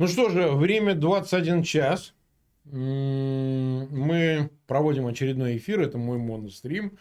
Ну 0.00 0.06
что 0.06 0.30
же, 0.30 0.48
время 0.52 0.94
21 0.94 1.62
час. 1.62 2.14
Мы 2.64 4.48
проводим 4.66 5.06
очередной 5.06 5.58
эфир. 5.58 5.82
Это 5.82 5.98
мой 5.98 6.16
монострим. 6.16 6.96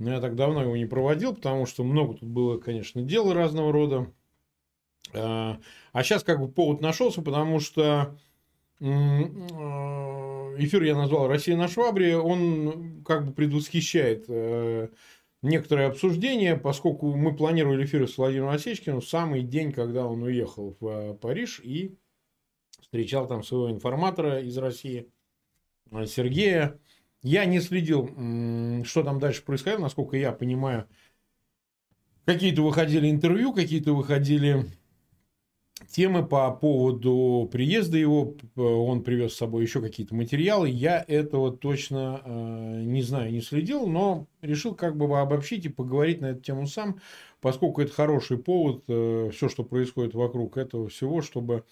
Но 0.00 0.10
я 0.10 0.20
так 0.20 0.34
давно 0.34 0.62
его 0.62 0.76
не 0.76 0.86
проводил, 0.86 1.36
потому 1.36 1.66
что 1.66 1.84
много 1.84 2.14
тут 2.14 2.28
было, 2.28 2.58
конечно, 2.58 3.00
дел 3.00 3.32
разного 3.32 3.72
рода. 3.72 4.12
А 5.14 5.60
сейчас 6.02 6.22
а 6.22 6.26
как 6.26 6.40
бы 6.40 6.48
повод 6.48 6.80
нашелся, 6.80 7.22
потому 7.22 7.60
что 7.60 8.18
э, 8.80 8.84
эфир 8.84 10.82
я 10.82 10.96
назвал 10.96 11.28
«Россия 11.28 11.56
на 11.56 11.68
швабре». 11.68 12.16
Он 12.16 13.04
как 13.04 13.24
бы 13.24 13.32
предвосхищает 13.32 14.24
э, 14.26 14.88
некоторые 15.42 15.86
обсуждения, 15.86 16.56
поскольку 16.56 17.14
мы 17.14 17.36
планировали 17.36 17.84
эфир 17.84 18.08
с 18.08 18.18
Владимиром 18.18 18.48
Осечкиным 18.48 19.00
в 19.00 19.08
самый 19.08 19.42
день, 19.42 19.70
когда 19.70 20.08
он 20.08 20.24
уехал 20.24 20.76
в 20.80 20.88
э, 20.88 21.14
Париж 21.14 21.60
и 21.62 21.94
встречал 22.92 23.26
там 23.26 23.42
своего 23.42 23.70
информатора 23.70 24.42
из 24.42 24.58
России, 24.58 25.08
э, 25.90 26.04
Сергея. 26.04 26.78
Я 27.22 27.46
не 27.46 27.58
следил, 27.60 28.04
что 28.84 29.02
там 29.02 29.18
дальше 29.18 29.42
происходило, 29.42 29.80
насколько 29.80 30.18
я 30.18 30.30
понимаю. 30.32 30.86
Какие-то 32.26 32.60
выходили 32.62 33.08
интервью, 33.08 33.54
какие-то 33.54 33.94
выходили 33.94 34.66
темы 35.88 36.26
по 36.26 36.50
поводу 36.50 37.48
приезда 37.50 37.96
его. 37.96 38.34
Он 38.56 39.02
привез 39.02 39.32
с 39.32 39.38
собой 39.38 39.62
еще 39.62 39.80
какие-то 39.80 40.14
материалы. 40.14 40.68
Я 40.68 41.02
этого 41.08 41.50
точно 41.50 42.20
э, 42.24 42.82
не 42.84 43.00
знаю, 43.00 43.32
не 43.32 43.40
следил, 43.40 43.86
но 43.86 44.26
решил 44.42 44.74
как 44.74 44.98
бы 44.98 45.18
обобщить 45.18 45.64
и 45.64 45.70
поговорить 45.70 46.20
на 46.20 46.26
эту 46.26 46.42
тему 46.42 46.66
сам, 46.66 47.00
поскольку 47.40 47.80
это 47.80 47.92
хороший 47.92 48.36
повод, 48.36 48.84
э, 48.88 49.30
все, 49.32 49.48
что 49.48 49.64
происходит 49.64 50.12
вокруг 50.12 50.58
этого 50.58 50.88
всего, 50.88 51.22
чтобы 51.22 51.64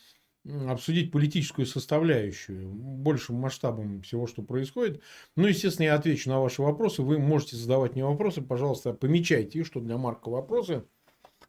обсудить 0.45 1.13
политическую 1.13 1.67
составляющую, 1.67 2.69
большим 2.73 3.37
масштабом 3.37 4.03
всего, 4.03 4.27
что 4.27 4.43
происходит. 4.43 5.03
Ну, 5.37 5.47
естественно, 5.47 5.87
я 5.87 5.95
отвечу 5.95 6.31
на 6.31 6.41
ваши 6.41 6.63
вопросы. 6.63 7.03
Вы 7.03 7.19
можете 7.19 7.57
задавать 7.57 7.95
мне 7.95 8.05
вопросы. 8.05 8.41
Пожалуйста, 8.41 8.93
помечайте, 8.93 9.65
что 9.65 9.81
для 9.81 9.99
Марка 9.99 10.31
вопросы, 10.31 10.85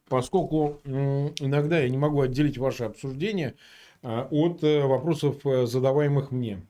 поскольку 0.10 0.82
иногда 0.86 1.80
я 1.80 1.90
не 1.90 1.98
могу 1.98 2.22
отделить 2.22 2.58
ваши 2.58 2.84
обсуждения 2.84 3.56
а, 4.04 4.28
от 4.30 4.64
э, 4.64 4.82
вопросов, 4.86 5.46
э, 5.46 5.66
задаваемых 5.66 6.32
мне. 6.32 6.68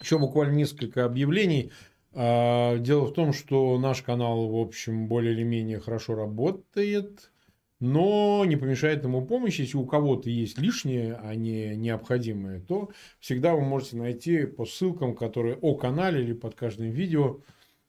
Еще 0.00 0.18
буквально 0.18 0.54
несколько 0.54 1.04
объявлений. 1.04 1.72
А, 2.12 2.76
дело 2.78 3.06
в 3.06 3.12
том, 3.12 3.32
что 3.32 3.78
наш 3.78 4.02
канал, 4.02 4.48
в 4.48 4.56
общем, 4.56 5.08
более 5.08 5.32
или 5.32 5.44
менее 5.44 5.80
хорошо 5.80 6.14
работает 6.14 7.30
но 7.80 8.44
не 8.44 8.56
помешает 8.56 9.04
ему 9.04 9.26
помощь. 9.26 9.58
Если 9.58 9.76
у 9.76 9.86
кого-то 9.86 10.30
есть 10.30 10.58
лишнее, 10.58 11.18
а 11.22 11.34
не 11.34 11.76
необходимое, 11.76 12.60
то 12.60 12.90
всегда 13.20 13.54
вы 13.54 13.62
можете 13.62 13.96
найти 13.96 14.46
по 14.46 14.64
ссылкам, 14.64 15.14
которые 15.14 15.56
о 15.56 15.74
канале 15.74 16.22
или 16.22 16.32
под 16.32 16.54
каждым 16.54 16.90
видео, 16.90 17.40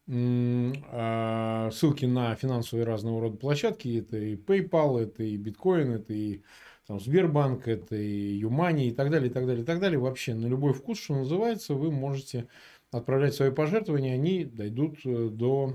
а, 0.08 1.70
ссылки 1.72 2.06
на 2.06 2.36
финансовые 2.36 2.86
разного 2.86 3.22
рода 3.22 3.38
площадки. 3.38 4.00
Это 4.00 4.18
и 4.18 4.36
PayPal, 4.36 5.00
это 5.00 5.24
и 5.24 5.38
Bitcoin, 5.38 5.96
это 5.96 6.14
и 6.14 6.42
там, 6.88 7.00
Сбербанк, 7.00 7.68
это 7.68 7.96
и 7.96 8.36
Юмани 8.36 8.88
и 8.88 8.92
так 8.92 9.10
далее, 9.10 9.30
и 9.30 9.34
так 9.34 9.48
далее, 9.48 9.64
и 9.64 9.66
так 9.66 9.80
далее. 9.80 9.98
Вообще 9.98 10.36
на 10.36 10.46
любой 10.46 10.74
вкус, 10.74 11.00
что 11.00 11.16
называется, 11.16 11.74
вы 11.74 11.92
можете 11.92 12.48
отправлять 12.92 13.34
свои 13.34 13.52
пожертвования, 13.52 14.14
они 14.14 14.46
дойдут 14.46 15.00
э, 15.06 15.30
до 15.30 15.74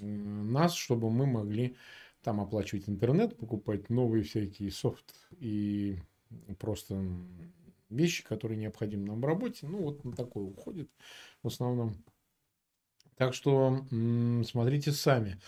нас, 0.00 0.74
чтобы 0.74 1.10
мы 1.10 1.26
могли 1.26 1.76
там 2.22 2.40
оплачивать 2.40 2.88
интернет, 2.88 3.36
покупать 3.36 3.90
новые 3.90 4.22
всякие 4.22 4.70
софт 4.70 5.14
и 5.38 5.98
просто 6.58 7.02
вещи, 7.90 8.24
которые 8.24 8.58
необходимы 8.58 9.06
нам 9.06 9.20
в 9.20 9.24
работе. 9.24 9.66
Ну, 9.66 9.82
вот 9.82 10.04
на 10.04 10.12
такое 10.12 10.44
уходит 10.44 10.90
в 11.42 11.48
основном. 11.48 11.94
Так 13.16 13.34
что 13.34 13.84
смотрите 14.44 14.92
сами. 14.92 15.38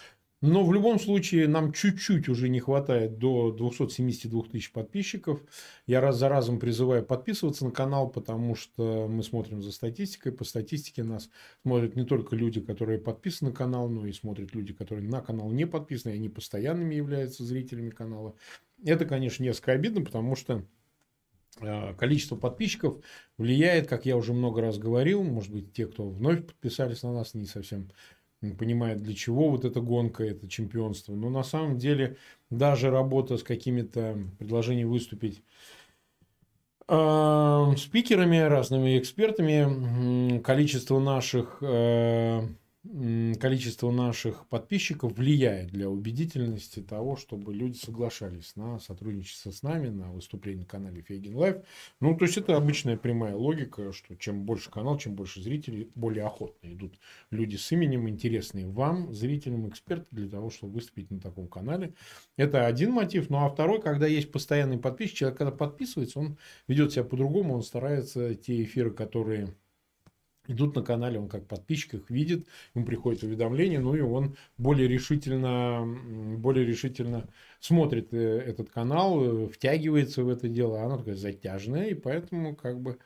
Но 0.46 0.62
в 0.62 0.74
любом 0.74 0.98
случае 0.98 1.48
нам 1.48 1.72
чуть-чуть 1.72 2.28
уже 2.28 2.50
не 2.50 2.60
хватает 2.60 3.16
до 3.16 3.50
272 3.50 4.42
тысяч 4.42 4.72
подписчиков. 4.72 5.40
Я 5.86 6.02
раз 6.02 6.18
за 6.18 6.28
разом 6.28 6.58
призываю 6.58 7.02
подписываться 7.02 7.64
на 7.64 7.70
канал, 7.70 8.10
потому 8.10 8.54
что 8.54 9.08
мы 9.08 9.22
смотрим 9.22 9.62
за 9.62 9.72
статистикой. 9.72 10.32
По 10.32 10.44
статистике 10.44 11.02
нас 11.02 11.30
смотрят 11.62 11.96
не 11.96 12.04
только 12.04 12.36
люди, 12.36 12.60
которые 12.60 12.98
подписаны 12.98 13.52
на 13.52 13.56
канал, 13.56 13.88
но 13.88 14.06
и 14.06 14.12
смотрят 14.12 14.54
люди, 14.54 14.74
которые 14.74 15.08
на 15.08 15.22
канал 15.22 15.50
не 15.50 15.66
подписаны, 15.66 16.12
и 16.12 16.16
они 16.16 16.28
постоянными 16.28 16.94
являются 16.94 17.42
зрителями 17.42 17.88
канала. 17.88 18.34
Это, 18.84 19.06
конечно, 19.06 19.42
несколько 19.42 19.72
обидно, 19.72 20.04
потому 20.04 20.36
что 20.36 20.62
э, 21.62 21.94
количество 21.94 22.36
подписчиков 22.36 23.02
влияет, 23.38 23.86
как 23.86 24.04
я 24.04 24.14
уже 24.14 24.34
много 24.34 24.60
раз 24.60 24.76
говорил, 24.76 25.22
может 25.22 25.50
быть, 25.50 25.72
те, 25.72 25.86
кто 25.86 26.06
вновь 26.06 26.44
подписались 26.44 27.02
на 27.02 27.14
нас, 27.14 27.32
не 27.32 27.46
совсем 27.46 27.88
понимает, 28.52 29.02
для 29.02 29.14
чего 29.14 29.50
вот 29.50 29.64
эта 29.64 29.80
гонка, 29.80 30.24
это 30.24 30.48
чемпионство. 30.48 31.14
Но 31.14 31.30
на 31.30 31.42
самом 31.42 31.78
деле 31.78 32.16
даже 32.50 32.90
работа 32.90 33.36
с 33.36 33.42
какими-то 33.42 34.18
предложениями 34.38 34.88
выступить 34.88 35.42
э, 36.88 37.72
спикерами, 37.76 38.38
разными 38.38 38.98
экспертами, 38.98 40.38
количество 40.40 40.98
наших 41.00 41.58
э, 41.60 42.46
количество 43.40 43.90
наших 43.90 44.46
подписчиков 44.48 45.16
влияет 45.16 45.70
для 45.70 45.88
убедительности 45.88 46.80
того, 46.80 47.16
чтобы 47.16 47.54
люди 47.54 47.78
соглашались 47.78 48.56
на 48.56 48.78
сотрудничество 48.78 49.50
с 49.50 49.62
нами, 49.62 49.88
на 49.88 50.12
выступление 50.12 50.60
на 50.60 50.66
канале 50.66 51.00
Фейгин 51.02 51.34
Live. 51.34 51.56
Ну, 52.00 52.16
то 52.16 52.26
есть, 52.26 52.36
это 52.36 52.56
обычная 52.56 52.96
прямая 52.96 53.34
логика, 53.34 53.92
что 53.92 54.14
чем 54.16 54.44
больше 54.44 54.70
канал, 54.70 54.98
чем 54.98 55.14
больше 55.14 55.40
зрителей, 55.40 55.90
более 55.94 56.24
охотно 56.24 56.72
идут 56.72 56.98
люди 57.30 57.56
с 57.56 57.72
именем, 57.72 58.08
интересные 58.08 58.66
вам, 58.66 59.14
зрителям, 59.14 59.68
экспертам, 59.68 60.08
для 60.10 60.28
того, 60.28 60.50
чтобы 60.50 60.74
выступить 60.74 61.10
на 61.10 61.20
таком 61.20 61.48
канале. 61.48 61.94
Это 62.36 62.66
один 62.66 62.92
мотив. 62.92 63.30
Ну, 63.30 63.38
а 63.38 63.48
второй, 63.48 63.80
когда 63.80 64.06
есть 64.06 64.30
постоянный 64.30 64.78
подписчик, 64.78 65.16
человек, 65.16 65.38
когда 65.38 65.52
подписывается, 65.52 66.18
он 66.18 66.36
ведет 66.68 66.92
себя 66.92 67.04
по-другому, 67.04 67.54
он 67.54 67.62
старается 67.62 68.34
те 68.34 68.62
эфиры, 68.62 68.90
которые 68.90 69.54
идут 70.46 70.74
на 70.76 70.82
канале, 70.82 71.18
он 71.18 71.28
как 71.28 71.46
подписчик 71.46 71.94
их 71.94 72.10
видит, 72.10 72.46
ему 72.74 72.84
приходит 72.84 73.22
уведомление, 73.22 73.80
ну 73.80 73.94
и 73.94 74.00
он 74.00 74.36
более 74.58 74.88
решительно, 74.88 75.86
более 76.38 76.66
решительно 76.66 77.28
смотрит 77.60 78.12
э, 78.12 78.42
этот 78.46 78.70
канал, 78.70 79.22
э, 79.22 79.48
втягивается 79.48 80.22
в 80.22 80.28
это 80.28 80.48
дело, 80.48 80.82
оно 80.82 80.98
такое 80.98 81.14
затяжное, 81.14 81.86
и 81.86 81.94
поэтому 81.94 82.54
как 82.54 82.80
бы 82.80 82.98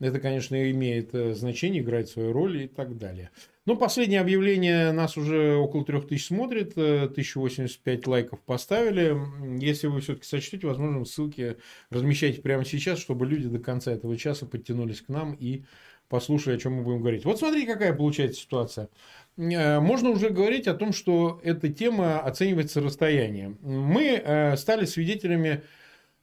это, 0.00 0.20
конечно, 0.20 0.70
имеет 0.70 1.14
э, 1.14 1.34
значение, 1.34 1.82
играет 1.82 2.08
свою 2.08 2.32
роль 2.32 2.62
и 2.62 2.68
так 2.68 2.98
далее. 2.98 3.30
Но 3.66 3.74
последнее 3.74 4.20
объявление 4.20 4.92
нас 4.92 5.16
уже 5.16 5.56
около 5.56 5.84
3000 5.84 6.24
смотрит, 6.24 6.78
1085 6.78 8.06
лайков 8.06 8.40
поставили. 8.42 9.16
Если 9.58 9.88
вы 9.88 10.00
все-таки 10.00 10.24
сочтете, 10.24 10.68
возможно, 10.68 11.04
ссылки 11.04 11.56
размещайте 11.90 12.40
прямо 12.40 12.64
сейчас, 12.64 13.00
чтобы 13.00 13.26
люди 13.26 13.48
до 13.48 13.58
конца 13.58 13.90
этого 13.90 14.16
часа 14.16 14.46
подтянулись 14.46 15.00
к 15.00 15.08
нам 15.08 15.34
и 15.34 15.64
послушай, 16.08 16.54
о 16.54 16.58
чем 16.58 16.74
мы 16.74 16.82
будем 16.82 17.00
говорить. 17.00 17.24
Вот 17.24 17.38
смотри, 17.38 17.66
какая 17.66 17.92
получается 17.92 18.40
ситуация. 18.40 18.88
Э, 19.36 19.80
можно 19.80 20.10
уже 20.10 20.30
говорить 20.30 20.66
о 20.66 20.74
том, 20.74 20.92
что 20.92 21.40
эта 21.42 21.68
тема 21.68 22.20
оценивается 22.20 22.80
расстоянием. 22.80 23.58
Мы 23.62 24.20
э, 24.22 24.56
стали 24.56 24.84
свидетелями 24.84 25.62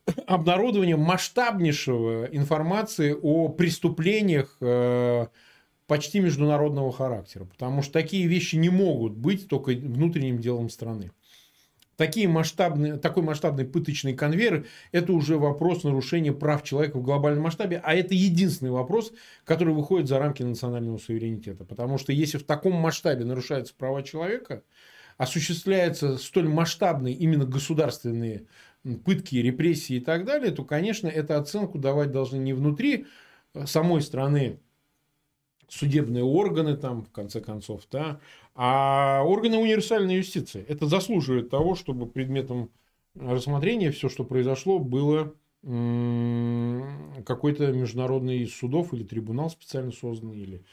обнародования 0.28 0.98
масштабнейшего 0.98 2.26
информации 2.26 3.16
о 3.20 3.50
преступлениях 3.50 4.58
э, 4.62 5.28
почти 5.88 6.20
международного 6.20 6.92
характера. 6.92 7.46
Потому 7.46 7.82
что 7.82 7.94
такие 7.94 8.28
вещи 8.28 8.56
не 8.56 8.70
могут 8.70 9.14
быть 9.14 9.48
только 9.48 9.72
внутренним 9.72 10.40
делом 10.40 10.70
страны 10.70 11.12
такие 11.98 12.28
масштабные, 12.28 12.98
такой 12.98 13.24
масштабный 13.24 13.66
пыточный 13.66 14.14
конвейер– 14.14 14.66
это 14.92 15.14
уже 15.14 15.38
вопрос 15.38 15.84
нарушения 15.84 16.34
прав 16.34 16.64
человека 16.64 16.98
в 16.98 17.04
глобальном 17.04 17.44
масштабе, 17.44 17.82
а 17.84 17.94
это 17.94 18.14
единственный 18.14 18.72
вопрос, 18.72 19.14
который 19.46 19.74
выходит 19.74 20.08
за 20.08 20.20
рамки 20.20 20.44
национального 20.44 20.98
суверенитета. 20.98 21.66
Потому 21.66 21.98
что 21.98 22.12
если 22.12 22.38
в 22.38 22.44
таком 22.44 22.74
масштабе 22.74 23.26
нарушаются 23.26 23.74
права 23.76 24.04
человека, 24.04 24.64
осуществляются 25.18 26.18
столь 26.18 26.48
масштабные 26.48 27.14
именно 27.14 27.46
государственные 27.46 28.46
пытки, 29.06 29.36
репрессии 29.36 29.98
и 29.98 30.00
так 30.00 30.26
далее, 30.26 30.52
то, 30.52 30.64
конечно, 30.64 31.08
эту 31.08 31.36
оценку 31.36 31.78
давать 31.78 32.12
должны 32.12 32.38
не 32.38 32.54
внутри 32.54 33.06
самой 33.66 34.02
страны 34.02 34.60
судебные 35.70 36.24
органы, 36.24 36.76
там, 36.76 37.04
в 37.04 37.12
конце 37.12 37.42
концов, 37.42 37.84
да, 37.92 38.20
а 38.56 39.24
органы 39.26 39.58
универсальной 39.58 40.18
юстиции. 40.18 40.66
Это 40.68 40.88
заслуживает 40.88 41.50
того, 41.50 41.76
чтобы 41.76 42.08
предметом 42.08 42.70
рассмотрения 43.16 43.92
все, 43.92 44.10
что 44.10 44.24
произошло, 44.24 44.80
было 44.80 45.34
какой-то 45.64 47.72
международный 47.72 48.46
судов 48.48 48.94
или 48.94 49.04
трибунал 49.04 49.50
специально 49.50 49.92
созданный, 49.92 50.40
или 50.40 50.66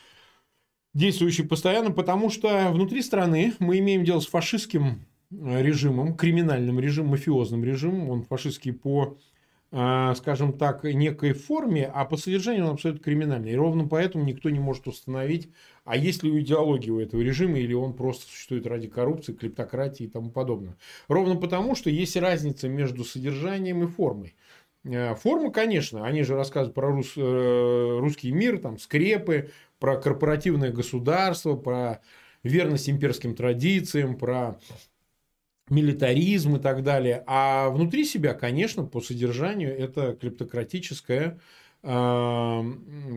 действующий 0.95 1.45
постоянно, 1.45 1.93
потому 1.93 2.29
что 2.29 2.71
внутри 2.73 3.03
страны 3.03 3.55
мы 3.61 3.79
имеем 3.79 4.05
дело 4.05 4.19
с 4.19 4.27
фашистским 4.27 5.07
режимом, 5.31 6.17
криминальным 6.17 6.81
режимом, 6.81 7.13
мафиозным 7.13 7.65
режимом. 7.65 8.11
Он 8.11 8.25
фашистский 8.25 8.73
по 8.73 9.17
скажем 9.73 10.53
так, 10.53 10.83
некой 10.83 11.33
форме, 11.33 11.87
а 11.87 12.05
по 12.05 12.17
содержанию 12.17 12.65
он 12.65 12.73
абсолютно 12.73 13.05
криминальный. 13.05 13.53
И 13.53 13.57
ровно 13.57 13.87
поэтому 13.87 14.25
никто 14.25 14.51
не 14.51 14.59
может 14.59 14.89
установить, 14.89 15.49
а 15.85 15.97
есть 15.97 16.25
ли 16.25 16.41
идеология 16.41 16.93
у 16.93 16.99
этого 16.99 17.21
режима, 17.21 17.59
или 17.59 17.73
он 17.73 17.95
просто 17.95 18.27
существует 18.27 18.67
ради 18.67 18.89
коррупции, 18.89 19.33
клептократии 19.33 20.05
и 20.05 20.09
тому 20.09 20.31
подобное. 20.31 20.77
Ровно 21.07 21.37
потому, 21.37 21.77
что 21.77 21.89
есть 21.89 22.17
разница 22.17 22.69
между 22.69 23.05
содержанием 23.05 23.85
и 23.85 23.87
формой. 23.87 24.35
Э, 24.85 25.15
форма, 25.15 25.53
конечно, 25.53 26.07
они 26.07 26.23
же 26.23 26.35
рассказывают 26.35 26.75
про 26.75 26.91
рус, 26.91 27.13
э, 27.17 27.99
русский 28.01 28.33
мир, 28.33 28.59
там, 28.59 28.79
скрепы, 28.79 29.51
про 29.79 29.97
корпоративное 30.01 30.73
государство, 30.73 31.55
про 31.57 32.01
верность 32.43 32.89
имперским 32.89 33.35
традициям, 33.35 34.17
про 34.17 34.59
милитаризм 35.71 36.57
и 36.57 36.61
так 36.61 36.83
далее. 36.83 37.23
А 37.27 37.71
внутри 37.71 38.05
себя, 38.05 38.35
конечно, 38.35 38.85
по 38.85 39.01
содержанию 39.01 39.77
это 39.77 40.15
клептократическая 40.21 41.41
э, 41.83 42.63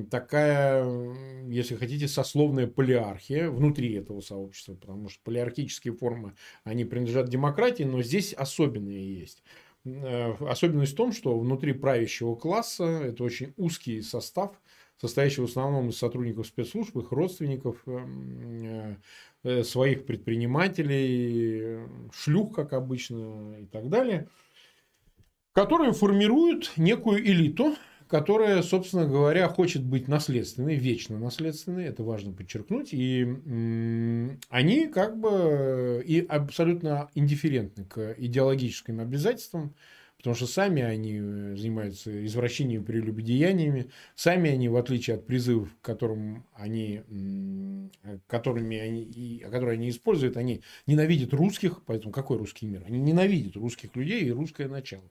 такая, 0.10 1.16
если 1.48 1.76
хотите, 1.76 2.08
сословная 2.08 2.68
полиархия 2.68 3.50
внутри 3.50 3.94
этого 3.94 4.22
сообщества, 4.22 4.76
потому 4.76 5.10
что 5.10 5.20
полиархические 5.24 5.94
формы, 5.94 6.36
они 6.64 6.86
принадлежат 6.86 7.28
демократии, 7.28 7.84
но 7.84 8.02
здесь 8.02 8.34
особенные 8.34 9.20
есть. 9.20 9.44
Э, 9.86 10.34
особенность 10.40 10.94
в 10.94 10.98
том, 10.98 11.12
что 11.12 11.38
внутри 11.38 11.74
правящего 11.74 12.36
класса 12.36 12.86
это 12.86 13.24
очень 13.24 13.54
узкий 13.58 14.02
состав, 14.02 14.62
состоящий 14.98 15.42
в 15.42 15.46
основном 15.46 15.90
из 15.90 15.98
сотрудников 15.98 16.48
спецслужб, 16.48 16.96
их 16.98 17.12
родственников, 17.12 17.82
э, 17.88 18.00
Э, 18.72 18.96
своих 19.64 20.06
предпринимателей, 20.06 21.88
шлюх, 22.14 22.56
как 22.56 22.74
обычно, 22.74 23.58
и 23.60 23.66
так 23.66 23.90
далее, 23.90 24.28
которые 25.54 25.94
формируют 25.94 26.72
некую 26.78 27.26
элиту, 27.26 27.76
которая, 28.08 28.62
собственно 28.62 29.08
говоря, 29.08 29.48
хочет 29.48 29.84
быть 29.84 30.08
наследственной, 30.08 30.76
вечно 30.76 31.18
наследственной, 31.18 31.86
это 31.86 32.04
важно 32.04 32.32
подчеркнуть, 32.32 32.90
и 32.94 33.24
они 34.50 34.88
как 34.88 35.20
бы 35.20 36.04
и 36.06 36.22
абсолютно 36.22 37.10
индифферентны 37.16 37.86
к 37.86 38.14
идеологическим 38.18 39.00
обязательствам, 39.00 39.74
Потому 40.24 40.38
что 40.38 40.48
сами 40.48 40.82
они 40.82 41.20
э, 41.22 41.56
занимаются 41.58 42.26
извращением 42.26 42.84
и 42.84 42.86
прелюбодеяниями. 42.86 43.92
Сами 44.16 44.52
они, 44.52 44.70
в 44.70 44.78
отличие 44.78 45.18
от 45.18 45.28
призывов, 45.28 45.68
которым 45.82 46.46
они, 46.54 47.02
которыми 48.28 48.78
они, 48.78 49.40
которые 49.40 49.74
они 49.74 49.90
используют, 49.90 50.38
они 50.38 50.62
ненавидят 50.88 51.34
русских. 51.34 51.84
Поэтому 51.84 52.14
какой 52.14 52.38
русский 52.38 52.68
мир? 52.68 52.86
Они 52.88 53.02
ненавидят 53.02 53.58
русских 53.58 53.98
людей 53.98 54.24
и 54.24 54.32
русское 54.32 54.70
начало. 54.70 55.04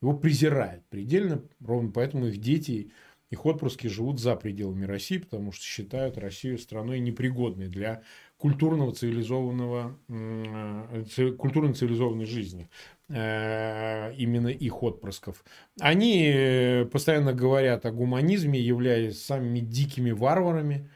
Его 0.00 0.16
презирают 0.16 0.86
предельно. 0.86 1.42
Ровно 1.60 1.90
поэтому 1.90 2.28
их 2.28 2.38
дети, 2.38 2.92
их 3.28 3.44
отпрыски 3.44 3.88
живут 3.88 4.20
за 4.20 4.36
пределами 4.36 4.86
России, 4.86 5.18
потому 5.18 5.52
что 5.52 5.64
считают 5.64 6.16
Россию 6.16 6.58
страной 6.58 7.00
непригодной 7.00 7.68
для 7.68 8.02
культурного 8.38 8.92
цивилизованного, 8.92 9.98
э, 10.08 11.32
культурно-цивилизованной 11.36 12.26
жизни. 12.26 12.70
Э, 13.08 14.12
именно 14.16 14.48
их 14.48 14.82
отпрысков. 14.82 15.44
Они 15.78 16.24
э, 16.26 16.84
постоянно 16.86 17.32
говорят 17.32 17.86
о 17.86 17.92
гуманизме, 17.92 18.60
являясь 18.60 19.22
самыми 19.22 19.60
дикими 19.60 20.10
варварами. 20.10 20.90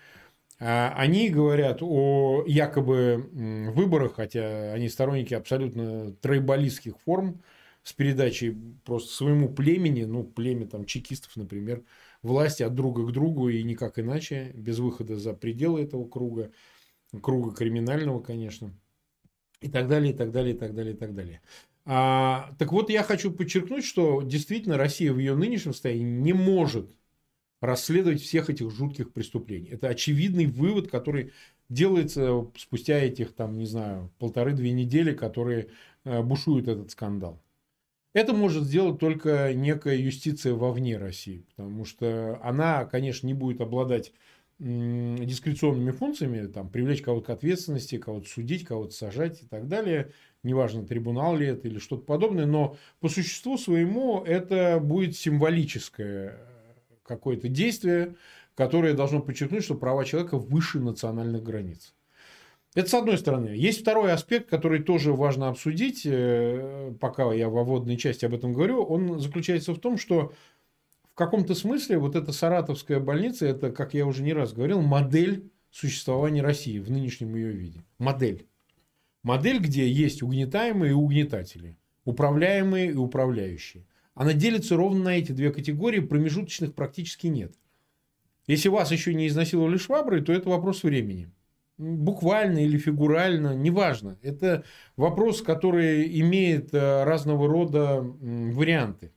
А 0.58 0.92
они 0.96 1.30
говорят 1.30 1.78
о 1.82 2.44
якобы 2.46 3.28
выборах, 3.72 4.16
хотя 4.16 4.72
они 4.72 4.88
сторонники 4.88 5.34
абсолютно 5.34 6.12
тройболистских 6.14 6.98
форм 7.04 7.42
с 7.82 7.92
передачей 7.92 8.56
просто 8.84 9.10
своему 9.14 9.48
племени, 9.48 10.04
ну, 10.04 10.24
племя 10.24 10.66
там 10.66 10.84
чекистов, 10.84 11.34
например, 11.36 11.82
власти 12.22 12.62
от 12.62 12.74
друга 12.74 13.06
к 13.06 13.12
другу 13.12 13.48
и 13.48 13.62
никак 13.62 13.98
иначе, 13.98 14.50
без 14.54 14.80
выхода 14.80 15.16
за 15.16 15.32
пределы 15.32 15.82
этого 15.82 16.06
круга, 16.06 16.50
круга 17.22 17.54
криминального, 17.54 18.20
конечно, 18.20 18.74
и 19.60 19.68
так 19.70 19.88
далее, 19.88 20.12
и 20.12 20.16
так 20.16 20.30
далее, 20.30 20.54
и 20.54 20.58
так 20.58 20.74
далее, 20.74 20.94
и 20.94 20.96
так 20.96 21.14
далее. 21.14 21.40
А, 21.86 22.54
так 22.58 22.72
вот, 22.72 22.90
я 22.90 23.02
хочу 23.02 23.32
подчеркнуть, 23.32 23.84
что 23.84 24.22
действительно 24.22 24.76
Россия 24.76 25.12
в 25.12 25.18
ее 25.18 25.34
нынешнем 25.34 25.72
состоянии 25.72 26.04
не 26.04 26.32
может 26.32 26.90
расследовать 27.60 28.22
всех 28.22 28.50
этих 28.50 28.70
жутких 28.70 29.12
преступлений. 29.12 29.68
Это 29.68 29.88
очевидный 29.88 30.46
вывод, 30.46 30.90
который 30.90 31.32
делается 31.68 32.46
спустя 32.56 32.98
этих, 32.98 33.34
там, 33.34 33.58
не 33.58 33.66
знаю, 33.66 34.10
полторы-две 34.18 34.72
недели, 34.72 35.12
которые 35.12 35.68
э, 36.04 36.22
бушует 36.22 36.68
этот 36.68 36.90
скандал. 36.90 37.42
Это 38.12 38.32
может 38.32 38.64
сделать 38.64 38.98
только 38.98 39.54
некая 39.54 39.96
юстиция 39.96 40.54
вовне 40.54 40.96
России, 40.96 41.44
потому 41.50 41.84
что 41.84 42.40
она, 42.42 42.84
конечно, 42.84 43.26
не 43.26 43.34
будет 43.34 43.60
обладать 43.60 44.12
дискреционными 44.60 45.90
функциями, 45.90 46.46
там, 46.46 46.68
привлечь 46.68 47.00
кого-то 47.00 47.26
к 47.26 47.30
ответственности, 47.30 47.96
кого-то 47.96 48.28
судить, 48.28 48.66
кого-то 48.66 48.92
сажать 48.92 49.42
и 49.42 49.46
так 49.46 49.68
далее. 49.68 50.12
Неважно, 50.42 50.84
трибунал 50.84 51.36
ли 51.36 51.46
это 51.46 51.66
или 51.66 51.78
что-то 51.78 52.04
подобное, 52.04 52.46
но 52.46 52.76
по 53.00 53.08
существу 53.08 53.56
своему 53.56 54.22
это 54.22 54.78
будет 54.78 55.16
символическое 55.16 56.38
какое-то 57.02 57.48
действие, 57.48 58.16
которое 58.54 58.92
должно 58.92 59.20
подчеркнуть, 59.20 59.64
что 59.64 59.74
права 59.74 60.04
человека 60.04 60.36
выше 60.36 60.78
национальных 60.78 61.42
границ. 61.42 61.94
Это 62.74 62.88
с 62.88 62.94
одной 62.94 63.18
стороны. 63.18 63.48
Есть 63.48 63.80
второй 63.80 64.12
аспект, 64.12 64.48
который 64.48 64.80
тоже 64.80 65.12
важно 65.12 65.48
обсудить, 65.48 66.02
э, 66.04 66.94
пока 67.00 67.32
я 67.32 67.48
во 67.48 67.64
вводной 67.64 67.96
части 67.96 68.24
об 68.26 68.34
этом 68.34 68.52
говорю. 68.52 68.82
Он 68.84 69.18
заключается 69.18 69.72
в 69.72 69.80
том, 69.80 69.96
что 69.98 70.32
каком-то 71.20 71.54
смысле 71.54 71.98
вот 71.98 72.16
эта 72.16 72.32
саратовская 72.32 72.98
больница, 72.98 73.44
это, 73.44 73.70
как 73.70 73.92
я 73.92 74.06
уже 74.06 74.22
не 74.22 74.32
раз 74.32 74.54
говорил, 74.54 74.80
модель 74.80 75.50
существования 75.70 76.40
России 76.40 76.78
в 76.78 76.90
нынешнем 76.90 77.34
ее 77.34 77.52
виде. 77.52 77.84
Модель. 77.98 78.46
Модель, 79.22 79.58
где 79.58 79.86
есть 79.86 80.22
угнетаемые 80.22 80.92
и 80.92 80.94
угнетатели, 80.94 81.76
управляемые 82.06 82.92
и 82.92 82.94
управляющие. 82.94 83.84
Она 84.14 84.32
делится 84.32 84.76
ровно 84.76 85.04
на 85.04 85.18
эти 85.18 85.32
две 85.32 85.52
категории, 85.52 86.00
промежуточных 86.00 86.74
практически 86.74 87.26
нет. 87.26 87.52
Если 88.46 88.70
вас 88.70 88.90
еще 88.90 89.12
не 89.12 89.28
изнасиловали 89.28 89.76
шваброй, 89.76 90.22
то 90.22 90.32
это 90.32 90.48
вопрос 90.48 90.82
времени. 90.82 91.30
Буквально 91.76 92.64
или 92.64 92.78
фигурально, 92.78 93.54
неважно. 93.54 94.18
Это 94.22 94.64
вопрос, 94.96 95.42
который 95.42 96.18
имеет 96.20 96.72
э, 96.72 97.04
разного 97.04 97.46
рода 97.46 98.00
варианты 98.00 99.12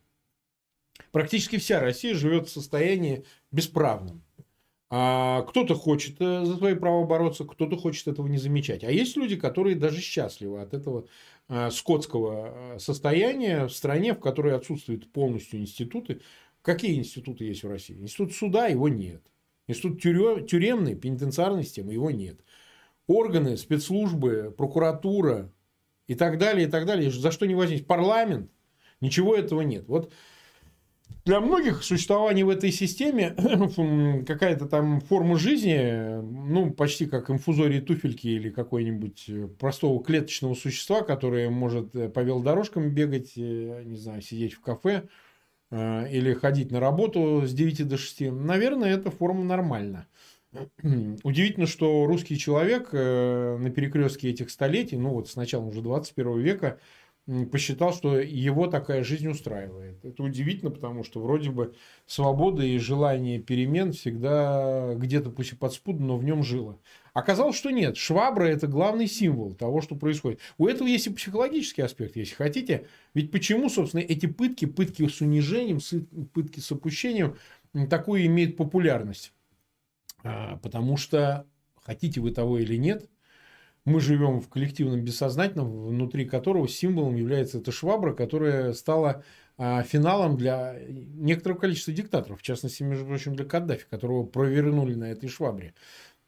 практически 1.12 1.58
вся 1.58 1.80
Россия 1.80 2.16
живет 2.16 2.48
в 2.48 2.52
состоянии 2.52 3.26
бесправном. 3.52 4.24
А 4.96 5.42
кто-то 5.42 5.74
хочет 5.74 6.18
э, 6.20 6.46
за 6.46 6.56
свои 6.56 6.76
права 6.76 7.04
бороться, 7.04 7.46
кто-то 7.46 7.78
хочет 7.78 8.08
этого 8.08 8.28
не 8.28 8.38
замечать. 8.38 8.84
А 8.84 8.92
есть 8.92 9.18
люди, 9.18 9.36
которые 9.36 9.76
даже 9.76 10.02
счастливы 10.02 10.62
от 10.62 10.76
этого 10.76 11.08
э, 11.50 11.72
скотского 11.72 12.76
э, 12.76 12.80
состояния 12.80 13.66
в 13.66 13.72
стране, 13.72 14.14
в 14.14 14.20
которой 14.20 14.56
отсутствуют 14.56 15.12
полностью 15.12 15.60
институты. 15.62 16.22
Какие 16.62 17.00
институты 17.00 17.46
есть 17.46 17.64
в 17.64 17.70
России? 17.70 17.96
Институт 18.00 18.34
суда 18.34 18.68
его 18.68 18.88
нет. 18.88 19.24
Институт 19.68 20.00
тюремной, 20.00 20.94
пенитенциарной 20.94 21.64
системы 21.64 21.94
его 21.94 22.12
нет. 22.12 22.42
Органы, 23.08 23.58
спецслужбы, 23.58 24.54
прокуратура 24.56 25.52
и 26.06 26.14
так 26.14 26.38
далее, 26.38 26.68
и 26.68 26.70
так 26.70 26.86
далее. 26.86 27.10
За 27.10 27.32
что 27.32 27.48
не 27.48 27.56
возьмись? 27.56 27.82
Парламент. 27.82 28.52
Ничего 29.02 29.36
этого 29.36 29.62
нет. 29.62 29.88
Вот 29.88 30.14
для 31.26 31.40
многих 31.40 31.84
существование 31.84 32.44
в 32.44 32.50
этой 32.50 32.72
системе 32.72 33.36
какая-то 34.28 34.66
там 34.66 35.00
форма 35.02 35.38
жизни, 35.38 36.22
ну, 36.22 36.72
почти 36.72 37.06
как 37.06 37.30
инфузории 37.30 37.80
туфельки 37.80 38.28
или 38.28 38.50
какой-нибудь 38.50 39.26
э, 39.30 39.48
простого 39.48 40.04
клеточного 40.04 40.54
существа, 40.54 41.02
которое 41.02 41.50
может 41.50 41.96
э, 41.96 42.10
по 42.10 42.20
велодорожкам 42.20 42.90
бегать, 42.90 43.34
э, 43.38 43.84
не 43.86 43.98
знаю, 43.98 44.22
сидеть 44.22 44.54
в 44.54 44.62
кафе 44.62 45.08
или 45.72 46.36
ходить 46.36 46.70
на 46.70 46.80
работу 46.80 47.48
с 47.48 47.52
9 47.52 47.88
до 47.88 47.98
6. 47.98 48.32
Наверное, 48.32 48.94
эта 48.94 49.10
форма 49.10 49.44
нормальна. 49.44 50.06
Удивительно, 51.24 51.66
что 51.66 52.06
русский 52.06 52.38
человек 52.38 52.94
на 52.94 53.72
перекрестке 53.76 54.30
этих 54.30 54.52
столетий, 54.52 54.98
ну 54.98 55.10
вот 55.10 55.30
с 55.30 55.36
начала 55.36 55.66
уже 55.66 55.82
21 55.82 56.40
века, 56.42 56.80
посчитал, 57.52 57.94
что 57.94 58.20
его 58.20 58.68
такая 58.68 59.04
жизнь 59.04 59.28
устраивает. 59.30 60.04
Это 60.04 60.24
удивительно, 60.24 60.72
потому 60.72 61.04
что 61.04 61.22
вроде 61.22 61.52
бы 61.52 61.74
свобода 62.06 62.64
и 62.64 62.78
желание 62.78 63.40
перемен 63.40 63.94
всегда 63.94 64.94
где-то 64.96 65.30
пусть 65.30 65.54
и 65.54 65.56
подспудно, 65.56 66.08
но 66.08 66.18
в 66.18 66.24
нем 66.26 66.44
жило. 66.44 66.80
Оказалось, 67.14 67.56
что 67.56 67.70
нет. 67.70 67.96
Швабра– 67.96 68.44
это 68.46 68.68
главный 68.68 69.08
символ 69.08 69.54
того, 69.54 69.82
что 69.82 69.96
происходит. 69.96 70.42
У 70.58 70.68
этого 70.68 70.88
есть 70.88 71.08
и 71.08 71.12
психологический 71.12 71.84
аспект, 71.84 72.18
если 72.18 72.36
хотите. 72.36 72.88
Ведь 73.14 73.32
почему, 73.32 73.70
собственно, 73.70 74.02
эти 74.02 74.26
пытки, 74.26 74.66
пытки 74.66 75.08
с 75.08 75.22
унижением, 75.22 75.80
пытки 76.34 76.60
с 76.60 76.72
опущением, 76.72 77.38
такую 77.90 78.26
имеют 78.26 78.58
популярность? 78.58 79.32
А, 80.24 80.58
потому 80.58 80.98
что, 80.98 81.46
хотите 81.76 82.20
вы 82.20 82.32
того 82.32 82.58
или 82.58 82.76
нет, 82.76 83.10
мы 83.86 84.00
живем 84.00 84.40
в 84.40 84.50
коллективном 84.50 85.02
бессознательном, 85.02 85.88
внутри 85.88 86.26
которого 86.26 86.68
символом 86.68 87.16
является 87.16 87.58
эта 87.58 87.72
швабра, 87.72 88.14
которая 88.14 88.74
стала 88.74 89.24
а, 89.58 89.84
финалом 89.84 90.38
для 90.38 90.78
некоторого 90.88 91.60
количества 91.60 91.94
диктаторов, 91.94 92.40
в 92.40 92.44
частности, 92.44 92.84
между 92.84 93.06
прочим, 93.06 93.36
для 93.36 93.46
Каддафи, 93.46 93.86
которого 93.90 94.26
провернули 94.26 94.96
на 94.96 95.12
этой 95.12 95.30
швабре. 95.30 95.74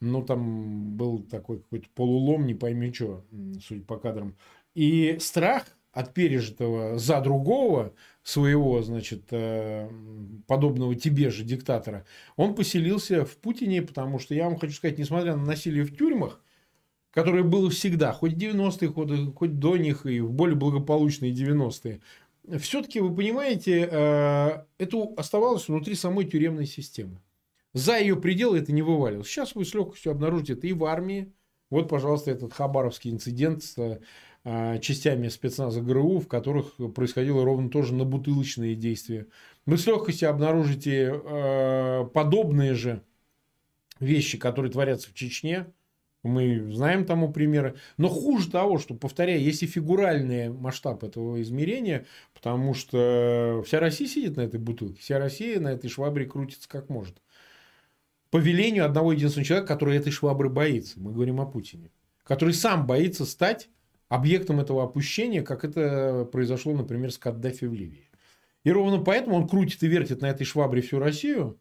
Ну, 0.01 0.21
там 0.21 0.97
был 0.97 1.19
такой 1.19 1.59
какой-то 1.59 1.87
полулом, 1.95 2.45
не 2.45 2.53
пойми 2.53 2.93
что, 2.93 3.25
судя 3.65 3.81
по 3.83 3.97
кадрам. 3.97 4.35
И 4.73 5.17
страх 5.19 5.65
от 5.93 6.13
пережитого 6.13 6.99
за 6.99 7.21
другого 7.21 7.93
своего, 8.21 8.83
значит, 8.83 9.27
э, 9.31 9.89
подобного 10.45 10.93
тебе 10.95 11.29
же 11.29 11.45
диктатора, 11.45 12.05
он 12.35 12.53
поселился 12.53 13.23
в 13.23 13.37
Путине, 13.37 13.81
потому 13.81 14.19
что, 14.19 14.35
я 14.35 14.45
вам 14.49 14.57
хочу 14.57 14.73
сказать, 14.73 14.97
несмотря 14.97 15.37
на 15.37 15.45
насилие 15.45 15.85
в 15.85 15.95
тюрьмах, 15.95 16.41
которое 17.15 17.43
было 17.43 17.69
всегда, 17.69 18.11
хоть 18.11 18.33
90-е, 18.33 18.89
хоть, 18.89 19.35
хоть 19.35 19.57
до 19.57 19.77
них 19.77 20.05
и 20.05 20.19
в 20.19 20.31
более 20.31 20.57
благополучные 20.57 21.33
90-е, 21.33 22.01
все-таки, 22.59 22.99
вы 22.99 23.15
понимаете, 23.15 23.87
э, 23.89 24.63
это 24.77 25.07
оставалось 25.17 25.67
внутри 25.67 25.95
самой 25.95 26.25
тюремной 26.25 26.65
системы. 26.67 27.21
За 27.73 27.97
ее 27.97 28.17
пределы 28.17 28.59
это 28.59 28.71
не 28.73 28.81
вывалилось. 28.81 29.27
Сейчас 29.27 29.55
вы 29.55 29.65
с 29.65 29.73
легкостью 29.73 30.11
обнаружите 30.11 30.53
это 30.53 30.67
и 30.67 30.73
в 30.73 30.83
армии. 30.83 31.33
Вот, 31.69 31.89
пожалуйста, 31.89 32.31
этот 32.31 32.53
хабаровский 32.53 33.11
инцидент 33.11 33.63
с 33.63 33.99
э, 34.43 34.79
частями 34.79 35.29
спецназа 35.29 35.81
ГРУ, 35.81 36.19
в 36.19 36.27
которых 36.27 36.75
происходило 36.93 37.45
ровно 37.45 37.69
тоже 37.69 37.95
на 37.95 38.03
бутылочные 38.03 38.75
действия. 38.75 39.27
Вы 39.65 39.77
с 39.77 39.87
легкостью 39.87 40.29
обнаружите 40.29 41.13
э, 41.15 42.05
подобные 42.13 42.75
же 42.75 43.01
вещи, 44.01 44.37
которые 44.37 44.71
творятся 44.71 45.09
в 45.09 45.13
Чечне. 45.13 45.65
Мы 46.25 46.73
знаем 46.73 47.05
тому 47.05 47.31
примеры. 47.31 47.75
Но 47.97 48.09
хуже 48.09 48.49
того, 48.49 48.79
что, 48.79 48.95
повторяю, 48.95 49.41
есть 49.41 49.63
и 49.63 49.67
фигуральный 49.67 50.49
масштаб 50.49 51.03
этого 51.03 51.41
измерения, 51.41 52.05
потому 52.33 52.73
что 52.73 53.63
вся 53.65 53.79
Россия 53.79 54.07
сидит 54.07 54.37
на 54.37 54.41
этой 54.41 54.59
бутылке, 54.59 54.99
вся 55.01 55.19
Россия 55.19 55.59
на 55.59 55.69
этой 55.69 55.89
швабре 55.89 56.25
крутится 56.25 56.67
как 56.67 56.89
может. 56.89 57.21
По 58.31 58.37
велению 58.37 58.85
одного 58.85 59.13
единственного 59.13 59.45
человека, 59.45 59.67
который 59.67 59.97
этой 59.97 60.11
швабры 60.11 60.49
боится. 60.49 60.99
Мы 60.99 61.13
говорим 61.13 61.39
о 61.39 61.45
Путине. 61.45 61.91
Который 62.23 62.53
сам 62.53 62.87
боится 62.87 63.23
стать 63.25 63.69
объектом 64.09 64.59
этого 64.59 64.83
опущения, 64.83 65.43
как 65.43 65.63
это 65.63 66.27
произошло, 66.31 66.73
например, 66.73 67.11
с 67.11 67.17
Каддафи 67.17 67.65
в 67.65 67.73
Ливии. 67.73 68.09
И 68.63 68.71
ровно 68.71 68.97
поэтому 69.03 69.35
он 69.35 69.47
крутит 69.47 69.83
и 69.83 69.87
вертит 69.87 70.21
на 70.21 70.25
этой 70.25 70.43
швабре 70.43 70.81
всю 70.81 70.97
Россию, 70.99 71.59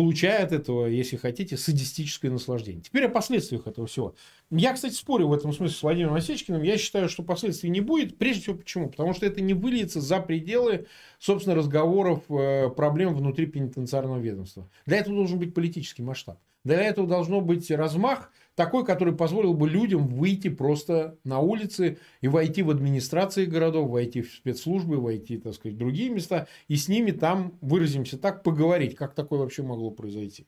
получая 0.00 0.44
от 0.44 0.52
этого, 0.52 0.86
если 0.86 1.16
хотите, 1.16 1.58
садистическое 1.58 2.30
наслаждение. 2.30 2.80
Теперь 2.80 3.04
о 3.04 3.10
последствиях 3.10 3.66
этого 3.66 3.86
всего. 3.86 4.14
Я, 4.50 4.72
кстати, 4.72 4.94
спорю 4.94 5.28
в 5.28 5.34
этом 5.34 5.52
смысле 5.52 5.76
с 5.76 5.82
Владимиром 5.82 6.14
Осечкиным. 6.14 6.62
Я 6.62 6.78
считаю, 6.78 7.10
что 7.10 7.22
последствий 7.22 7.68
не 7.68 7.82
будет. 7.82 8.16
Прежде 8.16 8.40
всего, 8.40 8.56
почему? 8.56 8.88
Потому 8.88 9.12
что 9.12 9.26
это 9.26 9.42
не 9.42 9.52
выльется 9.52 10.00
за 10.00 10.20
пределы, 10.20 10.86
собственно, 11.18 11.54
разговоров, 11.54 12.22
э, 12.30 12.70
проблем 12.70 13.14
внутри 13.14 13.44
пенитенциарного 13.44 14.18
ведомства. 14.18 14.70
Для 14.86 14.96
этого 14.96 15.16
должен 15.16 15.38
быть 15.38 15.52
политический 15.52 16.02
масштаб. 16.02 16.38
Для 16.64 16.80
этого 16.80 17.06
должно 17.06 17.42
быть 17.42 17.70
размах 17.70 18.32
такой, 18.60 18.84
который 18.84 19.16
позволил 19.16 19.54
бы 19.54 19.70
людям 19.70 20.06
выйти 20.06 20.50
просто 20.50 21.16
на 21.24 21.38
улицы 21.38 21.96
и 22.20 22.28
войти 22.28 22.60
в 22.60 22.68
администрации 22.68 23.46
городов, 23.46 23.88
войти 23.88 24.20
в 24.20 24.30
спецслужбы, 24.30 24.98
войти, 24.98 25.38
так 25.38 25.54
сказать, 25.54 25.76
в 25.76 25.78
другие 25.78 26.10
места, 26.10 26.46
и 26.68 26.76
с 26.76 26.86
ними 26.86 27.10
там, 27.10 27.56
выразимся 27.62 28.18
так, 28.18 28.42
поговорить, 28.42 28.96
как 28.96 29.14
такое 29.14 29.38
вообще 29.38 29.62
могло 29.62 29.90
произойти. 29.90 30.46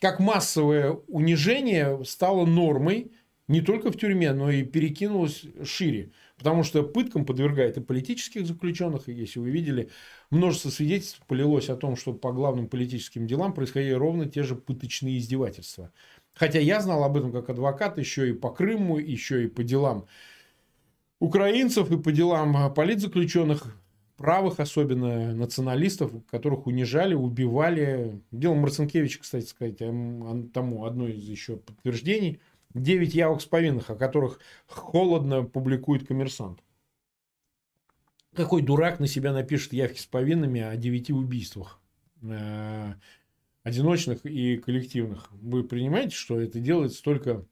Как 0.00 0.18
массовое 0.18 0.90
унижение 1.06 2.04
стало 2.04 2.46
нормой 2.46 3.12
не 3.46 3.60
только 3.60 3.92
в 3.92 3.96
тюрьме, 3.96 4.32
но 4.32 4.50
и 4.50 4.64
перекинулось 4.64 5.44
шире. 5.62 6.10
Потому 6.36 6.64
что 6.64 6.82
пыткам 6.82 7.24
подвергает 7.24 7.76
и 7.76 7.80
политических 7.80 8.44
заключенных, 8.44 9.08
и 9.08 9.12
если 9.12 9.38
вы 9.38 9.50
видели, 9.50 9.88
множество 10.30 10.70
свидетельств 10.70 11.22
полилось 11.26 11.70
о 11.70 11.76
том, 11.76 11.96
что 11.96 12.12
по 12.12 12.32
главным 12.32 12.68
политическим 12.68 13.26
делам 13.26 13.54
происходили 13.54 13.92
ровно 13.92 14.26
те 14.26 14.42
же 14.42 14.56
пыточные 14.56 15.18
издевательства. 15.18 15.92
Хотя 16.36 16.58
я 16.58 16.80
знал 16.80 17.02
об 17.02 17.16
этом 17.16 17.32
как 17.32 17.48
адвокат 17.48 17.98
еще 17.98 18.28
и 18.28 18.34
по 18.34 18.50
Крыму, 18.50 18.98
еще 18.98 19.44
и 19.44 19.48
по 19.48 19.64
делам 19.64 20.06
украинцев, 21.18 21.90
и 21.90 21.96
по 21.96 22.12
делам 22.12 22.74
политзаключенных, 22.74 23.74
правых, 24.18 24.60
особенно 24.60 25.34
националистов, 25.34 26.12
которых 26.30 26.66
унижали, 26.66 27.14
убивали. 27.14 28.20
Дело 28.32 28.52
Марцинкевича, 28.52 29.20
кстати 29.20 29.46
сказать, 29.46 29.78
тому 29.78 30.84
одно 30.84 31.08
из 31.08 31.24
еще 31.24 31.56
подтверждений. 31.56 32.40
Девять 32.74 33.14
явок 33.14 33.40
с 33.40 33.46
повинных, 33.46 33.88
о 33.88 33.96
которых 33.96 34.38
холодно 34.66 35.42
публикует 35.42 36.06
коммерсант. 36.06 36.60
Какой 38.34 38.60
дурак 38.60 39.00
на 39.00 39.06
себя 39.06 39.32
напишет 39.32 39.72
явки 39.72 39.98
с 39.98 40.04
повинными 40.04 40.60
о 40.60 40.76
девяти 40.76 41.14
убийствах? 41.14 41.80
Одиночных 43.66 44.24
и 44.24 44.58
коллективных. 44.58 45.28
Вы 45.32 45.64
принимаете, 45.64 46.14
что 46.14 46.40
это 46.40 46.60
делается 46.60 47.02
только 47.02 47.44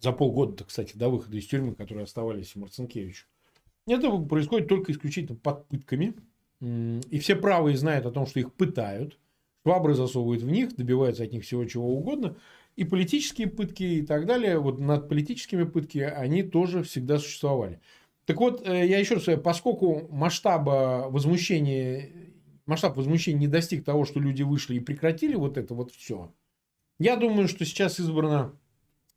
за 0.00 0.10
полгода, 0.10 0.64
кстати, 0.64 0.96
до 0.96 1.08
выхода 1.08 1.36
из 1.36 1.46
тюрьмы, 1.46 1.76
которые 1.76 2.02
оставались 2.02 2.56
Марцинкевичу. 2.56 3.26
Это 3.86 4.10
происходит 4.18 4.66
только 4.66 4.90
исключительно 4.90 5.38
под 5.38 5.68
пытками. 5.68 6.14
И 6.60 7.20
все 7.20 7.36
правые 7.36 7.76
знают 7.76 8.04
о 8.04 8.10
том, 8.10 8.26
что 8.26 8.40
их 8.40 8.52
пытают. 8.52 9.16
Швабры 9.62 9.94
засовывают 9.94 10.42
в 10.42 10.50
них, 10.50 10.74
добиваются 10.74 11.22
от 11.22 11.30
них 11.30 11.44
всего 11.44 11.64
чего 11.66 11.86
угодно. 11.96 12.36
И 12.74 12.82
политические 12.82 13.46
пытки 13.46 13.84
и 13.84 14.02
так 14.02 14.26
далее, 14.26 14.58
вот 14.58 14.80
над 14.80 15.08
политическими 15.08 15.62
пытки, 15.62 15.98
они 15.98 16.42
тоже 16.42 16.82
всегда 16.82 17.20
существовали. 17.20 17.78
Так 18.26 18.40
вот, 18.40 18.66
э, 18.66 18.88
я 18.88 18.98
еще 18.98 19.14
раз 19.14 19.26
говорю, 19.26 19.40
поскольку 19.40 20.08
масштаба 20.10 21.06
возмущения 21.10 22.10
масштаб 22.66 22.96
возмущения 22.96 23.40
не 23.40 23.48
достиг 23.48 23.84
того, 23.84 24.04
что 24.04 24.20
люди 24.20 24.42
вышли 24.42 24.76
и 24.76 24.80
прекратили 24.80 25.34
вот 25.34 25.58
это 25.58 25.74
вот 25.74 25.92
все, 25.92 26.32
я 26.98 27.16
думаю, 27.16 27.48
что 27.48 27.64
сейчас 27.64 27.98
избрана 27.98 28.52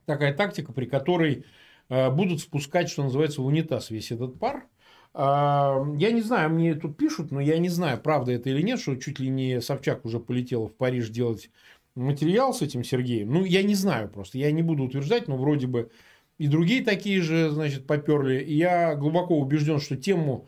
такая 0.06 0.34
тактика, 0.34 0.74
при 0.74 0.86
которой 0.86 1.46
э, 1.90 2.10
будут 2.10 2.42
спускать, 2.42 2.90
что 2.90 3.04
называется, 3.04 3.42
в 3.42 3.46
унитаз 3.46 3.92
весь 3.92 4.12
этот 4.12 4.40
пар. 4.40 4.68
Э, 5.14 5.84
я 5.98 6.12
не 6.12 6.22
знаю, 6.22 6.50
мне 6.50 6.74
тут 6.74 6.98
пишут, 6.98 7.32
но 7.32 7.40
я 7.40 7.60
не 7.60 7.70
знаю, 7.70 8.00
правда 8.02 8.32
это 8.32 8.50
или 8.50 8.62
нет, 8.62 8.80
что 8.80 8.96
чуть 8.96 9.20
ли 9.20 9.30
не 9.30 9.62
Собчак 9.62 10.06
уже 10.06 10.20
полетел 10.20 10.68
в 10.68 10.76
Париж 10.76 11.10
делать 11.10 11.52
материал 11.94 12.54
с 12.54 12.62
этим 12.62 12.84
Сергеем. 12.84 13.32
Ну, 13.32 13.46
я 13.46 13.62
не 13.62 13.76
знаю 13.76 14.10
просто, 14.10 14.38
я 14.40 14.52
не 14.52 14.64
буду 14.64 14.84
утверждать, 14.84 15.28
но 15.28 15.38
вроде 15.38 15.68
бы 15.68 15.92
и 16.40 16.48
другие 16.48 16.84
такие 16.84 17.22
же, 17.22 17.50
значит, 17.50 17.86
поперли. 17.86 18.40
И 18.40 18.56
я 18.56 18.96
глубоко 18.96 19.40
убежден, 19.40 19.80
что 19.80 19.98
тему 19.98 20.48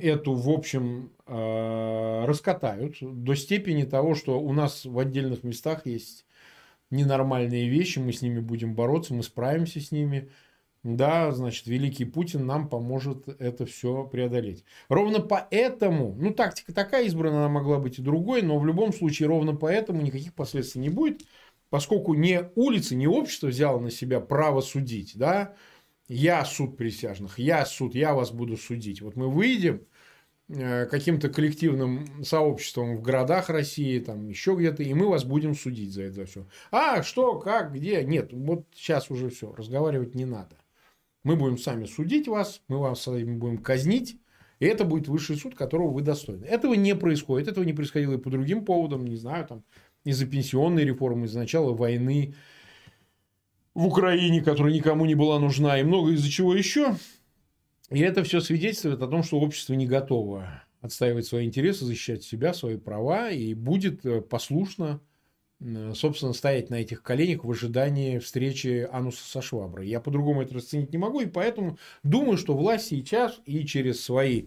эту, 0.00 0.34
в 0.34 0.50
общем, 0.50 1.12
э, 1.26 2.24
раскатают 2.26 2.96
до 3.00 3.34
степени 3.34 3.84
того, 3.84 4.14
что 4.14 4.40
у 4.40 4.52
нас 4.52 4.84
в 4.84 4.98
отдельных 4.98 5.44
местах 5.44 5.86
есть 5.86 6.24
ненормальные 6.90 7.68
вещи, 7.68 7.98
мы 7.98 8.12
с 8.12 8.22
ними 8.22 8.40
будем 8.40 8.74
бороться, 8.74 9.14
мы 9.14 9.22
справимся 9.22 9.80
с 9.80 9.92
ними. 9.92 10.30
Да, 10.84 11.32
значит, 11.32 11.66
великий 11.66 12.04
Путин 12.04 12.46
нам 12.46 12.68
поможет 12.68 13.28
это 13.40 13.66
все 13.66 14.04
преодолеть. 14.04 14.64
Ровно 14.88 15.20
поэтому, 15.20 16.14
ну, 16.18 16.32
тактика 16.32 16.72
такая 16.72 17.06
избрана, 17.06 17.38
она 17.38 17.48
могла 17.48 17.78
быть 17.78 17.98
и 17.98 18.02
другой, 18.02 18.42
но 18.42 18.58
в 18.58 18.64
любом 18.64 18.92
случае 18.92 19.28
ровно 19.28 19.56
поэтому 19.56 20.00
никаких 20.02 20.34
последствий 20.34 20.80
не 20.80 20.88
будет, 20.88 21.22
поскольку 21.68 22.14
не 22.14 22.48
улица, 22.54 22.94
не 22.94 23.08
общество 23.08 23.48
взяло 23.48 23.80
на 23.80 23.90
себя 23.90 24.20
право 24.20 24.60
судить, 24.60 25.12
да, 25.16 25.54
я 26.08 26.44
суд 26.44 26.76
присяжных, 26.76 27.38
я 27.38 27.64
суд, 27.66 27.94
я 27.94 28.14
вас 28.14 28.30
буду 28.30 28.56
судить. 28.56 29.02
Вот 29.02 29.16
мы 29.16 29.30
выйдем 29.30 29.82
э, 30.48 30.86
каким-то 30.86 31.28
коллективным 31.28 32.24
сообществом 32.24 32.96
в 32.96 33.02
городах 33.02 33.50
России, 33.50 33.98
там 34.00 34.28
еще 34.28 34.54
где-то, 34.54 34.82
и 34.82 34.94
мы 34.94 35.08
вас 35.08 35.24
будем 35.24 35.54
судить 35.54 35.92
за 35.92 36.04
это 36.04 36.24
все. 36.26 36.46
А, 36.70 37.02
что, 37.02 37.38
как, 37.38 37.74
где? 37.74 38.02
Нет, 38.04 38.32
вот 38.32 38.66
сейчас 38.74 39.10
уже 39.10 39.28
все, 39.28 39.52
разговаривать 39.52 40.14
не 40.14 40.24
надо. 40.24 40.56
Мы 41.24 41.36
будем 41.36 41.58
сами 41.58 41.84
судить 41.84 42.28
вас, 42.28 42.62
мы 42.68 42.78
вас 42.78 43.06
будем 43.06 43.58
казнить, 43.58 44.18
и 44.60 44.66
это 44.66 44.84
будет 44.84 45.08
высший 45.08 45.36
суд, 45.36 45.54
которого 45.54 45.90
вы 45.90 46.02
достойны. 46.02 46.44
Этого 46.44 46.74
не 46.74 46.94
происходит. 46.94 47.48
Этого 47.48 47.64
не 47.64 47.72
происходило 47.72 48.14
и 48.14 48.18
по 48.18 48.30
другим 48.30 48.64
поводам, 48.64 49.06
не 49.06 49.16
знаю, 49.16 49.46
там, 49.46 49.62
из-за 50.04 50.26
пенсионной 50.26 50.84
реформы, 50.84 51.26
из-за 51.26 51.40
начала 51.40 51.72
войны, 51.74 52.34
в 53.74 53.86
Украине, 53.86 54.42
которая 54.42 54.72
никому 54.72 55.06
не 55.06 55.14
была 55.14 55.38
нужна, 55.38 55.78
и 55.78 55.84
много 55.84 56.12
из-за 56.12 56.28
чего 56.28 56.54
еще. 56.54 56.96
И 57.90 58.00
это 58.00 58.22
все 58.22 58.40
свидетельствует 58.40 59.00
о 59.02 59.08
том, 59.08 59.22
что 59.22 59.40
общество 59.40 59.74
не 59.74 59.86
готово 59.86 60.62
отстаивать 60.80 61.26
свои 61.26 61.46
интересы, 61.46 61.84
защищать 61.84 62.22
себя, 62.22 62.52
свои 62.54 62.76
права, 62.76 63.30
и 63.30 63.54
будет 63.54 64.04
э, 64.04 64.20
послушно, 64.20 65.00
э, 65.60 65.92
собственно, 65.94 66.32
стоять 66.32 66.70
на 66.70 66.76
этих 66.76 67.02
коленях 67.02 67.44
в 67.44 67.50
ожидании 67.50 68.18
встречи 68.18 68.88
Ануса 68.92 69.24
со 69.24 69.42
Шваброй. 69.42 69.88
Я 69.88 70.00
по-другому 70.00 70.42
это 70.42 70.54
расценить 70.54 70.92
не 70.92 70.98
могу, 70.98 71.20
и 71.20 71.26
поэтому 71.26 71.78
думаю, 72.02 72.36
что 72.36 72.54
власть 72.54 72.88
сейчас 72.88 73.40
и 73.44 73.64
через 73.64 74.04
свои 74.04 74.46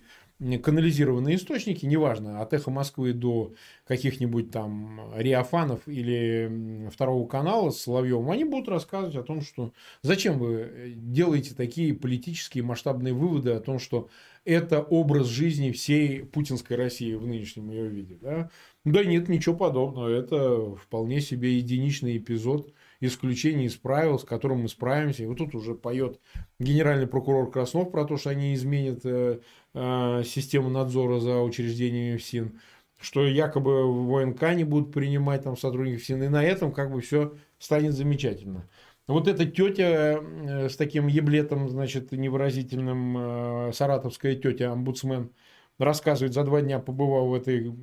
канализированные 0.63 1.35
источники, 1.35 1.85
неважно, 1.85 2.41
от 2.41 2.53
«Эхо 2.53 2.71
Москвы» 2.71 3.13
до 3.13 3.53
каких-нибудь 3.85 4.49
там 4.49 5.11
Риафанов 5.15 5.87
или 5.87 6.89
Второго 6.91 7.27
канала 7.27 7.69
с 7.69 7.81
Соловьевым, 7.81 8.31
они 8.31 8.43
будут 8.43 8.67
рассказывать 8.67 9.15
о 9.15 9.23
том, 9.23 9.41
что 9.41 9.71
зачем 10.01 10.39
вы 10.39 10.93
делаете 10.95 11.53
такие 11.55 11.93
политические 11.93 12.63
масштабные 12.63 13.13
выводы 13.13 13.51
о 13.51 13.59
том, 13.59 13.77
что 13.77 14.09
это 14.43 14.81
образ 14.81 15.27
жизни 15.27 15.71
всей 15.71 16.23
путинской 16.25 16.75
России 16.75 17.13
в 17.13 17.27
нынешнем 17.27 17.69
ее 17.69 17.87
виде. 17.87 18.17
Да, 18.19 18.49
да 18.83 19.03
нет, 19.03 19.29
ничего 19.29 19.55
подобного. 19.55 20.09
Это 20.09 20.75
вполне 20.75 21.21
себе 21.21 21.57
единичный 21.57 22.17
эпизод 22.17 22.73
исключение 23.01 23.65
из 23.65 23.75
правил, 23.75 24.17
с 24.19 24.23
которым 24.23 24.61
мы 24.61 24.69
справимся. 24.69 25.23
И 25.23 25.25
вот 25.25 25.39
тут 25.39 25.55
уже 25.55 25.75
поет 25.75 26.19
генеральный 26.59 27.07
прокурор 27.07 27.51
Краснов 27.51 27.91
про 27.91 28.05
то, 28.05 28.17
что 28.17 28.29
они 28.29 28.53
изменят 28.53 29.01
э, 29.03 29.39
э, 29.73 30.23
систему 30.23 30.69
надзора 30.69 31.19
за 31.19 31.41
учреждениями 31.41 32.17
ФСИН, 32.17 32.59
что 32.99 33.25
якобы 33.25 33.91
ВНК 34.07 34.53
не 34.53 34.63
будут 34.63 34.93
принимать 34.93 35.43
там 35.43 35.57
сотрудников 35.57 36.03
ФСИН, 36.03 36.23
и 36.23 36.27
на 36.29 36.43
этом 36.43 36.71
как 36.71 36.91
бы 36.91 37.01
все 37.01 37.35
станет 37.57 37.93
замечательно. 37.93 38.69
Вот 39.07 39.27
эта 39.27 39.45
тетя 39.45 40.21
э, 40.21 40.69
с 40.69 40.77
таким 40.77 41.07
еблетом, 41.07 41.69
значит, 41.69 42.11
невыразительным, 42.11 43.73
саратовская 43.73 44.35
тетя, 44.35 44.71
омбудсмен, 44.71 45.31
рассказывает, 45.79 46.33
за 46.33 46.43
два 46.43 46.61
дня 46.61 46.79
побывал 46.79 47.27
в 47.27 47.33
этой 47.33 47.73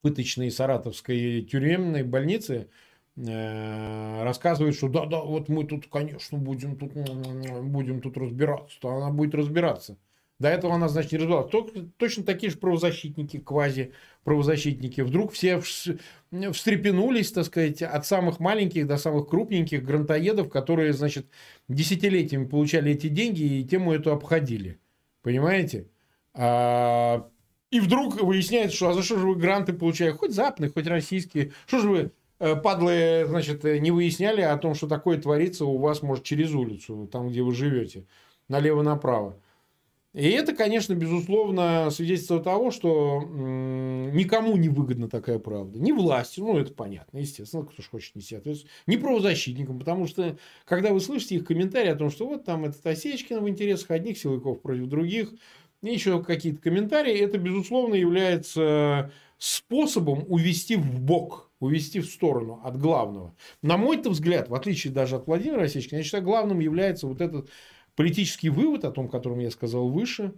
пыточной 0.00 0.50
саратовской 0.50 1.42
тюремной 1.42 2.02
больнице, 2.02 2.68
рассказывает, 3.16 4.74
что 4.74 4.88
да, 4.88 5.04
да, 5.06 5.20
вот 5.20 5.48
мы 5.48 5.64
тут, 5.64 5.86
конечно, 5.88 6.38
будем 6.38 6.76
тут, 6.76 6.92
будем 6.94 8.00
тут 8.00 8.16
разбираться, 8.16 8.80
то 8.80 8.88
она 8.88 9.10
будет 9.10 9.34
разбираться. 9.34 9.98
До 10.42 10.48
этого 10.48 10.74
она, 10.74 10.88
значит, 10.88 11.12
не 11.12 11.18
разбиралась. 11.18 11.52
Точно 11.98 12.24
такие 12.24 12.50
же 12.50 12.58
правозащитники, 12.58 13.38
квази-правозащитники. 13.38 15.02
Вдруг 15.02 15.32
все 15.32 15.60
встрепенулись, 15.60 17.30
так 17.30 17.44
сказать, 17.44 17.80
от 17.80 18.06
самых 18.06 18.40
маленьких 18.40 18.88
до 18.88 18.96
самых 18.96 19.28
крупненьких 19.28 19.84
грантоедов, 19.84 20.50
которые, 20.50 20.94
значит, 20.94 21.26
десятилетиями 21.68 22.46
получали 22.46 22.90
эти 22.90 23.06
деньги 23.06 23.42
и 23.42 23.64
тему 23.64 23.92
эту 23.92 24.10
обходили. 24.10 24.80
Понимаете? 25.22 25.86
А, 26.34 27.28
и 27.70 27.78
вдруг 27.78 28.20
выясняется, 28.20 28.76
что 28.76 28.88
а 28.88 28.94
за 28.94 29.04
что 29.04 29.18
же 29.18 29.28
вы 29.28 29.36
гранты 29.36 29.72
получаете? 29.72 30.16
Хоть 30.18 30.32
западные, 30.32 30.72
хоть 30.72 30.88
российские. 30.88 31.52
Что 31.66 31.78
же 31.78 31.88
вы, 31.88 31.98
э, 31.98 32.10
падлы, 32.62 33.24
значит, 33.28 33.64
не 33.64 33.90
выясняли 33.90 34.40
о 34.40 34.56
том, 34.56 34.74
что 34.74 34.88
такое 34.88 35.18
творится 35.18 35.64
у 35.64 35.78
вас, 35.78 36.02
может, 36.02 36.24
через 36.24 36.52
улицу, 36.52 37.08
там, 37.10 37.28
где 37.28 37.42
вы 37.42 37.54
живете, 37.54 38.04
налево-направо. 38.48 39.38
И 40.14 40.28
это, 40.28 40.54
конечно, 40.54 40.92
безусловно, 40.92 41.88
свидетельство 41.90 42.38
того, 42.38 42.70
что 42.70 43.22
никому 43.22 44.56
не 44.58 44.68
выгодна 44.68 45.08
такая 45.08 45.38
правда. 45.38 45.78
Ни 45.78 45.92
власти, 45.92 46.40
ну 46.40 46.58
это 46.58 46.74
понятно, 46.74 47.16
естественно, 47.16 47.64
кто 47.64 47.80
же 47.80 47.88
хочет 47.88 48.14
нести 48.14 48.36
ответственность, 48.36 48.76
ни 48.86 48.96
правозащитникам, 48.96 49.78
потому 49.78 50.06
что, 50.06 50.36
когда 50.66 50.92
вы 50.92 51.00
слышите 51.00 51.36
их 51.36 51.46
комментарии 51.46 51.88
о 51.88 51.96
том, 51.96 52.10
что 52.10 52.26
вот 52.26 52.44
там 52.44 52.66
этот 52.66 52.84
Осечкин 52.84 53.42
в 53.42 53.48
интересах 53.48 53.90
одних 53.90 54.18
силовиков 54.18 54.60
против 54.60 54.86
других, 54.86 55.32
и 55.82 55.88
еще 55.90 56.22
какие-то 56.22 56.60
комментарии, 56.60 57.18
это, 57.18 57.38
безусловно, 57.38 57.94
является 57.94 59.10
способом 59.38 60.26
увести 60.28 60.76
в 60.76 61.00
бок, 61.00 61.50
увести 61.62 62.00
в 62.00 62.06
сторону 62.06 62.60
от 62.64 62.78
главного. 62.78 63.34
На 63.62 63.76
мой 63.76 64.00
взгляд, 64.02 64.48
в 64.48 64.54
отличие 64.54 64.92
даже 64.92 65.16
от 65.16 65.26
Владимира 65.26 65.62
Осечкина, 65.62 65.98
я 65.98 66.04
считаю, 66.04 66.24
главным 66.24 66.60
является 66.60 67.06
вот 67.06 67.20
этот 67.20 67.48
политический 67.94 68.50
вывод, 68.50 68.84
о 68.84 68.90
том, 68.90 69.08
котором 69.08 69.38
я 69.38 69.50
сказал 69.50 69.88
выше, 69.88 70.34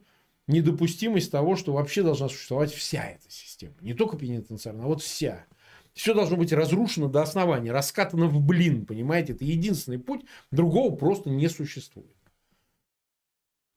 недопустимость 0.47 1.31
того, 1.31 1.57
что 1.57 1.73
вообще 1.73 2.03
должна 2.03 2.29
существовать 2.29 2.73
вся 2.73 3.05
эта 3.05 3.25
система. 3.29 3.75
Не 3.81 3.95
только 3.95 4.19
пенитенциарная, 4.19 4.85
а 4.85 4.89
вот 4.89 5.03
вся. 5.03 5.47
Все 5.95 6.13
должно 6.13 6.37
быть 6.37 6.53
разрушено 6.53 7.09
до 7.09 7.23
основания, 7.23 7.73
раскатано 7.73 8.27
в 8.27 8.41
блин, 8.41 8.85
понимаете? 8.85 9.33
Это 9.33 9.45
единственный 9.45 9.99
путь, 9.99 10.23
другого 10.51 10.95
просто 10.95 11.31
не 11.31 11.49
существует. 11.49 12.11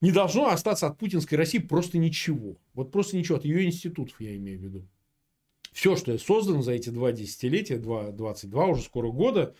Не 0.00 0.12
должно 0.12 0.48
остаться 0.48 0.86
от 0.86 0.98
путинской 0.98 1.38
России 1.38 1.58
просто 1.58 1.98
ничего. 1.98 2.56
Вот 2.74 2.92
просто 2.92 3.16
ничего, 3.16 3.38
от 3.38 3.44
ее 3.44 3.64
институтов 3.64 4.20
я 4.20 4.36
имею 4.36 4.58
в 4.58 4.62
виду. 4.62 4.88
Все, 5.72 5.96
что 5.96 6.16
создано 6.18 6.62
за 6.62 6.72
эти 6.72 6.90
два 6.90 7.12
десятилетия, 7.12 7.78
два, 7.78 8.10
22 8.10 8.66
уже 8.66 8.82
скоро 8.82 9.10
года, 9.10 9.54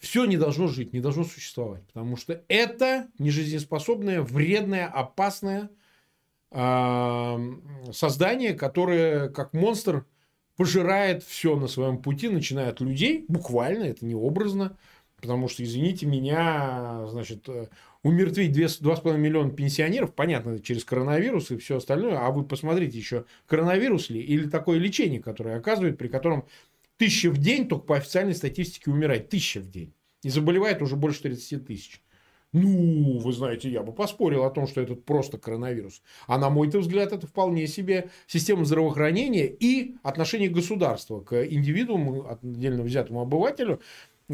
все 0.00 0.24
не 0.24 0.36
должно 0.36 0.68
жить, 0.68 0.92
не 0.92 1.00
должно 1.00 1.24
существовать. 1.24 1.84
Потому 1.86 2.16
что 2.16 2.42
это 2.48 3.08
нежизнеспособное, 3.18 4.22
вредное, 4.22 4.86
опасное 4.86 5.70
э, 6.50 7.52
создание, 7.92 8.54
которое 8.54 9.28
как 9.28 9.52
монстр 9.52 10.06
пожирает 10.56 11.22
все 11.22 11.56
на 11.56 11.66
своем 11.66 11.98
пути, 11.98 12.28
начиная 12.28 12.70
от 12.70 12.80
людей, 12.80 13.24
буквально, 13.28 13.84
это 13.84 14.04
не 14.04 14.14
образно, 14.14 14.76
потому 15.16 15.48
что, 15.48 15.64
извините 15.64 16.06
меня, 16.06 17.06
значит, 17.08 17.48
умертвить 18.02 18.56
2,5 18.56 19.16
миллиона 19.16 19.50
пенсионеров, 19.50 20.14
понятно, 20.14 20.58
через 20.58 20.84
коронавирус 20.84 21.50
и 21.50 21.56
все 21.56 21.76
остальное, 21.76 22.18
а 22.18 22.30
вы 22.30 22.44
посмотрите 22.44 22.98
еще, 22.98 23.24
коронавирус 23.46 24.10
ли, 24.10 24.20
или 24.20 24.48
такое 24.48 24.78
лечение, 24.78 25.20
которое 25.20 25.56
оказывает, 25.56 25.98
при 25.98 26.08
котором 26.08 26.46
тысяча 26.96 27.30
в 27.30 27.38
день, 27.38 27.68
только 27.68 27.86
по 27.86 27.96
официальной 27.96 28.34
статистике 28.34 28.90
умирает. 28.90 29.28
Тысяча 29.28 29.60
в 29.60 29.70
день. 29.70 29.94
И 30.22 30.28
заболевает 30.28 30.82
уже 30.82 30.96
больше 30.96 31.22
30 31.22 31.66
тысяч. 31.66 32.00
Ну, 32.52 33.18
вы 33.18 33.32
знаете, 33.32 33.70
я 33.70 33.82
бы 33.82 33.92
поспорил 33.92 34.44
о 34.44 34.50
том, 34.50 34.66
что 34.66 34.82
это 34.82 34.94
просто 34.94 35.38
коронавирус. 35.38 36.02
А 36.26 36.36
на 36.36 36.50
мой 36.50 36.68
взгляд, 36.68 37.12
это 37.12 37.26
вполне 37.26 37.66
себе 37.66 38.10
система 38.26 38.66
здравоохранения 38.66 39.46
и 39.46 39.96
отношение 40.02 40.50
государства 40.50 41.20
к 41.20 41.46
индивидууму, 41.46 42.28
отдельно 42.28 42.82
взятому 42.82 43.22
обывателю, 43.22 43.80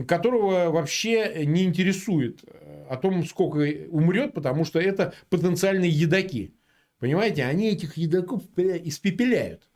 которого 0.07 0.71
вообще 0.71 1.45
не 1.47 1.65
интересует 1.65 2.41
э, 2.47 2.87
о 2.89 2.97
том, 2.97 3.25
сколько 3.25 3.59
умрет, 3.91 4.35
потому 4.35 4.65
что 4.65 4.79
это 4.79 5.15
потенциальные 5.31 5.91
едоки. 5.91 6.55
Понимаете, 6.99 7.45
они 7.45 7.69
этих 7.69 7.97
едоков 7.97 8.43
испепеляют 8.57 9.69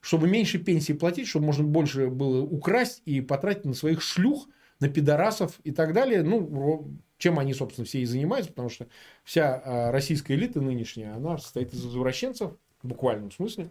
чтобы 0.00 0.28
меньше 0.28 0.58
пенсии 0.58 0.92
платить, 0.94 1.28
чтобы 1.28 1.46
можно 1.46 1.64
больше 1.64 2.08
было 2.08 2.42
украсть 2.42 3.02
и 3.04 3.20
потратить 3.20 3.66
на 3.66 3.74
своих 3.74 4.02
шлюх, 4.02 4.48
на 4.80 4.88
пидорасов 4.88 5.60
и 5.62 5.72
так 5.72 5.92
далее. 5.92 6.22
Ну, 6.22 6.90
чем 7.18 7.38
они, 7.38 7.52
собственно, 7.52 7.84
все 7.84 8.00
и 8.00 8.06
занимаются, 8.06 8.50
потому 8.50 8.70
что 8.70 8.88
вся 9.24 9.60
а, 9.62 9.92
российская 9.92 10.34
элита 10.34 10.60
нынешняя, 10.60 11.14
она 11.14 11.36
состоит 11.36 11.74
из 11.74 11.84
извращенцев, 11.84 12.52
в 12.82 12.88
буквальном 12.88 13.30
смысле. 13.30 13.70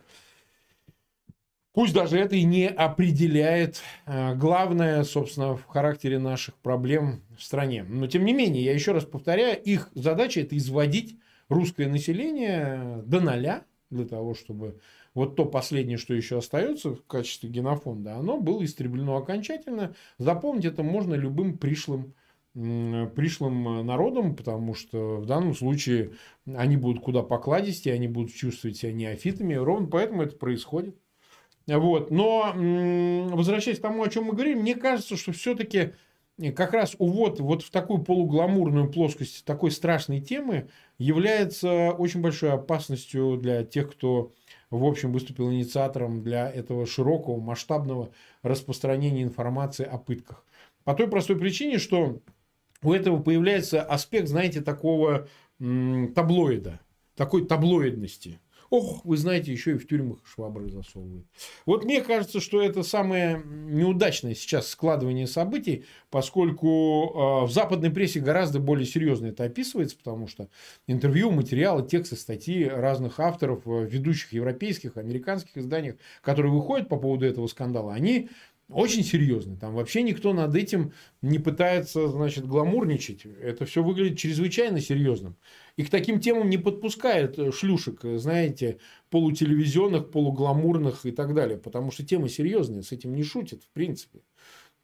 Пусть 1.73 1.93
даже 1.93 2.17
это 2.17 2.35
и 2.35 2.43
не 2.43 2.67
определяет 2.67 3.81
а, 4.05 4.33
главное, 4.33 5.03
собственно, 5.03 5.55
в 5.55 5.65
характере 5.65 6.17
наших 6.17 6.55
проблем 6.55 7.21
в 7.37 7.43
стране. 7.43 7.83
Но, 7.87 8.07
тем 8.07 8.25
не 8.25 8.33
менее, 8.33 8.63
я 8.63 8.73
еще 8.73 8.91
раз 8.91 9.05
повторяю, 9.05 9.61
их 9.61 9.89
задача– 9.93 10.41
это 10.41 10.57
изводить 10.57 11.17
русское 11.47 11.87
население 11.87 13.03
до 13.05 13.19
ноля, 13.19 13.65
для 13.89 14.05
того, 14.05 14.35
чтобы 14.35 14.79
вот 15.13 15.35
то 15.35 15.45
последнее, 15.45 15.97
что 15.97 16.13
еще 16.13 16.37
остается 16.37 16.93
в 16.93 17.05
качестве 17.05 17.49
генофонда, 17.49 18.15
оно 18.15 18.39
было 18.39 18.63
истреблено 18.63 19.17
окончательно. 19.17 19.95
Запомнить 20.17 20.65
это 20.65 20.83
можно 20.83 21.15
любым 21.15 21.57
пришлым 21.57 22.13
пришлым 22.53 23.85
народом, 23.85 24.35
потому 24.35 24.73
что 24.73 25.17
в 25.17 25.25
данном 25.27 25.53
случае 25.53 26.13
они 26.51 26.77
будут 26.77 27.01
куда 27.01 27.21
покладистее, 27.21 27.93
они 27.93 28.07
будут 28.07 28.33
чувствовать 28.33 28.75
себя 28.75 28.91
неофитами, 28.91 29.53
ровно 29.53 29.87
поэтому 29.87 30.23
это 30.23 30.35
происходит. 30.35 30.97
Вот. 31.77 32.11
Но 32.11 32.53
возвращаясь 33.31 33.79
к 33.79 33.81
тому, 33.81 34.03
о 34.03 34.09
чем 34.09 34.25
мы 34.25 34.33
говорим, 34.33 34.59
мне 34.59 34.75
кажется, 34.75 35.15
что 35.17 35.31
все-таки 35.31 35.93
как 36.55 36.73
раз 36.73 36.95
увод 36.97 37.39
вот 37.39 37.63
в 37.63 37.69
такую 37.69 38.01
полугламурную 38.01 38.91
плоскость 38.91 39.43
такой 39.45 39.71
страшной 39.71 40.21
темы 40.21 40.69
является 40.97 41.91
очень 41.91 42.21
большой 42.21 42.53
опасностью 42.53 43.37
для 43.37 43.63
тех, 43.63 43.91
кто 43.91 44.31
в 44.69 44.85
общем, 44.85 45.11
выступил 45.11 45.51
инициатором 45.51 46.21
для 46.23 46.49
этого 46.49 46.85
широкого, 46.85 47.39
масштабного 47.39 48.11
распространения 48.43 49.23
информации 49.23 49.83
о 49.85 49.97
пытках. 49.97 50.45
По 50.83 50.93
той 50.93 51.07
простой 51.07 51.37
причине, 51.37 51.79
что 51.79 52.21
у 52.83 52.93
этого 52.93 53.21
появляется 53.21 53.81
аспект, 53.81 54.27
знаете, 54.27 54.61
такого 54.61 55.27
таблоида, 55.59 56.79
такой 57.15 57.45
таблоидности. 57.45 58.39
Ох, 58.69 59.03
вы 59.03 59.17
знаете, 59.17 59.51
еще 59.51 59.71
и 59.71 59.77
в 59.77 59.87
тюрьмах 59.87 60.19
швабры 60.25 60.69
засовывают. 60.69 61.25
Вот 61.65 61.85
мне 61.85 62.01
кажется, 62.01 62.39
что 62.39 62.61
это 62.61 62.83
самое 62.83 63.41
неудачное 63.45 64.35
сейчас 64.35 64.67
складывание 64.67 65.25
событий, 65.25 65.85
поскольку 66.11 66.67
э, 66.67 67.45
в 67.45 67.51
западной 67.51 67.89
прессе 67.89 68.19
гораздо 68.19 68.59
более 68.59 68.85
серьезно 68.85 69.27
это 69.27 69.45
описывается, 69.45 69.97
потому 69.97 70.27
что 70.27 70.49
интервью, 70.85 71.31
материалы, 71.31 71.87
тексты, 71.87 72.15
статьи 72.15 72.65
разных 72.65 73.19
авторов 73.19 73.65
в 73.65 73.85
ведущих 73.85 74.33
европейских, 74.33 74.97
американских 74.97 75.57
изданиях, 75.57 75.95
которые 76.21 76.51
выходят 76.51 76.89
по 76.89 76.97
поводу 76.97 77.25
этого 77.25 77.47
скандала, 77.47 77.93
они 77.93 78.29
очень 78.69 79.03
серьезный. 79.03 79.57
Там 79.57 79.73
вообще 79.73 80.03
никто 80.03 80.31
над 80.31 80.55
этим 80.55 80.93
не 81.21 81.39
пытается, 81.39 82.07
значит, 82.07 82.45
гламурничать. 82.45 83.25
Это 83.25 83.65
все 83.65 83.83
выглядит 83.83 84.19
чрезвычайно 84.19 84.79
серьезным. 84.79 85.35
И 85.75 85.83
к 85.83 85.89
таким 85.89 86.19
темам 86.19 86.49
не 86.49 86.57
подпускают 86.57 87.39
э, 87.39 87.51
шлюшек, 87.51 88.01
знаете, 88.03 88.77
полутелевизионных, 89.09 90.11
полугламурных 90.11 91.05
и 91.05 91.11
так 91.11 91.33
далее. 91.33 91.57
Потому 91.57 91.91
что 91.91 92.05
темы 92.05 92.29
серьезные, 92.29 92.83
с 92.83 92.91
этим 92.91 93.15
не 93.15 93.23
шутят, 93.23 93.63
в 93.63 93.69
принципе. 93.69 94.19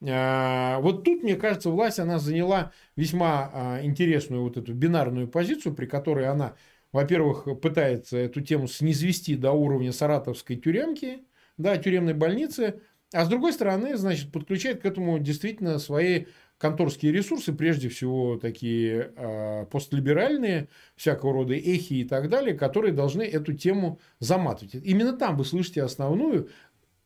А, 0.04 0.80
вот 0.80 1.04
тут, 1.04 1.24
мне 1.24 1.36
кажется, 1.36 1.69
власть, 1.69 2.00
она 2.00 2.19
заняла 2.19 2.71
весьма 2.95 3.52
а, 3.54 3.80
интересную 3.84 4.41
вот 4.41 4.58
эту 4.58 4.74
бинарную 4.74 5.28
позицию, 5.28 5.76
при 5.76 5.86
которой 5.86 6.28
она, 6.28 6.56
во-первых, 6.91 7.48
пытается 7.62 8.17
эту 8.17 8.41
тему 8.41 8.67
снизвести 8.67 9.36
до 9.36 9.52
уровня 9.52 9.91
саратовской 9.91 10.56
тюремки, 10.56 11.24
да, 11.58 11.78
тюремной 11.78 12.13
больницы, 12.13 12.82
а 13.15 13.25
с 13.25 13.30
другой 13.30 13.54
стороны, 13.54 13.95
значит, 13.95 14.32
подключает 14.32 14.82
к 14.82 14.86
этому 14.86 15.19
действительно 15.19 15.80
свои 15.80 16.25
конторские 16.58 17.12
ресурсы, 17.12 17.54
прежде 17.54 17.88
всего 17.88 18.38
такие 18.38 19.13
э, 19.15 19.65
постлиберальные, 19.71 20.67
всякого 20.95 21.34
рода 21.34 21.54
эхи 21.54 21.93
и 21.93 22.04
так 22.04 22.30
далее, 22.30 22.56
которые 22.56 22.93
должны 22.93 23.23
эту 23.23 23.54
тему 23.54 23.99
заматывать. 24.19 24.75
Именно 24.75 25.13
там 25.13 25.38
вы 25.38 25.45
слышите 25.45 25.82
основную 25.82 26.49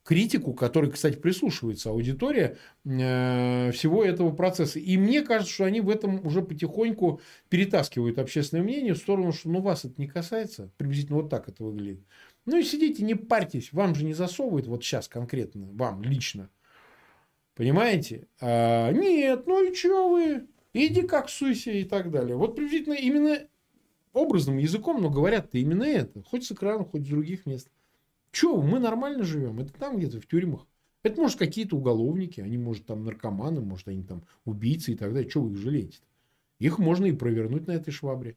критику, 0.03 0.53
которой, 0.53 0.89
кстати, 0.89 1.17
прислушивается 1.17 1.91
аудитория 1.91 2.57
э, 2.85 3.71
всего 3.71 4.03
этого 4.03 4.31
процесса. 4.31 4.79
И 4.79 4.97
мне 4.97 5.21
кажется, 5.21 5.53
что 5.53 5.65
они 5.65 5.81
в 5.81 5.89
этом 5.89 6.25
уже 6.25 6.41
потихоньку 6.41 7.21
перетаскивают 7.49 8.17
общественное 8.17 8.63
мнение 8.63 8.95
в 8.95 8.97
сторону, 8.97 9.31
что 9.31 9.49
ну 9.49 9.61
вас 9.61 9.85
это 9.85 9.93
не 9.97 10.07
касается. 10.07 10.71
Приблизительно 10.77 11.17
вот 11.17 11.29
так 11.29 11.47
это 11.47 11.63
выглядит. 11.63 12.03
Ну 12.45 12.57
и 12.57 12.63
сидите, 12.63 13.03
не 13.03 13.15
парьтесь, 13.15 13.73
вам 13.73 13.95
же 13.95 14.05
не 14.05 14.13
засовывает 14.13 14.67
вот 14.67 14.83
сейчас 14.83 15.07
конкретно, 15.07 15.67
вам 15.73 16.01
лично. 16.03 16.49
Понимаете? 17.55 18.27
А, 18.39 18.91
нет, 18.91 19.45
ну 19.45 19.63
и 19.63 19.75
что 19.75 20.09
вы? 20.09 20.47
Иди 20.73 21.01
как 21.01 21.29
суйся 21.29 21.71
и 21.71 21.83
так 21.83 22.11
далее. 22.11 22.35
Вот 22.35 22.55
приблизительно 22.55 22.93
именно 22.93 23.39
образным 24.13 24.57
языком, 24.57 25.01
но 25.01 25.09
говорят-то 25.09 25.57
именно 25.57 25.83
это. 25.83 26.23
Хоть 26.23 26.45
с 26.45 26.51
экрана, 26.51 26.85
хоть 26.85 27.05
с 27.05 27.09
других 27.09 27.45
мест. 27.45 27.69
Че, 28.31 28.61
мы 28.61 28.79
нормально 28.79 29.23
живем. 29.23 29.59
Это 29.59 29.73
там 29.73 29.97
где-то 29.97 30.21
в 30.21 30.27
тюрьмах. 30.27 30.67
Это 31.01 31.19
может 31.19 31.39
какие-то 31.39 31.77
уголовники, 31.77 32.41
они 32.41 32.57
может 32.57 32.85
там 32.85 33.03
наркоманы, 33.05 33.61
может 33.61 33.87
они 33.87 34.03
там 34.03 34.23
убийцы 34.45 34.91
и 34.93 34.95
так 34.95 35.13
далее. 35.13 35.29
Чего 35.29 35.45
вы 35.45 35.53
их 35.53 35.57
жалеете 35.57 35.97
-то? 35.97 36.03
Их 36.59 36.77
можно 36.77 37.05
и 37.05 37.13
провернуть 37.13 37.67
на 37.67 37.71
этой 37.71 37.91
швабре. 37.91 38.35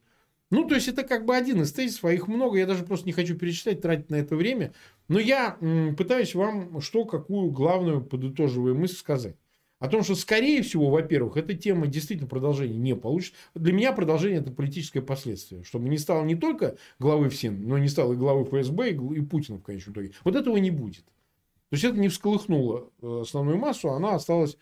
Ну, 0.53 0.67
то 0.67 0.75
есть, 0.75 0.87
это 0.87 1.01
как 1.01 1.25
бы 1.25 1.35
один 1.35 1.63
из 1.63 1.73
тезисов, 1.73 2.05
а 2.05 2.13
их 2.13 2.27
много. 2.27 2.59
Я 2.59 2.67
даже 2.67 2.83
просто 2.83 3.07
не 3.07 3.11
хочу 3.11 3.35
перечислять, 3.35 3.81
тратить 3.81 4.11
на 4.11 4.17
это 4.17 4.35
время. 4.35 4.71
Но 5.07 5.19
я 5.19 5.57
пытаюсь 5.97 6.35
вам 6.35 6.79
что, 6.79 7.05
какую 7.05 7.49
главную 7.49 8.05
подытоживую 8.05 8.75
мысль 8.75 8.97
сказать. 8.97 9.35
О 9.79 9.87
том, 9.87 10.03
что, 10.03 10.13
скорее 10.13 10.61
всего, 10.61 10.91
во-первых, 10.91 11.37
эта 11.37 11.55
тема 11.55 11.87
действительно 11.87 12.29
продолжения 12.29 12.77
не 12.77 12.95
получит. 12.95 13.33
Для 13.55 13.73
меня 13.73 13.93
продолжение– 13.93 14.41
это 14.41 14.51
политическое 14.51 15.01
последствие. 15.01 15.63
Чтобы 15.63 15.89
не 15.89 15.97
стало 15.97 16.23
не 16.23 16.35
только 16.35 16.77
главы 16.99 17.29
всем, 17.29 17.67
но 17.67 17.79
не 17.79 17.87
стало 17.87 18.13
и 18.13 18.15
главы 18.15 18.45
ФСБ, 18.45 18.91
и 18.91 19.21
Путина 19.21 19.57
в 19.57 19.63
конечном 19.63 19.95
итоге. 19.95 20.11
Вот 20.23 20.35
этого 20.35 20.57
не 20.57 20.69
будет. 20.69 21.05
То 21.05 21.71
есть, 21.71 21.83
это 21.83 21.97
не 21.97 22.09
всколыхнуло 22.09 22.91
э, 23.01 23.21
основную 23.21 23.57
массу, 23.57 23.89
она 23.89 24.13
осталась 24.13 24.55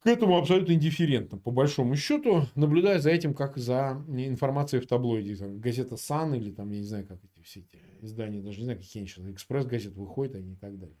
к 0.00 0.06
этому 0.06 0.38
абсолютно 0.38 0.72
индифферентно, 0.72 1.38
по 1.38 1.50
большому 1.50 1.96
счету, 1.96 2.42
наблюдая 2.54 3.00
за 3.00 3.10
этим, 3.10 3.34
как 3.34 3.56
за 3.56 4.04
информацией 4.08 4.80
в 4.80 4.86
таблоиде. 4.86 5.36
Там, 5.36 5.58
газета 5.58 5.96
«Сан» 5.96 6.34
или 6.34 6.50
там, 6.50 6.70
я 6.70 6.78
не 6.78 6.86
знаю, 6.86 7.06
как 7.06 7.18
эти 7.24 7.42
все 7.44 7.60
эти 7.60 7.82
издания, 8.00 8.40
даже 8.40 8.58
не 8.58 8.64
знаю, 8.64 8.78
какие 8.78 9.00
они 9.00 9.08
сейчас, 9.08 9.26
«Экспресс-газет» 9.26 9.94
выходят 9.96 10.36
они 10.36 10.52
и 10.52 10.56
так 10.56 10.78
далее. 10.78 10.96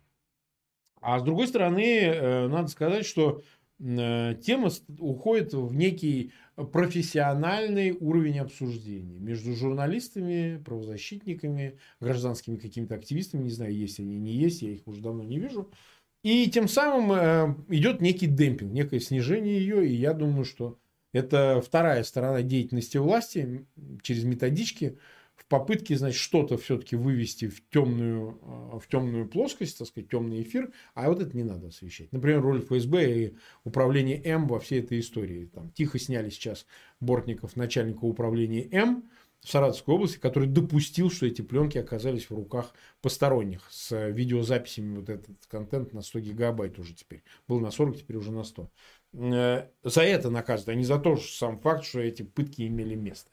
А 1.00 1.18
с 1.20 1.22
другой 1.22 1.46
стороны, 1.46 2.00
э, 2.00 2.48
надо 2.48 2.68
сказать, 2.68 3.06
что 3.06 3.42
э, 3.78 4.34
тема 4.42 4.68
уходит 4.98 5.54
в 5.54 5.72
некий 5.74 6.32
профессиональный 6.72 7.92
уровень 7.92 8.40
обсуждения 8.40 9.20
между 9.20 9.54
журналистами, 9.54 10.60
правозащитниками, 10.64 11.78
гражданскими 12.00 12.56
какими-то 12.56 12.96
активистами, 12.96 13.44
не 13.44 13.50
знаю, 13.50 13.72
есть 13.72 14.00
они, 14.00 14.18
не 14.18 14.32
есть, 14.32 14.62
я 14.62 14.70
их 14.70 14.88
уже 14.88 15.00
давно 15.00 15.22
не 15.22 15.38
вижу, 15.38 15.70
и 16.22 16.50
тем 16.50 16.68
самым 16.68 17.12
э, 17.12 17.54
идет 17.68 18.00
некий 18.00 18.26
демпинг, 18.26 18.72
некое 18.72 19.00
снижение 19.00 19.58
ее. 19.58 19.86
И 19.88 19.94
я 19.94 20.12
думаю, 20.12 20.44
что 20.44 20.78
это 21.12 21.62
вторая 21.64 22.02
сторона 22.02 22.42
деятельности 22.42 22.96
власти 22.98 23.66
через 24.02 24.24
методички 24.24 24.98
в 25.36 25.46
попытке, 25.46 25.96
значит, 25.96 26.18
что-то 26.20 26.58
все-таки 26.58 26.96
вывести 26.96 27.46
в 27.48 27.62
темную, 27.70 28.38
э, 28.42 28.78
в 28.80 28.88
темную 28.88 29.28
плоскость, 29.28 29.78
так 29.78 29.86
сказать, 29.86 30.10
темный 30.10 30.42
эфир, 30.42 30.72
а 30.94 31.08
вот 31.08 31.22
это 31.22 31.36
не 31.36 31.44
надо 31.44 31.68
освещать. 31.68 32.12
Например, 32.12 32.42
роль 32.42 32.62
ФСБ 32.62 33.12
и 33.12 33.34
управления 33.64 34.20
М 34.24 34.48
во 34.48 34.58
всей 34.58 34.80
этой 34.80 34.98
истории. 34.98 35.46
Там 35.46 35.70
тихо 35.70 35.98
сняли 35.98 36.30
сейчас 36.30 36.66
Бортников 37.00 37.54
начальника 37.54 38.04
управления 38.04 38.68
М, 38.72 39.04
в 39.40 39.50
Саратовской 39.50 39.94
области, 39.94 40.18
который 40.18 40.48
допустил, 40.48 41.10
что 41.10 41.26
эти 41.26 41.42
пленки 41.42 41.78
оказались 41.78 42.28
в 42.28 42.34
руках 42.34 42.72
посторонних 43.00 43.66
с 43.70 44.08
видеозаписями. 44.10 44.98
Вот 44.98 45.08
этот 45.08 45.46
контент 45.46 45.92
на 45.92 46.02
100 46.02 46.20
гигабайт 46.20 46.78
уже 46.78 46.94
теперь. 46.94 47.22
Был 47.46 47.60
на 47.60 47.70
40, 47.70 47.98
теперь 47.98 48.16
уже 48.16 48.32
на 48.32 48.44
100. 48.44 48.70
Э, 49.14 49.68
за 49.82 50.02
это 50.02 50.30
наказывают, 50.30 50.68
а 50.68 50.74
не 50.74 50.84
за 50.84 50.98
то, 50.98 51.16
что 51.16 51.36
сам 51.36 51.60
факт, 51.60 51.84
что 51.84 52.00
эти 52.00 52.22
пытки 52.22 52.66
имели 52.66 52.94
место 52.94 53.30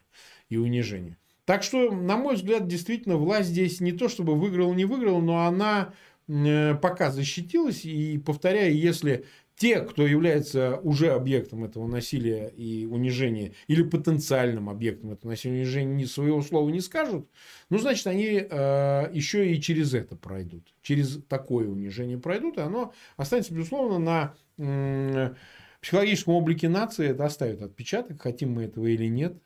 и 0.50 0.58
унижение. 0.58 1.18
Так 1.46 1.64
что, 1.64 1.92
на 1.92 2.18
мой 2.18 2.36
взгляд, 2.36 2.68
действительно, 2.68 3.18
власть 3.18 3.50
здесь 3.50 3.80
не 3.80 3.92
то, 3.92 4.10
чтобы 4.10 4.36
выиграла, 4.36 4.74
не 4.74 4.86
выиграла, 4.86 5.22
но 5.22 5.46
она 5.46 5.94
э, 6.28 6.76
пока 6.76 7.12
защитилась. 7.12 7.86
И, 7.86 8.18
повторяю, 8.18 8.76
если 8.76 9.26
те, 9.56 9.82
кто 9.82 10.06
является 10.06 10.78
уже 10.84 11.12
объектом 11.12 11.64
этого 11.64 11.88
насилия 11.88 12.48
и 12.50 12.86
унижения, 12.86 13.54
или 13.68 13.84
потенциальным 13.84 14.70
объектом 14.70 15.12
этого 15.12 15.32
насилия 15.32 15.56
и 15.56 15.60
унижения, 15.62 15.94
ни 15.94 16.06
своего 16.06 16.42
слова 16.42 16.70
не 16.70 16.82
скажут, 16.82 17.30
ну, 17.70 17.78
значит, 17.78 18.06
они 18.08 18.46
э, 18.50 19.10
еще 19.14 19.52
и 19.52 19.62
через 19.62 19.94
это 19.94 20.18
пройдут. 20.18 20.74
Через 20.82 21.24
такое 21.30 21.68
унижение 21.70 22.18
пройдут, 22.18 22.58
и 22.58 22.62
оно 22.62 22.94
останется, 23.16 23.54
безусловно, 23.54 23.98
на 23.98 24.36
э, 24.58 25.34
психологическом 25.82 26.34
облике 26.34 26.68
нации, 26.68 27.10
это 27.10 27.26
оставит 27.26 27.62
отпечаток, 27.62 28.22
хотим 28.22 28.54
мы 28.54 28.64
этого 28.64 28.88
или 28.88 29.06
нет. 29.06 29.38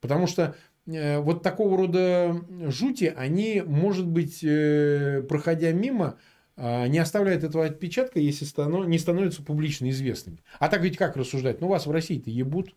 Потому 0.00 0.26
что 0.26 0.56
э, 0.86 1.18
вот 1.20 1.42
такого 1.42 1.78
рода 1.78 2.38
жути, 2.68 3.14
они, 3.16 3.62
может 3.64 4.06
быть, 4.06 4.44
э, 4.44 5.24
проходя 5.26 5.72
мимо, 5.72 6.18
не 6.56 6.98
оставляет 6.98 7.42
этого 7.44 7.66
отпечатка, 7.66 8.20
если 8.20 8.44
не 8.86 8.98
становятся 8.98 9.42
публично 9.42 9.90
известными. 9.90 10.38
А 10.60 10.68
так 10.68 10.82
ведь 10.82 10.96
как 10.96 11.16
рассуждать? 11.16 11.60
Ну, 11.60 11.68
вас 11.68 11.86
в 11.86 11.90
России-то 11.90 12.30
ебут. 12.30 12.74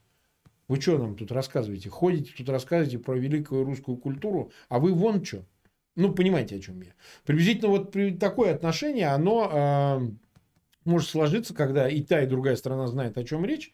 Вы 0.68 0.82
что 0.82 0.98
нам 0.98 1.16
тут 1.16 1.32
рассказываете? 1.32 1.90
Ходите 1.90 2.34
тут 2.36 2.50
рассказываете 2.50 3.00
про 3.00 3.16
великую 3.16 3.64
русскую 3.64 3.98
культуру, 3.98 4.52
а 4.68 4.80
вы 4.80 4.94
вон 4.94 5.24
что? 5.24 5.46
Ну, 5.96 6.14
понимаете, 6.14 6.58
о 6.58 6.60
чем 6.60 6.82
я. 6.82 6.92
Приблизительно 7.26 7.70
вот 7.70 7.96
такое 8.20 8.54
отношение, 8.54 9.08
оно 9.08 9.50
э, 9.52 10.10
может 10.86 11.10
сложиться, 11.10 11.54
когда 11.54 11.90
и 11.90 12.02
та, 12.02 12.22
и 12.22 12.28
другая 12.28 12.56
сторона 12.56 12.88
знает, 12.88 13.18
о 13.18 13.24
чем 13.24 13.46
речь. 13.46 13.74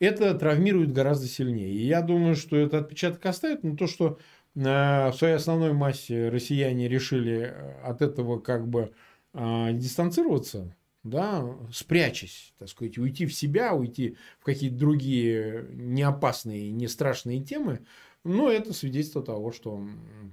Это 0.00 0.34
травмирует 0.34 0.92
гораздо 0.92 1.26
сильнее. 1.26 1.72
И 1.72 1.86
я 1.86 2.00
думаю, 2.00 2.34
что 2.34 2.56
этот 2.56 2.82
отпечаток 2.82 3.24
оставит, 3.26 3.62
но 3.62 3.76
то, 3.76 3.86
что 3.86 4.18
э, 4.56 4.60
в 4.60 5.12
своей 5.12 5.34
основной 5.34 5.74
массе 5.74 6.28
россияне 6.30 6.88
решили 6.88 7.54
от 7.84 8.02
этого 8.02 8.40
как 8.40 8.66
бы 8.66 8.82
а, 8.82 8.90
дистанцироваться, 9.34 10.76
да, 11.02 11.56
спрячась, 11.72 12.52
так 12.58 12.68
сказать, 12.68 12.98
уйти 12.98 13.26
в 13.26 13.34
себя, 13.34 13.74
уйти 13.74 14.16
в 14.38 14.44
какие-то 14.44 14.76
другие 14.76 15.66
неопасные, 15.72 16.70
не 16.70 16.88
страшные 16.88 17.40
темы, 17.40 17.80
но 18.24 18.50
это 18.50 18.72
свидетельство 18.72 19.22
того, 19.22 19.50
что 19.52 19.82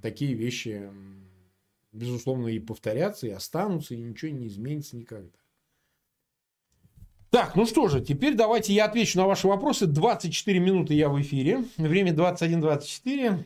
такие 0.02 0.34
вещи, 0.34 0.90
безусловно, 1.92 2.48
и 2.48 2.58
повторятся, 2.58 3.26
и 3.26 3.30
останутся, 3.30 3.94
и 3.94 4.00
ничего 4.00 4.30
не 4.32 4.48
изменится 4.48 4.96
никогда. 4.96 5.30
Так, 7.30 7.56
ну 7.56 7.66
что 7.66 7.88
же, 7.88 8.00
теперь 8.00 8.34
давайте 8.34 8.72
я 8.72 8.86
отвечу 8.86 9.18
на 9.18 9.26
ваши 9.26 9.48
вопросы. 9.48 9.86
24 9.86 10.58
минуты 10.60 10.94
я 10.94 11.10
в 11.10 11.20
эфире. 11.20 11.64
Время 11.76 12.12
21.24. 12.12 13.44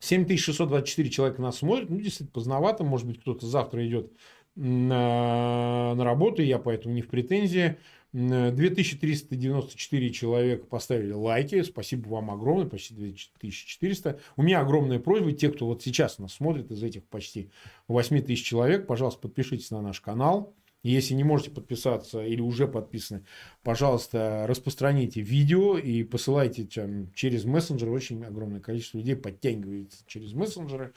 7624 0.00 1.10
человека 1.10 1.40
нас 1.40 1.58
смотрят. 1.58 1.88
Ну, 1.88 1.96
действительно, 1.96 2.30
поздновато. 2.30 2.84
Может 2.84 3.06
быть, 3.06 3.20
кто-то 3.20 3.46
завтра 3.46 3.86
идет 3.86 4.12
на, 4.56 5.94
на 5.94 6.04
работу, 6.04 6.42
я 6.42 6.58
поэтому 6.58 6.94
не 6.94 7.02
в 7.02 7.08
претензии. 7.08 7.78
2394 8.12 10.10
человека 10.10 10.66
поставили 10.66 11.12
лайки. 11.12 11.62
Спасибо 11.62 12.08
вам 12.08 12.30
огромное, 12.30 12.66
почти 12.66 12.94
2400. 12.94 14.18
У 14.36 14.42
меня 14.42 14.60
огромная 14.60 14.98
просьба, 14.98 15.32
те, 15.32 15.48
кто 15.50 15.66
вот 15.66 15.82
сейчас 15.82 16.18
нас 16.18 16.34
смотрит, 16.34 16.72
из 16.72 16.82
этих 16.82 17.04
почти 17.04 17.50
8000 17.86 18.44
человек, 18.44 18.86
пожалуйста, 18.86 19.20
подпишитесь 19.20 19.70
на 19.70 19.80
наш 19.80 20.00
канал. 20.00 20.54
Если 20.82 21.12
не 21.12 21.24
можете 21.24 21.50
подписаться 21.50 22.24
или 22.24 22.40
уже 22.40 22.66
подписаны, 22.66 23.24
пожалуйста, 23.62 24.46
распространите 24.48 25.20
видео 25.20 25.76
и 25.76 26.02
посылайте 26.04 26.66
через 26.66 27.44
мессенджеры. 27.44 27.92
Очень 27.92 28.24
огромное 28.24 28.60
количество 28.60 28.96
людей 28.96 29.14
подтягивается 29.14 30.02
через 30.06 30.32
мессенджеры. 30.32 30.94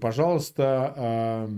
Пожалуйста, 0.00 1.50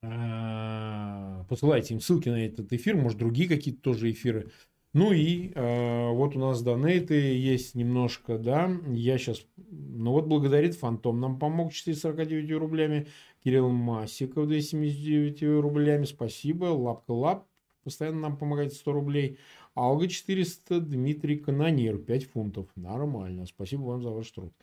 посылайте 0.00 1.94
им 1.94 2.00
ссылки 2.00 2.28
на 2.28 2.44
этот 2.44 2.72
эфир, 2.72 2.96
может, 2.96 3.18
другие 3.18 3.48
какие-то 3.48 3.80
тоже 3.80 4.10
эфиры. 4.10 4.50
Ну 4.96 5.12
и 5.12 5.52
э, 5.54 6.10
вот 6.10 6.36
у 6.36 6.38
нас 6.38 6.62
донейты 6.62 7.14
есть 7.14 7.74
немножко, 7.74 8.38
да. 8.38 8.70
Я 8.88 9.18
сейчас, 9.18 9.44
ну 9.70 10.12
вот 10.12 10.26
благодарит 10.26 10.74
Фантом, 10.76 11.20
нам 11.20 11.38
помог 11.38 11.74
449 11.74 12.50
рублями. 12.52 13.06
Кирилл 13.44 13.68
Масиков 13.68 14.48
279 14.48 15.42
рублями, 15.60 16.04
спасибо. 16.04 16.64
Лапка 16.66 17.10
Лап 17.10 17.46
постоянно 17.84 18.20
нам 18.20 18.38
помогает 18.38 18.72
100 18.72 18.92
рублей. 18.92 19.38
Алга 19.74 20.08
400, 20.08 20.80
Дмитрий 20.80 21.36
Канонир 21.36 21.98
5 21.98 22.24
фунтов. 22.30 22.66
Нормально, 22.74 23.44
спасибо 23.44 23.82
вам 23.82 24.02
за 24.02 24.08
ваш 24.08 24.30
труд. 24.30 24.54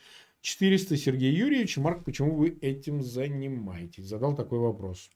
400 0.41 0.98
Сергей 0.98 1.32
Юрьевич. 1.32 1.78
Марк, 1.78 2.04
почему 2.04 2.36
вы 2.36 2.58
этим 2.60 3.04
занимаетесь? 3.04 4.06
Задал 4.06 4.36
такой 4.36 4.58
вопрос. 4.58 5.12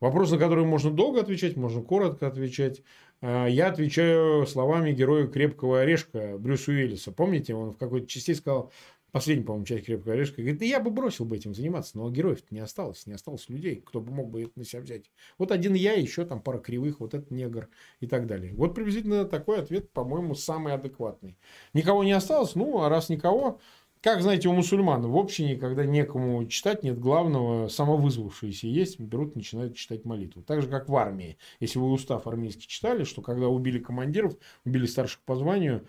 Вопрос, 0.00 0.30
на 0.30 0.38
который 0.38 0.64
можно 0.64 0.90
долго 0.90 1.20
отвечать, 1.20 1.56
можно 1.56 1.82
коротко 1.82 2.26
отвечать. 2.26 2.82
А, 3.20 3.46
я 3.46 3.68
отвечаю 3.68 4.46
словами 4.46 4.92
героя 4.92 5.26
«Крепкого 5.26 5.80
орешка» 5.80 6.38
Брюса 6.38 6.70
Уиллиса. 6.70 7.12
Помните, 7.12 7.54
он 7.54 7.72
в 7.72 7.76
какой-то 7.76 8.06
части 8.06 8.32
сказал, 8.32 8.72
последний, 9.12 9.44
по-моему, 9.44 9.66
часть 9.66 9.84
«Крепкого 9.84 10.14
орешка», 10.14 10.40
говорит, 10.40 10.58
да 10.58 10.64
я 10.64 10.80
бы 10.80 10.90
бросил 10.90 11.26
бы 11.26 11.36
этим 11.36 11.54
заниматься, 11.54 11.98
но 11.98 12.10
героев 12.10 12.42
не 12.50 12.60
осталось, 12.60 13.06
не 13.06 13.12
осталось 13.12 13.50
людей, 13.50 13.82
кто 13.84 14.00
бы 14.00 14.10
мог 14.10 14.30
бы 14.30 14.42
это 14.42 14.52
на 14.56 14.64
себя 14.64 14.80
взять. 14.80 15.10
Вот 15.36 15.52
один 15.52 15.74
я, 15.74 15.92
еще 15.92 16.24
там 16.24 16.40
пара 16.40 16.58
кривых, 16.58 17.00
вот 17.00 17.12
этот 17.12 17.30
негр 17.30 17.68
и 18.00 18.06
так 18.06 18.26
далее. 18.26 18.54
Вот 18.54 18.74
приблизительно 18.74 19.26
такой 19.26 19.58
ответ, 19.58 19.90
по-моему, 19.90 20.34
самый 20.34 20.72
адекватный. 20.72 21.36
Никого 21.74 22.04
не 22.04 22.12
осталось, 22.12 22.54
ну, 22.54 22.80
а 22.80 22.88
раз 22.88 23.10
никого, 23.10 23.60
как, 24.02 24.22
знаете, 24.22 24.48
у 24.48 24.52
мусульман 24.52 25.02
в 25.02 25.16
общине, 25.16 25.56
когда 25.56 25.84
некому 25.84 26.46
читать, 26.46 26.82
нет 26.82 26.98
главного, 26.98 27.68
самовызвавшиеся 27.68 28.66
есть, 28.66 28.98
берут, 28.98 29.36
начинают 29.36 29.76
читать 29.76 30.06
молитву. 30.06 30.42
Так 30.42 30.62
же, 30.62 30.68
как 30.68 30.88
в 30.88 30.96
армии. 30.96 31.36
Если 31.60 31.78
вы 31.78 31.90
устав 31.90 32.26
армейский 32.26 32.66
читали, 32.66 33.04
что 33.04 33.20
когда 33.20 33.48
убили 33.48 33.78
командиров, 33.78 34.34
убили 34.64 34.86
старших 34.86 35.20
по 35.20 35.36
званию, 35.36 35.86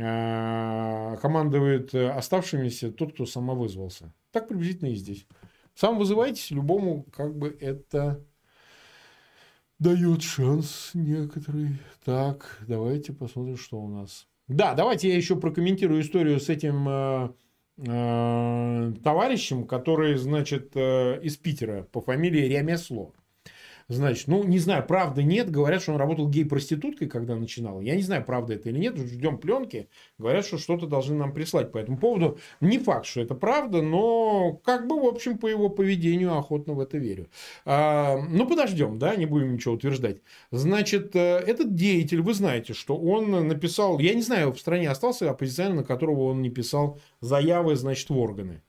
а, 0.00 1.16
командует 1.18 1.94
оставшимися 1.94 2.90
тот, 2.90 3.12
кто 3.14 3.26
самовызвался. 3.26 4.12
Так 4.32 4.48
приблизительно 4.48 4.88
и 4.88 4.96
здесь. 4.96 5.26
Сам 5.74 5.98
вызывайтесь, 5.98 6.50
любому 6.50 7.04
как 7.12 7.36
бы 7.36 7.56
это 7.60 8.24
дает 9.78 10.22
шанс 10.22 10.90
некоторый. 10.94 11.78
Так, 12.04 12.58
давайте 12.66 13.12
посмотрим, 13.12 13.56
что 13.56 13.80
у 13.80 13.88
нас. 13.88 14.26
Да, 14.48 14.74
давайте 14.74 15.08
я 15.08 15.16
еще 15.16 15.36
прокомментирую 15.36 16.02
историю 16.02 16.40
с 16.40 16.48
этим 16.48 16.86
а, 16.88 17.34
товарищем, 17.76 19.66
который, 19.66 20.16
значит, 20.16 20.72
э, 20.76 21.20
из 21.22 21.36
Питера 21.36 21.84
по 21.84 22.00
фамилии 22.00 22.48
Ремесло. 22.48 23.14
Значит, 23.92 24.26
ну, 24.26 24.42
не 24.42 24.58
знаю, 24.58 24.86
правда 24.86 25.22
нет. 25.22 25.50
Говорят, 25.50 25.82
что 25.82 25.92
он 25.92 25.98
работал 25.98 26.26
гей-проституткой, 26.26 27.08
когда 27.08 27.36
начинал. 27.36 27.82
Я 27.82 27.94
не 27.94 28.02
знаю, 28.02 28.24
правда 28.24 28.54
это 28.54 28.70
или 28.70 28.78
нет. 28.78 28.96
Ждем 28.96 29.36
пленки. 29.36 29.88
Говорят, 30.18 30.46
что 30.46 30.56
что-то 30.56 30.86
должны 30.86 31.14
нам 31.14 31.34
прислать 31.34 31.72
по 31.72 31.78
этому 31.78 31.98
поводу. 31.98 32.38
Не 32.62 32.78
факт, 32.78 33.04
что 33.04 33.20
это 33.20 33.34
правда, 33.34 33.82
но 33.82 34.54
как 34.64 34.86
бы, 34.88 34.98
в 34.98 35.04
общем, 35.04 35.36
по 35.36 35.46
его 35.46 35.68
поведению 35.68 36.38
охотно 36.38 36.72
в 36.72 36.80
это 36.80 36.96
верю. 36.96 37.28
А, 37.66 38.16
ну, 38.16 38.48
подождем, 38.48 38.98
да, 38.98 39.14
не 39.14 39.26
будем 39.26 39.52
ничего 39.52 39.74
утверждать. 39.74 40.22
Значит, 40.50 41.14
э, 41.14 41.42
этот 41.46 41.74
деятель, 41.74 42.22
вы 42.22 42.32
знаете, 42.32 42.72
что 42.72 42.96
он 42.96 43.46
написал, 43.46 43.98
я 43.98 44.14
не 44.14 44.22
знаю, 44.22 44.52
в 44.52 44.58
стране 44.58 44.88
остался 44.88 45.30
оппозиционер, 45.30 45.74
на 45.74 45.84
которого 45.84 46.30
он 46.30 46.40
не 46.40 46.48
писал 46.48 46.98
заявы, 47.20 47.76
значит, 47.76 48.08
в 48.08 48.18
органы. 48.18 48.62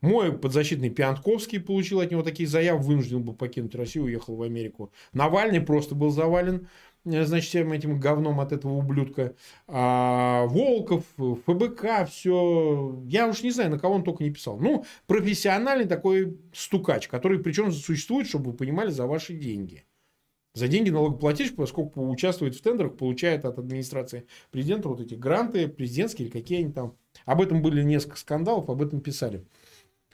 Мой 0.00 0.32
подзащитный 0.32 0.88
Пиантковский 0.88 1.60
получил 1.60 2.00
от 2.00 2.10
него 2.10 2.22
такие 2.22 2.48
заявы, 2.48 2.82
вынужден 2.82 3.22
был 3.22 3.34
покинуть 3.34 3.74
Россию, 3.74 4.04
уехал 4.04 4.34
в 4.34 4.42
Америку. 4.42 4.92
Навальный 5.12 5.60
просто 5.60 5.94
был 5.94 6.10
завален 6.10 6.68
э, 7.04 7.24
значит, 7.24 7.48
всем 7.48 7.72
этим 7.72 8.00
говном 8.00 8.40
от 8.40 8.52
этого 8.52 8.72
ублюдка. 8.72 9.34
А 9.68 10.46
Волков, 10.46 11.04
ФБК, 11.18 12.08
все. 12.08 13.02
Я 13.06 13.28
уж 13.28 13.42
не 13.42 13.50
знаю, 13.50 13.70
на 13.70 13.78
кого 13.78 13.96
он 13.96 14.04
только 14.04 14.24
не 14.24 14.30
писал. 14.30 14.58
Ну, 14.58 14.86
профессиональный 15.06 15.86
такой 15.86 16.38
стукач, 16.54 17.06
который 17.08 17.38
причем 17.38 17.70
существует, 17.70 18.26
чтобы 18.26 18.52
вы 18.52 18.56
понимали, 18.56 18.90
за 18.90 19.06
ваши 19.06 19.34
деньги. 19.34 19.84
За 20.54 20.66
деньги 20.66 20.90
налогоплательщик, 20.90 21.56
поскольку 21.56 22.08
участвует 22.08 22.56
в 22.56 22.62
тендерах, 22.62 22.96
получает 22.96 23.44
от 23.44 23.58
администрации 23.58 24.26
президента 24.50 24.88
вот 24.88 25.00
эти 25.00 25.14
гранты 25.14 25.68
президентские 25.68 26.26
или 26.26 26.32
какие 26.32 26.62
они 26.62 26.72
там. 26.72 26.96
Об 27.24 27.40
этом 27.40 27.62
были 27.62 27.82
несколько 27.82 28.16
скандалов, 28.16 28.68
об 28.68 28.82
этом 28.82 29.00
писали. 29.00 29.44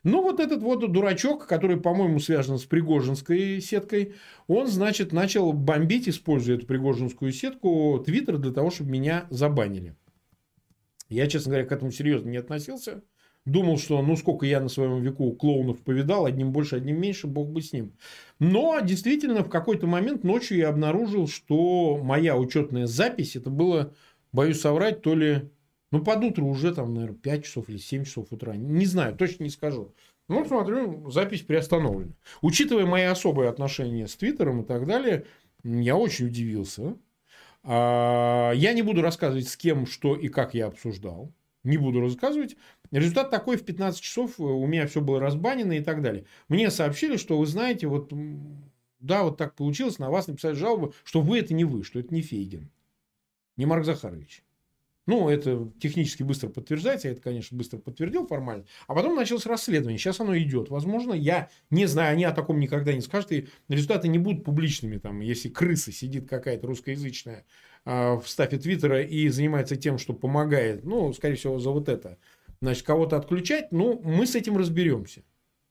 Ну, 0.03 0.23
вот 0.23 0.39
этот 0.39 0.63
вот 0.63 0.91
дурачок, 0.93 1.47
который, 1.47 1.81
по-моему, 1.81 2.21
связан 2.21 2.59
с 2.59 2.65
Пригожинской 2.65 3.61
сеткой, 3.61 4.15
он, 4.47 4.69
значит, 4.69 5.13
начал 5.13 5.53
бомбить, 5.53 6.09
используя 6.09 6.57
эту 6.57 6.67
Пригожинскую 6.67 7.33
сетку, 7.33 8.03
Твиттер 8.05 8.39
для 8.39 8.53
того, 8.53 8.71
чтобы 8.71 8.91
меня 8.91 9.27
забанили. 9.31 9.97
Я, 11.09 11.27
честно 11.27 11.51
говоря, 11.51 11.67
к 11.67 11.73
этому 11.73 11.91
серьезно 11.91 12.29
не 12.29 12.37
относился. 12.37 13.03
Думал, 13.45 13.79
что 13.79 14.03
ну 14.03 14.17
сколько 14.17 14.45
я 14.45 14.61
на 14.61 14.69
своем 14.69 15.01
веку 15.01 15.31
клоунов 15.33 15.81
повидал, 15.83 16.27
одним 16.27 16.51
больше, 16.51 16.77
одним 16.77 17.01
меньше, 17.01 17.29
бог 17.29 17.49
бы 17.49 17.63
с 17.63 17.73
ним. 17.73 17.93
Но 18.41 18.81
действительно 18.81 19.45
в 19.45 19.49
какой-то 19.49 19.87
момент 19.87 20.25
ночью 20.25 20.59
я 20.59 20.69
обнаружил, 20.69 21.29
что 21.29 21.97
моя 22.03 22.37
учетная 22.37 22.89
запись, 22.89 23.37
это 23.37 23.49
было, 23.49 23.95
боюсь 24.33 24.61
соврать, 24.61 25.01
то 25.01 25.15
ли 25.15 25.49
ну, 25.93 26.03
под 26.03 26.25
утро 26.25 26.45
уже 26.45 26.75
там, 26.75 26.95
наверное, 26.95 27.17
5 27.17 27.45
часов 27.45 27.69
или 27.69 27.79
7 27.79 28.05
часов 28.05 28.33
утра. 28.33 28.57
Не 28.57 28.87
знаю, 28.87 29.17
точно 29.17 29.45
не 29.45 29.51
скажу. 29.51 29.95
Ну, 30.29 30.45
смотрю, 30.45 31.09
запись 31.11 31.43
приостановлена. 31.43 32.13
Учитывая 32.43 32.87
мои 32.87 33.05
особые 33.05 33.49
отношения 33.49 34.09
с 34.09 34.17
Твиттером 34.17 34.63
и 34.63 34.65
так 34.65 34.87
далее, 34.87 35.27
я 35.63 35.97
очень 35.97 36.27
удивился. 36.27 36.97
А, 37.63 38.53
я 38.53 38.73
не 38.73 38.83
буду 38.83 39.03
рассказывать, 39.03 39.49
с 39.49 39.57
кем, 39.57 39.87
что 39.87 40.17
и 40.17 40.29
как 40.29 40.55
я 40.55 40.67
обсуждал. 40.67 41.33
Не 41.63 41.79
буду 41.79 42.01
рассказывать. 42.01 42.57
Результат 42.91 43.31
такой, 43.31 43.57
в 43.57 43.65
15 43.65 44.01
часов 44.01 44.39
у 44.39 44.67
меня 44.67 44.87
все 44.87 45.01
было 45.01 45.21
разбанено 45.21 45.73
и 45.73 45.81
так 45.81 46.03
далее. 46.03 46.27
Мне 46.49 46.71
сообщили, 46.71 47.17
что 47.17 47.39
вы 47.39 47.47
знаете, 47.47 47.87
вот 47.89 48.13
да, 49.01 49.25
вот 49.25 49.37
так 49.37 49.55
получилось, 49.55 49.99
на 49.99 50.11
вас 50.11 50.27
написали 50.27 50.55
жалобу, 50.55 50.95
что 51.05 51.21
вы 51.21 51.39
это 51.41 51.55
не 51.55 51.65
вы, 51.65 51.85
что 51.85 51.99
это 51.99 52.15
не 52.15 52.23
Фейгин, 52.23 52.71
не 53.57 53.67
Марк 53.67 53.85
Захарович. 53.85 54.43
Ну, 55.07 55.29
это 55.29 55.71
технически 55.81 56.25
быстро 56.25 56.49
подтверждается, 56.49 57.07
я 57.07 57.13
это, 57.13 57.23
конечно, 57.23 57.57
быстро 57.57 57.79
подтвердил 57.79 58.27
формально. 58.27 58.65
А 58.89 58.95
потом 58.95 59.15
началось 59.15 59.47
расследование, 59.47 59.99
сейчас 59.99 60.19
оно 60.19 60.37
идет. 60.37 60.69
Возможно, 60.69 61.15
я 61.15 61.49
не 61.71 61.87
знаю, 61.87 62.13
они 62.13 62.25
о 62.25 62.33
таком 62.33 62.59
никогда 62.59 62.93
не 62.93 63.01
скажут, 63.01 63.31
и 63.31 63.49
результаты 63.69 64.09
не 64.09 64.19
будут 64.19 64.45
публичными. 64.45 64.99
Там, 64.99 65.21
если 65.21 65.49
крыса 65.49 65.93
сидит 65.93 66.29
какая-то 66.29 66.67
русскоязычная 66.67 67.45
э, 67.85 68.15
в 68.15 68.25
стафе 68.27 68.59
Твиттера 68.59 69.03
и 69.03 69.29
занимается 69.29 69.77
тем, 69.77 69.99
что 69.99 70.13
помогает, 70.13 70.85
ну, 70.85 71.13
скорее 71.13 71.37
всего, 71.37 71.61
за 71.61 71.71
вот 71.71 71.89
это, 71.89 72.19
значит, 72.61 72.85
кого-то 72.85 73.17
отключать, 73.17 73.71
ну, 73.71 74.01
мы 74.03 74.27
с 74.27 74.35
этим 74.35 74.57
разберемся. 74.57 75.23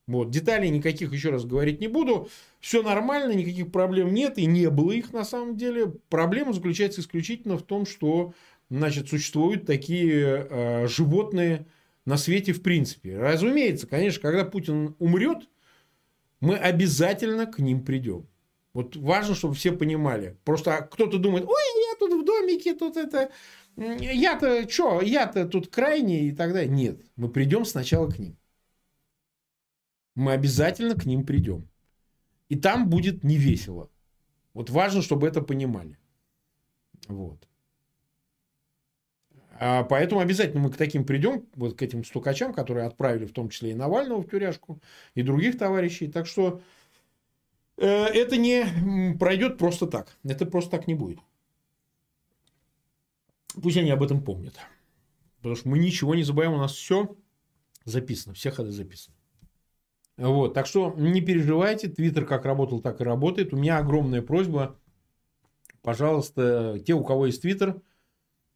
Вот, 0.06 0.30
деталей 0.30 0.70
никаких 0.70 1.12
еще 1.12 1.30
раз 1.30 1.44
говорить 1.44 1.80
не 1.80 1.88
буду. 1.88 2.28
Все 2.60 2.82
нормально, 2.82 3.32
никаких 3.32 3.72
проблем 3.72 4.14
нет, 4.14 4.38
и 4.38 4.46
не 4.46 4.70
было 4.70 4.92
их 4.92 5.12
на 5.12 5.24
самом 5.24 5.56
деле. 5.56 5.94
Проблема 6.08 6.52
заключается 6.52 7.00
исключительно 7.00 7.58
в 7.58 7.62
том, 7.62 7.86
что 7.86 8.32
значит, 8.70 9.08
существуют 9.08 9.66
такие 9.66 10.46
э, 10.48 10.86
животные 10.88 11.66
на 12.04 12.16
свете 12.16 12.52
в 12.52 12.62
принципе. 12.62 13.18
Разумеется, 13.18 13.86
конечно, 13.86 14.20
когда 14.20 14.44
Путин 14.44 14.94
умрет, 14.98 15.48
мы 16.40 16.56
обязательно 16.56 17.46
к 17.46 17.58
ним 17.58 17.84
придем. 17.84 18.26
Вот 18.72 18.94
важно, 18.96 19.34
чтобы 19.34 19.54
все 19.54 19.72
понимали. 19.72 20.36
Просто 20.44 20.86
кто-то 20.90 21.18
думает, 21.18 21.46
ой, 21.46 21.62
я 21.90 21.98
тут 21.98 22.20
в 22.20 22.24
домике, 22.24 22.74
тут 22.74 22.96
это... 22.96 23.30
Я-то 23.76 24.68
что, 24.68 25.02
я-то 25.02 25.46
тут 25.46 25.68
крайний 25.68 26.28
и 26.28 26.32
так 26.32 26.52
далее. 26.52 26.70
Нет, 26.70 27.00
мы 27.16 27.28
придем 27.28 27.64
сначала 27.64 28.10
к 28.10 28.18
ним. 28.18 28.36
Мы 30.14 30.32
обязательно 30.32 30.94
к 30.94 31.04
ним 31.04 31.24
придем. 31.24 31.68
И 32.48 32.56
там 32.56 32.88
будет 32.88 33.24
не 33.24 33.36
весело. 33.36 33.90
Вот 34.54 34.70
важно, 34.70 35.02
чтобы 35.02 35.26
это 35.26 35.42
понимали. 35.42 35.98
Вот. 37.08 37.46
А 39.58 39.84
поэтому 39.84 40.20
обязательно 40.20 40.60
мы 40.60 40.70
к 40.70 40.76
таким 40.76 41.04
придем, 41.04 41.46
вот 41.54 41.76
к 41.76 41.82
этим 41.82 42.04
стукачам, 42.04 42.52
которые 42.52 42.86
отправили 42.86 43.26
в 43.26 43.32
том 43.32 43.48
числе 43.48 43.70
и 43.70 43.74
Навального 43.74 44.22
в 44.22 44.28
тюряшку, 44.28 44.80
и 45.14 45.22
других 45.22 45.58
товарищей. 45.58 46.08
Так 46.08 46.26
что 46.26 46.60
э, 47.76 47.86
это 47.86 48.36
не 48.36 49.16
пройдет 49.18 49.58
просто 49.58 49.86
так. 49.86 50.16
Это 50.24 50.46
просто 50.46 50.72
так 50.72 50.86
не 50.86 50.94
будет. 50.94 51.18
Пусть 53.62 53.76
они 53.76 53.90
об 53.90 54.02
этом 54.02 54.22
помнят. 54.22 54.54
Потому 55.38 55.56
что 55.56 55.68
мы 55.68 55.78
ничего 55.78 56.14
не 56.14 56.22
забываем, 56.22 56.54
у 56.54 56.58
нас 56.58 56.72
все 56.72 57.16
записано, 57.84 58.34
все 58.34 58.50
ходы 58.50 58.72
записаны. 58.72 59.16
Вот, 60.16 60.54
так 60.54 60.66
что 60.66 60.94
не 60.96 61.20
переживайте, 61.20 61.88
Твиттер 61.88 62.24
как 62.24 62.44
работал, 62.46 62.80
так 62.80 63.00
и 63.00 63.04
работает. 63.04 63.52
У 63.52 63.56
меня 63.56 63.78
огромная 63.78 64.22
просьба, 64.22 64.78
пожалуйста, 65.82 66.80
те, 66.84 66.94
у 66.94 67.04
кого 67.04 67.26
есть 67.26 67.42
Твиттер, 67.42 67.70
э, 67.70 67.95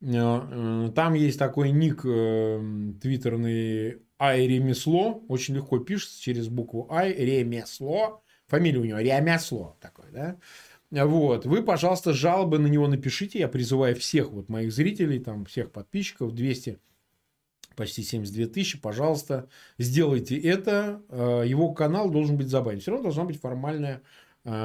там 0.01 1.15
есть 1.15 1.39
такой 1.39 1.71
ник 1.73 2.03
э, 2.05 2.93
твиттерный 3.01 3.99
Ай 4.19 4.47
Ремесло. 4.47 5.23
Очень 5.29 5.57
легко 5.57 5.79
пишется 5.79 6.21
через 6.23 6.49
букву 6.49 6.87
Ай 6.91 7.13
Ремесло. 7.13 8.23
фамилия 8.47 8.79
у 8.79 8.85
него 8.85 8.99
Риамясло 8.99 9.77
такой, 9.81 10.07
да, 10.13 10.37
вот, 10.91 11.47
вы, 11.47 11.63
пожалуйста, 11.63 12.13
жалобы 12.13 12.59
на 12.59 12.67
него 12.67 12.89
напишите, 12.89 13.39
я 13.39 13.49
призываю 13.49 13.95
всех 13.95 14.31
вот 14.31 14.49
моих 14.49 14.73
зрителей, 14.73 15.21
там, 15.21 15.45
всех 15.45 15.71
подписчиков, 15.71 16.35
200 16.35 16.81
почти 17.77 18.03
72 18.03 18.47
тысячи, 18.47 18.79
пожалуйста, 18.79 19.49
сделайте 19.79 20.37
это. 20.39 21.03
Э, 21.09 21.45
его 21.47 21.73
канал 21.73 22.11
должен 22.11 22.37
быть 22.37 22.49
забанен. 22.49 22.81
Все 22.81 22.91
равно 22.91 23.05
должна 23.05 23.25
быть 23.25 23.41
формальная 23.41 23.97
э, 23.97 24.01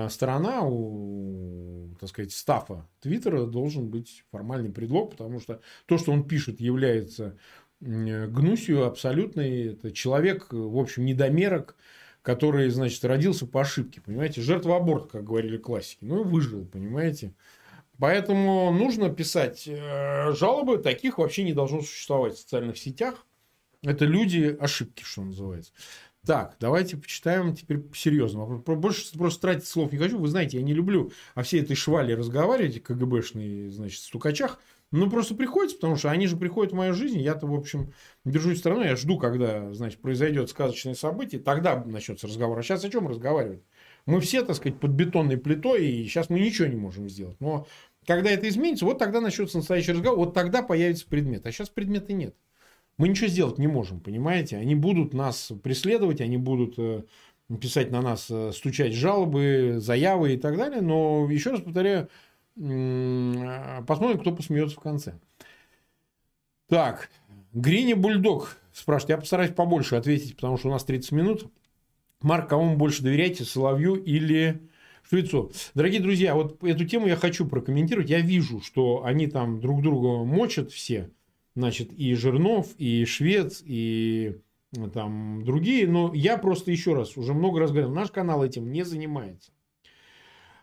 сторона 0.10 0.62
у, 0.64 1.96
так 2.00 2.10
сказать, 2.10 2.32
стафа 2.32 2.88
Твиттера 3.02 3.46
должен 3.46 3.90
быть 3.90 4.24
формальный 4.32 4.72
предлог, 4.72 5.12
потому 5.12 5.40
что 5.40 5.62
то, 5.86 5.98
что 5.98 6.12
он 6.12 6.28
пишет, 6.28 6.60
является 6.60 7.38
гнусью 7.80 8.86
абсолютной. 8.86 9.74
Это 9.74 9.92
человек, 9.92 10.48
в 10.52 10.78
общем, 10.78 11.06
недомерок, 11.06 11.76
который, 12.22 12.70
значит, 12.70 13.04
родился 13.06 13.46
по 13.46 13.62
ошибке, 13.62 14.02
понимаете, 14.02 14.42
жертва 14.42 14.78
аборта, 14.78 15.10
как 15.10 15.26
говорили 15.26 15.58
классики, 15.58 16.06
ну 16.06 16.22
и 16.22 16.24
выжил, 16.24 16.66
понимаете. 16.66 17.34
Поэтому 18.00 18.72
нужно 18.72 19.10
писать 19.10 19.68
э, 19.68 20.34
жалобы, 20.34 20.80
таких 20.80 21.18
вообще 21.18 21.44
не 21.44 21.54
должно 21.54 21.82
существовать 21.82 22.34
в 22.34 22.40
социальных 22.40 22.78
сетях. 22.78 23.26
Это 23.84 24.06
люди 24.06 24.58
ошибки, 24.60 25.04
что 25.04 25.22
называется. 25.22 25.72
Так, 26.26 26.56
давайте 26.60 26.98
почитаем 26.98 27.56
теперь 27.56 27.84
серьезно. 27.94 28.46
Больше 28.46 29.18
просто 29.18 29.42
тратить 29.42 29.68
слов 29.68 29.92
не 29.92 29.98
хочу. 29.98 30.18
Вы 30.18 30.28
знаете, 30.28 30.58
я 30.58 30.64
не 30.64 30.74
люблю 30.74 31.12
о 31.36 31.44
всей 31.44 31.62
этой 31.62 31.76
швале 31.76 32.16
разговаривать, 32.16 32.82
КГБшные, 32.82 33.70
значит, 33.70 34.02
стукачах. 34.02 34.60
Ну, 34.92 35.10
просто 35.10 35.36
приходится, 35.36 35.76
потому 35.76 35.98
что 35.98 36.10
они 36.10 36.28
же 36.28 36.38
приходят 36.38 36.72
в 36.72 36.76
мою 36.76 36.94
жизнь. 36.94 37.20
Я-то, 37.20 37.48
в 37.48 37.54
общем, 37.54 37.94
держусь 38.24 38.60
стороной. 38.60 38.88
Я 38.88 38.96
жду, 38.96 39.20
когда, 39.20 39.74
значит, 39.74 40.00
произойдет 40.00 40.50
сказочное 40.50 40.94
событие. 40.96 41.42
Тогда 41.42 41.84
начнется 41.84 42.28
разговор. 42.28 42.58
А 42.58 42.64
сейчас 42.64 42.84
о 42.86 42.90
чем 42.90 43.08
разговаривать? 43.08 43.64
Мы 44.06 44.20
все, 44.22 44.44
так 44.44 44.56
сказать, 44.56 44.80
под 44.80 44.92
бетонной 44.92 45.38
плитой, 45.38 45.88
и 45.88 46.06
сейчас 46.06 46.30
мы 46.30 46.40
ничего 46.40 46.68
не 46.68 46.76
можем 46.76 47.10
сделать. 47.10 47.38
Но 47.40 47.68
когда 48.06 48.30
это 48.30 48.48
изменится, 48.48 48.86
вот 48.86 49.00
тогда 49.00 49.22
начнется 49.22 49.58
настоящий 49.58 49.92
разговор, 49.92 50.18
вот 50.18 50.34
тогда 50.34 50.62
появится 50.62 51.08
предмет. 51.08 51.46
А 51.46 51.52
сейчас 51.52 51.70
предмета 51.70 52.14
нет. 52.14 52.36
Мы 52.98 53.10
ничего 53.10 53.28
сделать 53.28 53.58
не 53.58 53.68
можем, 53.68 54.00
понимаете? 54.00 54.58
Они 54.58 54.76
будут 54.76 55.14
нас 55.14 55.52
преследовать, 55.64 56.22
они 56.22 56.38
будут 56.38 56.76
э, 56.78 57.04
писать 57.60 57.92
на 57.92 58.02
нас, 58.02 58.28
э, 58.30 58.52
стучать 58.54 58.94
жалобы, 58.94 59.76
заявы 59.80 60.34
и 60.34 60.38
так 60.38 60.58
далее. 60.58 60.82
Но, 60.82 61.30
еще 61.30 61.52
раз 61.52 61.62
повторяю, 61.62 62.10
посмотрим, 62.56 64.20
кто 64.20 64.32
посмеется 64.32 64.78
в 64.78 64.80
конце. 64.80 65.20
Так, 66.70 67.10
Грини 67.54 67.94
Бульдог 67.94 68.58
спрашивает, 68.72 69.10
я 69.10 69.18
постараюсь 69.18 69.52
побольше 69.52 69.96
ответить, 69.96 70.36
потому 70.36 70.58
что 70.58 70.70
у 70.70 70.72
нас 70.72 70.84
30 70.84 71.12
минут. 71.12 71.52
Марк, 72.22 72.50
кому 72.50 72.72
вы 72.72 72.76
больше 72.78 73.04
доверяете, 73.04 73.44
Соловью 73.44 73.96
или 73.96 74.68
Швецу? 75.04 75.52
Дорогие 75.74 76.02
друзья, 76.02 76.34
вот 76.34 76.64
эту 76.64 76.86
тему 76.86 77.08
я 77.08 77.16
хочу 77.16 77.46
прокомментировать. 77.48 78.10
Я 78.10 78.22
вижу, 78.22 78.62
что 78.62 79.04
они 79.04 79.28
там 79.28 79.60
друг 79.60 79.82
друга 79.82 80.24
мочат 80.24 80.72
все. 80.72 81.12
Значит, 81.56 81.94
и 81.94 82.14
Жирнов, 82.16 82.76
и 82.78 83.06
Швец, 83.06 83.64
и 83.66 84.38
там 84.94 85.44
другие. 85.46 85.88
Но 85.88 86.14
я 86.14 86.38
просто 86.38 86.72
еще 86.72 86.94
раз, 86.94 87.18
уже 87.18 87.34
много 87.34 87.60
раз 87.60 87.72
говорил, 87.72 87.92
наш 87.92 88.12
канал 88.12 88.44
этим 88.44 88.72
не 88.72 88.84
занимается. 88.84 89.52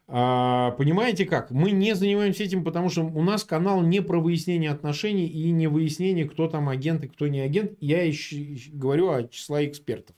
А, 0.09 0.73
понимаете 0.73 1.25
как? 1.25 1.51
Мы 1.51 1.71
не 1.71 1.95
занимаемся 1.95 2.45
этим, 2.45 2.65
потому 2.65 2.91
что 2.91 3.03
у 3.03 3.23
нас 3.23 3.45
канал 3.45 3.81
не 3.81 4.03
про 4.03 4.21
выяснение 4.21 4.71
отношений 4.71 5.27
и 5.27 5.51
не 5.51 5.69
выяснение, 5.69 6.29
кто 6.29 6.49
там 6.49 6.69
агент 6.69 7.05
и 7.05 7.09
кто 7.09 7.29
не 7.29 7.41
агент. 7.41 7.73
Я 7.81 8.03
еще 8.03 8.59
говорю 8.73 9.11
о 9.11 9.23
числа 9.25 9.65
экспертов. 9.65 10.15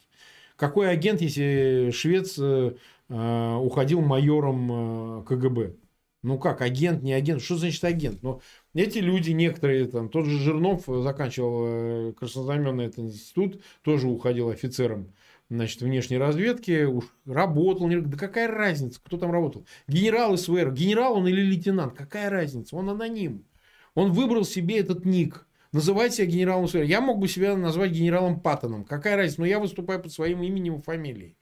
Какой 0.57 0.91
агент, 0.91 1.21
если 1.21 1.91
швец 1.93 2.39
э, 2.39 2.75
э, 3.09 3.55
уходил 3.57 4.01
майором 4.01 5.21
э, 5.21 5.25
КГБ? 5.27 5.75
Ну 6.25 6.39
как, 6.39 6.63
агент, 6.63 7.03
не 7.03 7.13
агент? 7.13 7.43
Что 7.43 7.57
значит 7.57 7.85
агент? 7.85 8.23
Ну, 8.23 8.41
эти 8.73 8.97
люди, 8.99 9.33
некоторые, 9.33 9.85
там, 9.85 10.09
тот 10.09 10.25
же 10.25 10.39
Жирнов 10.39 10.85
заканчивал 10.87 12.15
Краснознаменный 12.15 12.87
этот 12.87 13.01
институт, 13.01 13.63
тоже 13.83 14.09
уходил 14.09 14.49
офицером 14.49 15.13
значит, 15.51 15.83
внешней 15.83 16.17
разведки, 16.17 16.85
уж 16.85 17.05
работал, 17.27 17.91
да 17.91 18.17
какая 18.17 18.49
разница, 18.49 19.01
кто 19.05 19.19
там 19.19 19.31
работал? 19.33 19.67
Генерал 19.87 20.39
СВР, 20.39 20.73
генерал 20.73 21.19
он 21.19 21.29
или 21.29 21.43
лейтенант, 21.43 21.93
какая 21.93 22.31
разница? 22.31 22.75
Он 22.75 22.89
аноним. 22.89 23.45
Он 23.95 24.11
выбрал 24.11 24.45
себе 24.45 24.79
этот 24.79 25.05
ник. 25.05 25.47
Называть 25.73 26.15
себя 26.15 26.27
генералом 26.27 26.69
СВР. 26.69 26.85
Я 26.85 27.03
мог 27.03 27.19
бы 27.19 27.29
себя 27.29 27.55
назвать 27.55 27.91
генералом 27.91 28.41
Паттоном. 28.41 28.85
Какая 28.85 29.17
разница? 29.17 29.41
Но 29.41 29.47
я 29.47 29.59
выступаю 29.59 30.01
под 30.01 30.13
своим 30.13 30.43
именем 30.43 30.77
и 30.77 30.83
фамилией. 30.83 31.37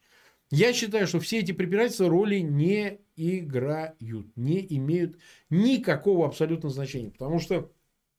Я 0.53 0.75
считаю, 0.75 1.07
что 1.07 1.19
все 1.19 1.39
эти 1.39 1.53
препирательства 1.53 2.11
роли 2.11 2.41
не 2.41 3.01
играют, 3.17 3.97
не 4.37 4.67
имеют 4.77 5.17
никакого 5.49 6.27
абсолютно 6.27 6.69
значения. 6.69 7.11
Потому 7.11 7.39
что 7.39 7.73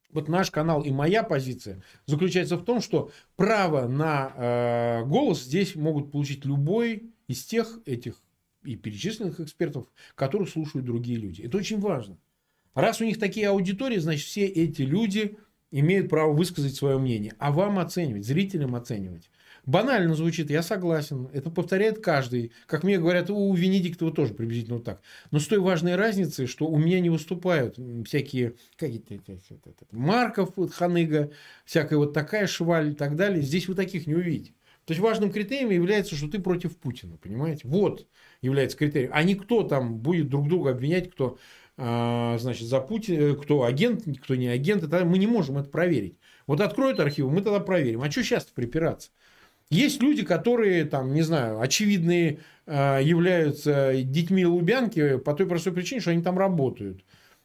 вот 0.10 0.28
наш 0.28 0.50
канал 0.50 0.82
и 0.82 0.90
моя 0.90 1.22
позиция 1.22 1.84
заключается 2.08 2.58
в 2.58 2.66
том, 2.66 2.82
что 2.82 3.12
право 3.36 3.88
на 3.88 4.34
э, 4.36 5.06
голос 5.06 5.44
здесь 5.44 5.76
могут 5.76 6.12
получить 6.12 6.44
любой 6.44 7.14
из 7.28 7.46
тех 7.46 7.80
этих 7.86 8.20
и 8.64 8.78
перечисленных 8.78 9.40
экспертов, 9.40 9.86
которых 10.16 10.50
слушают 10.50 10.88
другие 10.88 11.20
люди. 11.20 11.44
Это 11.44 11.58
очень 11.58 11.80
важно. 11.80 12.18
Раз 12.74 13.00
у 13.00 13.06
них 13.06 13.20
такие 13.20 13.48
аудитории, 13.48 13.98
значит, 13.98 14.26
все 14.26 14.48
эти 14.48 14.82
люди 14.82 15.38
имеют 15.70 16.10
право 16.10 16.34
высказать 16.34 16.74
свое 16.74 16.98
мнение. 16.98 17.36
А 17.38 17.52
вам 17.52 17.78
оценивать, 17.78 18.26
зрителям 18.26 18.74
оценивать. 18.74 19.30
Банально 19.66 20.14
звучит, 20.16 20.50
я 20.50 20.62
согласен. 20.62 21.30
Это 21.32 21.50
повторяет 21.50 22.04
каждый. 22.04 22.52
Как 22.66 22.84
мне 22.84 22.98
говорят, 22.98 23.30
у 23.30 23.54
Венедиктова 23.54 24.12
тоже 24.12 24.34
приблизительно 24.34 24.76
вот 24.76 24.84
так. 24.84 25.02
Но 25.32 25.40
с 25.40 25.48
той 25.48 25.60
важной 25.60 25.96
разницей, 25.96 26.48
что 26.48 26.68
у 26.68 26.78
меня 26.78 27.00
не 27.00 27.10
выступают 27.10 27.78
всякие 28.06 28.56
какие-то 28.76 29.22
Марков, 29.92 30.54
вот, 30.58 30.74
Ханыга, 30.74 31.32
всякая 31.64 31.98
вот 31.98 32.14
такая 32.14 32.46
шваль 32.48 32.92
и 32.92 32.96
так 32.96 33.16
далее. 33.16 33.42
Здесь 33.42 33.70
вы 33.70 33.76
таких 33.76 34.06
не 34.06 34.16
увидите. 34.16 34.54
То 34.86 34.92
есть 34.92 35.02
важным 35.02 35.32
критерием 35.32 35.70
является, 35.70 36.16
что 36.16 36.28
ты 36.28 36.40
против 36.40 36.76
Путина, 36.76 37.16
понимаете? 37.16 37.62
Вот 37.66 38.06
является 38.42 38.78
критерием. 38.78 39.12
А 39.14 39.24
не 39.24 39.36
кто 39.36 39.64
там 39.64 39.98
будет 40.00 40.28
друг 40.28 40.50
друга 40.50 40.72
обвинять, 40.72 41.10
кто 41.10 41.38
а, 41.78 42.38
значит, 42.38 42.68
за 42.68 42.82
Путин, 42.82 43.40
кто 43.40 43.64
агент, 43.64 44.04
кто 44.22 44.36
не 44.36 44.48
агент. 44.48 44.82
Тогда 44.82 45.06
мы 45.06 45.18
не 45.18 45.28
можем 45.28 45.58
это 45.58 45.70
проверить. 45.70 46.18
Вот 46.48 46.60
откроют 46.60 47.00
архивы, 47.00 47.32
мы 47.32 47.42
тогда 47.42 47.62
проверим. 47.62 48.02
А 48.02 48.12
что 48.12 48.24
сейчас 48.24 48.44
припираться? 48.44 49.12
Есть 49.74 50.04
люди, 50.04 50.24
которые, 50.24 50.86
там, 50.86 51.14
не 51.14 51.24
знаю, 51.24 51.60
очевидные 51.60 52.40
э, 52.68 53.00
являются 53.02 53.92
детьми 53.96 54.46
Лубянки 54.46 55.18
по 55.18 55.34
той 55.34 55.48
простой 55.48 55.74
причине, 55.74 56.00
что 56.00 56.12
они 56.12 56.22
там 56.22 56.38
работают. 56.38 57.04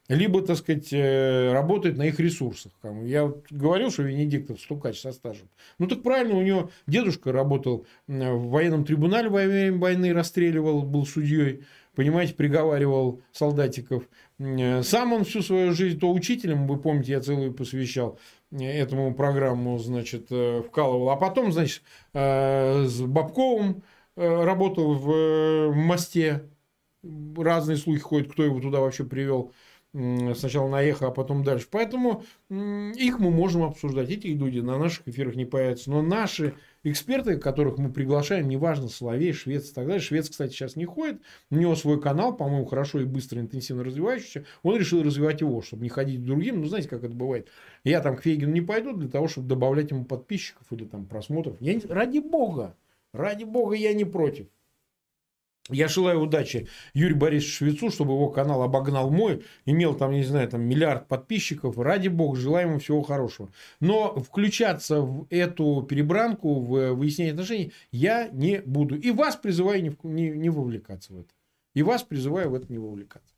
Либо, 0.09 0.43
так 0.43 0.59
сказать, 0.59 0.93
э, 0.93 1.53
работают 1.53 1.97
на 1.97 2.03
их 2.03 2.21
ресурсах. 2.21 2.73
Я 3.05 3.33
говорил, 3.49 3.91
что 3.91 4.03
Венедиктов 4.03 4.61
стукач 4.61 5.01
со 5.01 5.12
стажем. 5.12 5.49
Ну, 5.79 5.87
так 5.87 6.03
правильно, 6.03 6.37
у 6.37 6.43
него 6.43 6.71
дедушка 6.87 7.33
работал 7.33 7.87
в 8.07 8.49
военном 8.51 8.85
трибунале 8.85 9.31
во 9.31 9.45
время 9.45 9.79
войны, 9.79 10.12
расстреливал, 10.12 10.83
был 10.83 11.07
судьей 11.07 11.62
понимаете, 11.99 12.35
приговаривал 12.35 13.23
солдатиков. 13.33 14.05
Э, 14.38 14.85
сам 14.85 15.12
он 15.12 15.25
всю 15.25 15.43
свою 15.43 15.73
жизнь 15.73 15.99
то 15.99 16.12
учителем, 16.12 16.69
вы 16.69 16.79
помните, 16.79 17.11
я 17.11 17.21
целую 17.21 17.53
посвящал 17.53 18.21
этому 18.52 19.14
программу, 19.14 19.78
значит, 19.78 20.28
э, 20.30 20.62
вкалывал. 20.62 21.11
А 21.11 21.16
потом, 21.16 21.52
значит, 21.52 21.82
э, 22.14 22.84
с 22.84 23.00
Бабковым 23.02 23.82
э, 24.16 24.44
работал 24.44 24.94
в 24.94 25.72
мосте. 25.74 26.48
Разные 27.37 27.76
слухи 27.76 28.00
ходят, 28.00 28.32
кто 28.32 28.44
его 28.44 28.61
туда 28.61 28.80
вообще 28.80 29.04
привел. 29.04 29.52
Сначала 29.92 30.68
на 30.68 30.82
эхо, 30.82 31.08
а 31.08 31.11
потом 31.11 31.42
дальше. 31.42 31.66
Поэтому 31.70 32.22
их 32.50 33.18
мы 33.18 33.30
можем 33.30 33.62
обсуждать. 33.62 34.11
Эти 34.11 34.26
люди 34.26 34.61
на 34.61 34.78
наших 34.78 35.08
эфирах 35.08 35.34
не 35.34 35.46
появятся. 35.46 35.90
Но 35.90 36.02
наши 36.02 36.54
эксперты, 36.85 37.38
которых 37.38 37.79
мы 37.79 37.93
приглашаем, 37.93 38.49
неважно, 38.49 38.88
Соловей, 38.88 39.33
Швец 39.33 39.71
и 39.71 39.75
так 39.75 39.87
далее. 39.87 40.01
Швец, 40.01 40.29
кстати, 40.29 40.53
сейчас 40.53 40.77
не 40.77 40.85
ходит. 40.85 41.21
У 41.51 41.57
него 41.57 41.75
свой 41.75 42.01
канал, 42.01 42.37
по-моему, 42.37 42.67
хорошо 42.67 43.01
и 43.01 43.05
быстро, 43.05 43.41
интенсивно 43.41 43.85
развивающийся. 43.85 44.45
Он 44.62 44.77
решил 44.77 45.03
развивать 45.03 45.41
его, 45.41 45.62
чтобы 45.62 45.83
не 45.83 45.88
ходить 45.88 46.21
к 46.21 46.25
другим. 46.25 46.61
Ну, 46.61 46.67
знаете, 46.67 46.88
как 46.88 47.05
это 47.05 47.14
бывает. 47.14 47.49
Я 47.85 48.01
там 48.01 48.17
к 48.17 48.23
Фейгину 48.23 48.53
не 48.53 48.61
пойду 48.61 48.93
для 48.93 49.09
того, 49.09 49.29
чтобы 49.29 49.49
добавлять 49.49 49.91
ему 49.91 50.05
подписчиков 50.05 50.67
или 50.71 50.85
там 50.85 51.07
просмотров. 51.07 51.57
Я 51.61 51.75
не... 51.75 51.81
Ради 51.81 52.19
бога, 52.19 52.77
ради 53.12 53.45
бога 53.45 53.75
я 53.75 53.93
не 53.93 54.05
против. 54.05 54.47
Я 55.68 55.88
желаю 55.88 56.20
удачи 56.20 56.68
Юрию 56.94 57.16
Борисовичу 57.16 57.57
Швецу, 57.57 57.90
чтобы 57.90 58.14
его 58.14 58.31
канал 58.31 58.62
обогнал 58.62 59.11
мой, 59.11 59.45
имел 59.66 59.95
там, 59.95 60.12
не 60.12 60.24
знаю, 60.24 60.49
там 60.49 60.62
миллиард 60.62 61.09
подписчиков. 61.09 61.78
Ради 61.78 62.09
бога, 62.09 62.36
желаю 62.38 62.68
ему 62.68 62.78
всего 62.78 63.03
хорошего. 63.03 63.51
Но 63.80 64.18
включаться 64.20 65.01
в 65.01 65.26
эту 65.30 65.82
перебранку, 65.82 66.61
в 66.61 66.93
выяснение 66.93 67.32
отношений 67.32 67.72
я 67.93 68.28
не 68.28 68.61
буду. 68.61 68.97
И 68.97 69.11
вас 69.11 69.36
призываю 69.36 69.82
не, 69.82 69.97
не, 70.03 70.30
не 70.30 70.51
вовлекаться 70.51 71.12
в 71.12 71.20
это. 71.20 71.30
И 71.74 71.82
вас 71.82 72.03
призываю 72.03 72.51
в 72.51 72.55
это 72.55 72.72
не 72.72 72.78
вовлекаться. 72.78 73.34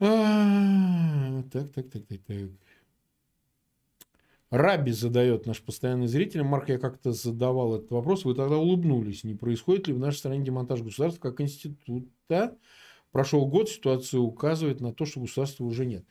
А, 0.00 1.42
так, 1.52 1.72
так, 1.72 1.90
так, 1.90 2.06
так, 2.06 2.20
так. 2.20 2.36
Раби 4.50 4.92
задает 4.92 5.46
наш 5.46 5.60
постоянный 5.60 6.06
зритель. 6.06 6.42
Марк, 6.42 6.70
я 6.70 6.78
как-то 6.78 7.12
задавал 7.12 7.76
этот 7.76 7.90
вопрос. 7.90 8.24
Вы 8.24 8.34
тогда 8.34 8.56
улыбнулись. 8.56 9.22
Не 9.24 9.34
происходит 9.34 9.88
ли 9.88 9.92
в 9.92 9.98
нашей 9.98 10.18
стране 10.18 10.42
демонтаж 10.42 10.80
государства 10.80 11.20
как 11.20 11.40
института? 11.42 12.56
Прошел 13.12 13.46
год, 13.46 13.68
ситуация 13.68 14.20
указывает 14.20 14.80
на 14.80 14.92
то, 14.92 15.04
что 15.04 15.20
государства 15.20 15.64
уже 15.64 15.84
нет. 15.84 16.04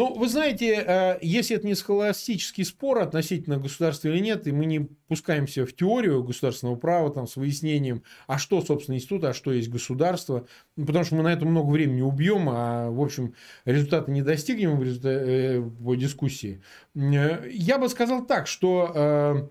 Ну, 0.00 0.14
вы 0.14 0.28
знаете, 0.28 0.82
э, 0.86 1.18
если 1.20 1.56
это 1.56 1.66
не 1.66 1.74
схоластический 1.74 2.64
спор 2.64 3.00
относительно 3.00 3.58
государства 3.58 4.08
или 4.08 4.20
нет, 4.20 4.46
и 4.46 4.50
мы 4.50 4.64
не 4.64 4.88
пускаемся 5.08 5.66
в 5.66 5.76
теорию 5.76 6.24
государственного 6.24 6.76
права 6.76 7.10
там, 7.10 7.26
с 7.26 7.36
выяснением, 7.36 8.02
а 8.26 8.38
что, 8.38 8.62
собственно, 8.62 8.96
институт, 8.96 9.24
а 9.24 9.34
что 9.34 9.52
есть 9.52 9.68
государство, 9.68 10.46
ну, 10.76 10.86
потому 10.86 11.04
что 11.04 11.16
мы 11.16 11.22
на 11.22 11.30
это 11.30 11.44
много 11.44 11.70
времени 11.70 12.00
убьем, 12.00 12.48
а, 12.48 12.88
в 12.88 12.98
общем, 12.98 13.34
результата 13.66 14.10
не 14.10 14.22
достигнем 14.22 14.78
в, 14.78 14.82
результате, 14.82 15.18
э, 15.18 15.60
в 15.60 15.94
дискуссии. 15.96 16.62
Э, 16.94 17.46
я 17.52 17.76
бы 17.76 17.86
сказал 17.90 18.24
так, 18.24 18.46
что 18.46 19.50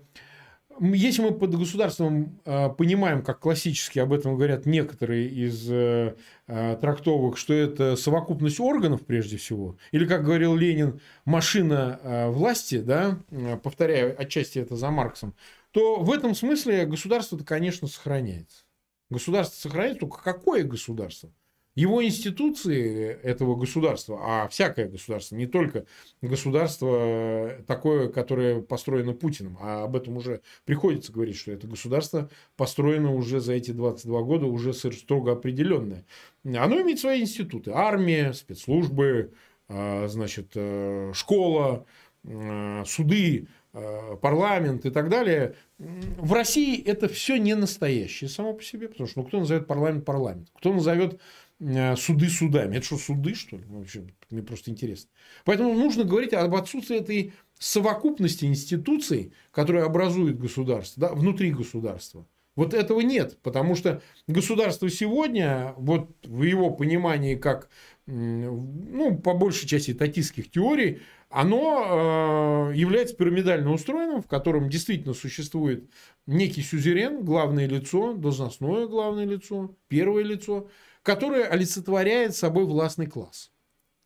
если 0.80 1.22
мы 1.22 1.32
под 1.32 1.54
государством 1.56 2.40
э, 2.44 2.70
понимаем, 2.70 3.22
как 3.22 3.40
классически 3.40 3.98
об 3.98 4.12
этом 4.12 4.36
говорят 4.36 4.64
некоторые 4.64 5.28
из 5.28 5.70
э, 5.70 6.16
э, 6.46 6.78
трактовок, 6.80 7.36
что 7.36 7.52
это 7.52 7.96
совокупность 7.96 8.60
органов 8.60 9.04
прежде 9.04 9.36
всего, 9.36 9.76
или, 9.92 10.06
как 10.06 10.24
говорил 10.24 10.56
Ленин, 10.56 11.00
машина 11.24 12.28
власти, 12.30 12.80
да, 12.80 13.18
повторяю 13.62 14.20
отчасти 14.20 14.58
это 14.58 14.76
за 14.76 14.90
Марксом, 14.90 15.34
то 15.70 16.00
в 16.00 16.10
этом 16.10 16.34
смысле 16.34 16.86
государство-то, 16.86 17.44
конечно, 17.44 17.86
сохраняется. 17.86 18.64
Государство 19.10 19.68
сохраняется, 19.68 20.00
только 20.00 20.22
какое 20.22 20.64
государство? 20.64 21.30
Его 21.76 22.04
институции 22.04 23.18
этого 23.22 23.54
государства, 23.54 24.18
а 24.20 24.48
всякое 24.48 24.88
государство, 24.88 25.36
не 25.36 25.46
только 25.46 25.86
государство 26.20 27.56
такое, 27.66 28.08
которое 28.08 28.60
построено 28.60 29.12
Путиным, 29.12 29.56
а 29.60 29.84
об 29.84 29.94
этом 29.94 30.16
уже 30.16 30.40
приходится 30.64 31.12
говорить, 31.12 31.36
что 31.36 31.52
это 31.52 31.68
государство 31.68 32.28
построено 32.56 33.14
уже 33.14 33.40
за 33.40 33.52
эти 33.52 33.70
22 33.70 34.22
года, 34.22 34.46
уже 34.46 34.72
строго 34.72 35.32
определенное. 35.32 36.04
Оно 36.44 36.80
имеет 36.80 36.98
свои 36.98 37.20
институты. 37.20 37.70
Армия, 37.72 38.32
спецслужбы, 38.32 39.32
а, 39.68 40.08
значит, 40.08 40.52
э, 40.56 41.12
школа, 41.14 41.86
э, 42.24 42.82
суды, 42.84 43.46
э, 43.72 44.16
парламент 44.20 44.84
и 44.84 44.90
так 44.90 45.08
далее. 45.08 45.54
В 45.78 46.32
России 46.32 46.82
это 46.82 47.08
все 47.08 47.36
не 47.36 47.54
настоящее 47.54 48.28
само 48.28 48.54
по 48.54 48.64
себе, 48.64 48.88
потому 48.88 49.08
что 49.08 49.20
ну, 49.20 49.26
кто 49.26 49.38
назовет 49.38 49.68
парламент 49.68 50.04
парламент, 50.04 50.48
кто 50.52 50.74
назовет 50.74 51.20
Э, 51.20 51.49
суды 51.96 52.28
судами. 52.28 52.76
Это 52.76 52.86
что, 52.86 52.96
суды, 52.96 53.34
что 53.34 53.56
ли? 53.56 53.64
Вообще, 53.66 54.06
мне 54.30 54.42
просто 54.42 54.70
интересно. 54.70 55.10
Поэтому 55.44 55.74
нужно 55.74 56.04
говорить 56.04 56.32
об 56.32 56.54
отсутствии 56.54 56.96
этой 56.96 57.34
совокупности 57.58 58.46
институций, 58.46 59.32
которые 59.50 59.84
образуют 59.84 60.38
государство, 60.38 61.08
да, 61.08 61.14
внутри 61.14 61.50
государства. 61.50 62.26
Вот 62.56 62.74
этого 62.74 63.00
нет, 63.00 63.38
потому 63.42 63.74
что 63.76 64.02
государство 64.26 64.90
сегодня, 64.90 65.72
вот 65.76 66.10
в 66.24 66.42
его 66.42 66.70
понимании 66.70 67.36
как, 67.36 67.68
ну, 68.06 69.16
по 69.18 69.34
большей 69.34 69.68
части 69.68 69.94
татистских 69.94 70.50
теорий, 70.50 71.00
оно 71.30 72.70
э, 72.72 72.76
является 72.76 73.14
пирамидально 73.14 73.72
устроенным, 73.72 74.20
в 74.20 74.26
котором 74.26 74.68
действительно 74.68 75.14
существует 75.14 75.88
некий 76.26 76.62
сюзерен, 76.62 77.24
главное 77.24 77.68
лицо, 77.68 78.14
должностное 78.14 78.88
главное 78.88 79.24
лицо, 79.24 79.76
первое 79.86 80.24
лицо, 80.24 80.68
которая 81.02 81.44
олицетворяет 81.46 82.34
собой 82.34 82.64
властный 82.64 83.06
класс. 83.06 83.52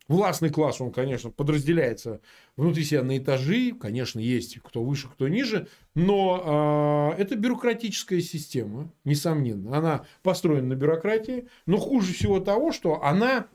Властный 0.07 0.51
класс, 0.51 0.81
он, 0.81 0.91
конечно, 0.91 1.31
подразделяется 1.31 2.21
внутри 2.57 2.83
себя 2.83 3.01
на 3.01 3.17
этажи, 3.17 3.71
конечно, 3.71 4.19
есть 4.19 4.59
кто 4.61 4.83
выше, 4.83 5.07
кто 5.09 5.27
ниже, 5.27 5.67
но 5.95 7.15
э, 7.17 7.21
это 7.21 7.35
бюрократическая 7.35 8.21
система, 8.21 8.93
несомненно. 9.03 9.75
Она 9.75 10.05
построена 10.21 10.67
на 10.67 10.75
бюрократии, 10.75 11.47
но 11.65 11.77
хуже 11.77 12.13
всего 12.13 12.39
того, 12.39 12.71
что 12.71 13.03
она 13.03 13.47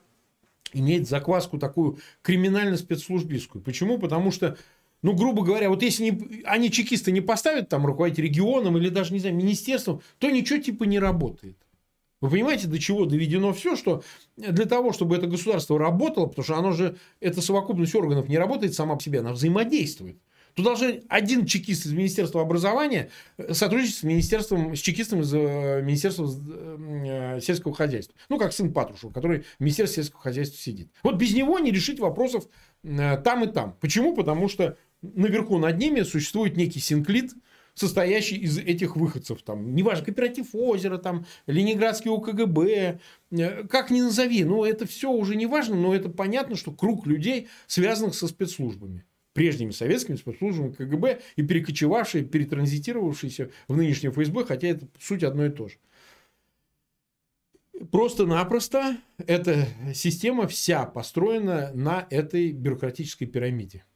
имеет 0.73 1.09
закваску 1.09 1.59
такую 1.59 1.99
криминально-спецслужбистскую. 2.23 3.63
Почему? 3.63 3.99
Потому 3.99 4.31
что 4.31 4.57
ну, 5.03 5.15
грубо 5.15 5.43
говоря, 5.43 5.71
вот 5.71 5.83
если 5.83 6.05
не, 6.05 6.43
они 6.45 6.71
чекисты 6.71 7.11
не 7.11 7.23
поставят 7.23 7.69
там 7.69 7.87
руководить 7.87 8.19
регионом 8.19 8.77
или 8.77 8.91
даже, 8.91 9.15
не 9.15 9.19
знаю, 9.19 9.35
министерством, 9.35 10.03
то 10.19 10.29
ничего 10.29 10.61
типа 10.61 10.85
не 10.85 10.99
работает. 10.99 11.57
Вы 12.21 12.29
понимаете, 12.29 12.69
до 12.69 12.79
чего 12.79 13.07
доведено 13.07 13.55
все, 13.55 13.77
что 13.77 14.03
для 14.37 14.67
того, 14.67 14.93
чтобы 14.93 15.17
это 15.17 15.27
государство 15.27 15.79
работало, 15.79 16.27
потому 16.27 16.45
что 16.45 16.57
оно 16.57 16.73
же, 16.73 16.99
эта 17.21 17.41
совокупность 17.41 17.95
органов 17.95 18.29
не 18.29 18.37
работает 18.37 18.75
сама 18.75 18.97
по 18.97 19.03
себе, 19.03 19.21
она 19.21 19.33
взаимодействует. 19.33 20.19
Тут 20.55 20.65
должен 20.65 21.03
один 21.09 21.47
чекист 21.47 21.87
из 21.87 21.93
Министерства 21.93 22.43
образования 22.43 23.11
э, 23.39 23.55
сотрудничать 23.55 23.97
с 23.97 24.03
министерством, 24.03 24.75
с 24.75 24.81
чекистом 24.81 25.21
из 25.21 25.33
э, 25.35 25.83
Министерства 25.83 26.29
э, 26.29 27.41
сельского 27.41 27.75
хозяйства. 27.75 28.15
Ну, 28.29 28.39
как 28.39 28.53
сын 28.53 28.73
Патрушева, 28.73 29.11
который 29.13 29.41
в 29.59 29.61
Министерстве 29.61 30.03
сельского 30.03 30.23
хозяйства 30.23 30.59
сидит. 30.59 30.91
Вот 31.03 31.17
без 31.17 31.35
него 31.35 31.59
не 31.59 31.71
решить 31.71 32.01
вопросов 32.01 32.49
там 32.83 33.45
и 33.45 33.53
там. 33.53 33.77
Почему? 33.81 34.15
Потому 34.15 34.49
что 34.49 34.77
наверху 35.03 35.59
над 35.59 35.79
ними 35.79 36.01
существует 36.01 36.57
некий 36.57 36.81
синклит, 36.81 37.33
состоящий 37.75 38.37
из 38.37 38.59
этих 38.59 38.97
выходцев. 38.97 39.43
Там, 39.43 39.75
неважно, 39.75 40.05
кооператив 40.05 40.49
озера, 40.53 40.99
там, 40.99 41.27
Ленинградский 41.47 42.11
УКГБ, 42.11 43.01
э, 43.31 43.65
как 43.65 43.91
ни 43.91 44.01
назови. 44.01 44.45
Но 44.45 44.67
это 44.67 44.87
все 44.87 45.11
уже 45.11 45.37
не 45.37 45.47
важно, 45.47 45.77
но 45.77 45.95
это 45.95 46.09
понятно, 46.09 46.57
что 46.57 46.73
круг 46.73 47.07
людей, 47.07 47.49
связанных 47.67 48.15
со 48.15 48.29
спецслужбами 48.29 49.05
прежними 49.41 49.71
советскими 49.71 50.17
спецслужбами 50.17 50.73
КГБ 50.73 51.23
и 51.37 51.43
перекочевавшие, 51.43 52.27
перетранзитировавшиеся 52.27 53.51
в 53.69 53.75
нынешнее 53.75 54.11
ФСБ, 54.11 54.45
хотя 54.45 54.69
это 54.69 54.87
суть 55.01 55.25
одно 55.25 55.47
и 55.47 55.49
то 55.49 55.67
же. 55.67 55.77
Просто-напросто 57.91 58.99
эта 59.17 59.67
система 59.95 60.47
вся 60.47 60.85
построена 60.85 61.71
на 61.73 62.07
этой 62.11 62.53
бюрократической 62.53 63.25
пирамиде 63.25 63.87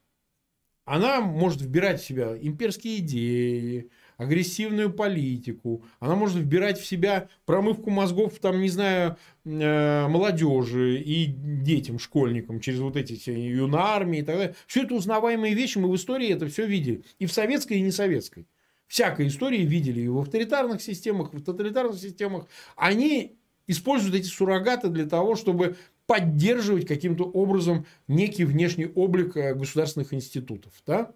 она 0.86 1.20
может 1.20 1.62
вбирать 1.62 2.00
в 2.00 2.06
себя 2.06 2.36
имперские 2.36 2.98
идеи, 2.98 3.90
агрессивную 4.16 4.92
политику, 4.92 5.84
она 6.00 6.14
может 6.14 6.36
вбирать 6.36 6.78
в 6.78 6.86
себя 6.86 7.28
промывку 7.46 7.90
мозгов, 7.90 8.38
там, 8.38 8.60
не 8.60 8.68
знаю, 8.68 9.16
э, 9.44 10.06
молодежи 10.08 11.00
и 11.00 11.26
детям, 11.26 11.98
школьникам, 11.98 12.60
через 12.60 12.80
вот 12.80 12.96
эти 12.96 13.16
все 13.16 13.32
юнармии 13.32 14.20
и 14.20 14.22
так 14.22 14.36
далее. 14.36 14.54
Все 14.66 14.82
это 14.82 14.94
узнаваемые 14.94 15.54
вещи, 15.54 15.78
мы 15.78 15.90
в 15.90 15.96
истории 15.96 16.28
это 16.28 16.46
все 16.48 16.66
видели. 16.66 17.04
И 17.18 17.26
в 17.26 17.32
советской, 17.32 17.78
и 17.78 17.82
не 17.82 17.90
советской. 17.90 18.46
Всякой 18.86 19.28
истории 19.28 19.62
видели 19.62 20.02
и 20.02 20.08
в 20.08 20.18
авторитарных 20.18 20.82
системах, 20.82 21.32
и 21.32 21.38
в 21.38 21.44
тоталитарных 21.44 21.98
системах. 21.98 22.46
Они 22.76 23.38
используют 23.66 24.14
эти 24.14 24.26
суррогаты 24.26 24.88
для 24.88 25.06
того, 25.06 25.36
чтобы 25.36 25.76
поддерживать 26.06 26.86
каким-то 26.86 27.24
образом 27.24 27.86
некий 28.08 28.44
внешний 28.44 28.86
облик 28.86 29.36
э, 29.36 29.54
государственных 29.54 30.12
институтов. 30.12 30.72
Да? 30.86 31.12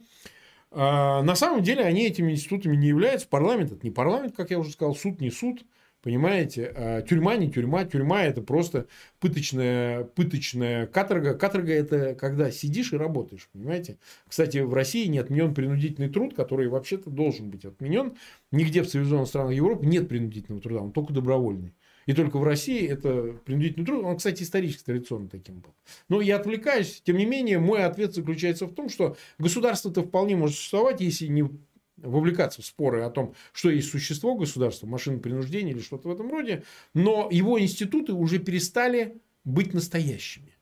А, 0.70 1.22
на 1.22 1.34
самом 1.34 1.62
деле 1.62 1.82
они 1.82 2.06
этими 2.06 2.32
институтами 2.32 2.76
не 2.76 2.88
являются. 2.88 3.28
Парламент 3.28 3.72
это 3.72 3.84
не 3.84 3.90
парламент, 3.90 4.34
как 4.36 4.50
я 4.50 4.58
уже 4.58 4.70
сказал, 4.70 4.94
суд 4.94 5.20
не 5.20 5.30
суд. 5.30 5.64
Понимаете, 6.00 6.72
а 6.76 7.02
тюрьма 7.02 7.36
не 7.36 7.50
тюрьма, 7.50 7.84
тюрьма 7.84 8.22
это 8.22 8.40
просто 8.40 8.86
пыточная, 9.18 10.04
пыточная 10.04 10.86
каторга. 10.86 11.34
Каторга 11.34 11.72
это 11.72 12.14
когда 12.14 12.52
сидишь 12.52 12.92
и 12.92 12.96
работаешь, 12.96 13.48
понимаете. 13.52 13.98
Кстати, 14.28 14.58
в 14.58 14.72
России 14.72 15.06
не 15.06 15.18
отменен 15.18 15.54
принудительный 15.54 16.08
труд, 16.08 16.34
который 16.34 16.68
вообще-то 16.68 17.10
должен 17.10 17.50
быть 17.50 17.64
отменен. 17.64 18.14
Нигде 18.52 18.82
в 18.82 18.86
цивилизованных 18.86 19.28
странах 19.28 19.54
Европы 19.54 19.86
нет 19.86 20.08
принудительного 20.08 20.62
труда, 20.62 20.82
он 20.82 20.92
только 20.92 21.12
добровольный. 21.12 21.74
И 22.08 22.14
только 22.14 22.38
в 22.38 22.42
России 22.42 22.88
это 22.88 23.38
принудительный 23.44 23.84
труд. 23.84 24.02
Он, 24.02 24.16
кстати, 24.16 24.42
исторически 24.42 24.82
традиционно 24.82 25.28
таким 25.28 25.60
был. 25.60 25.74
Но 26.08 26.22
я 26.22 26.36
отвлекаюсь. 26.36 27.02
Тем 27.04 27.18
не 27.18 27.26
менее, 27.26 27.58
мой 27.58 27.84
ответ 27.84 28.14
заключается 28.14 28.64
в 28.64 28.72
том, 28.72 28.88
что 28.88 29.18
государство-то 29.36 30.02
вполне 30.02 30.34
может 30.34 30.56
существовать, 30.56 31.02
если 31.02 31.26
не 31.26 31.50
вовлекаться 31.98 32.62
в 32.62 32.64
споры 32.64 33.02
о 33.02 33.10
том, 33.10 33.34
что 33.52 33.68
есть 33.68 33.90
существо 33.90 34.36
государства, 34.36 34.86
машина 34.86 35.18
принуждения 35.18 35.72
или 35.72 35.80
что-то 35.80 36.08
в 36.08 36.12
этом 36.12 36.30
роде, 36.30 36.64
но 36.94 37.28
его 37.30 37.60
институты 37.60 38.14
уже 38.14 38.38
перестали 38.38 39.20
быть 39.44 39.74
настоящими. 39.74 40.56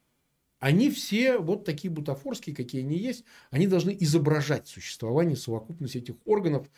Они 0.59 0.91
все 0.91 1.39
вот 1.39 1.65
такие 1.65 1.93
бутафорские, 1.93 2.57
какие 2.57 2.81
они 2.81 2.99
есть, 2.99 3.25
они 3.53 3.69
должны 3.69 3.97
изображать 4.01 4.67
существование, 4.67 5.37
совокупность 5.37 5.95
этих 5.95 6.17
органов, 6.25 6.69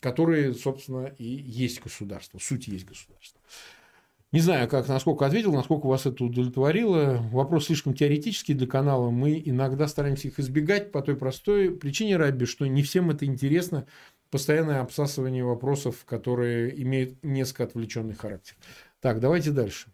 которые, 0.00 0.52
собственно, 0.54 1.14
и 1.16 1.24
есть 1.24 1.80
государство, 1.80 2.40
суть 2.40 2.66
есть 2.66 2.86
государство. 2.86 3.40
Не 4.32 4.40
знаю, 4.40 4.68
как, 4.68 4.88
насколько 4.88 5.24
ответил, 5.24 5.52
насколько 5.52 5.86
вас 5.86 6.04
это 6.04 6.24
удовлетворило. 6.24 7.20
Вопрос 7.30 7.66
слишком 7.66 7.94
теоретический 7.94 8.54
для 8.54 8.66
канала. 8.66 9.10
Мы 9.10 9.40
иногда 9.44 9.86
стараемся 9.86 10.28
их 10.28 10.38
избегать 10.40 10.90
по 10.90 11.00
той 11.00 11.16
простой 11.16 11.70
причине, 11.70 12.16
Рабби, 12.16 12.44
что 12.44 12.66
не 12.66 12.82
всем 12.82 13.10
это 13.10 13.24
интересно. 13.24 13.86
Постоянное 14.30 14.80
обсасывание 14.80 15.44
вопросов, 15.44 16.04
которые 16.04 16.82
имеют 16.82 17.22
несколько 17.22 17.64
отвлеченный 17.64 18.14
характер. 18.14 18.56
Так, 19.00 19.20
давайте 19.20 19.52
дальше. 19.52 19.92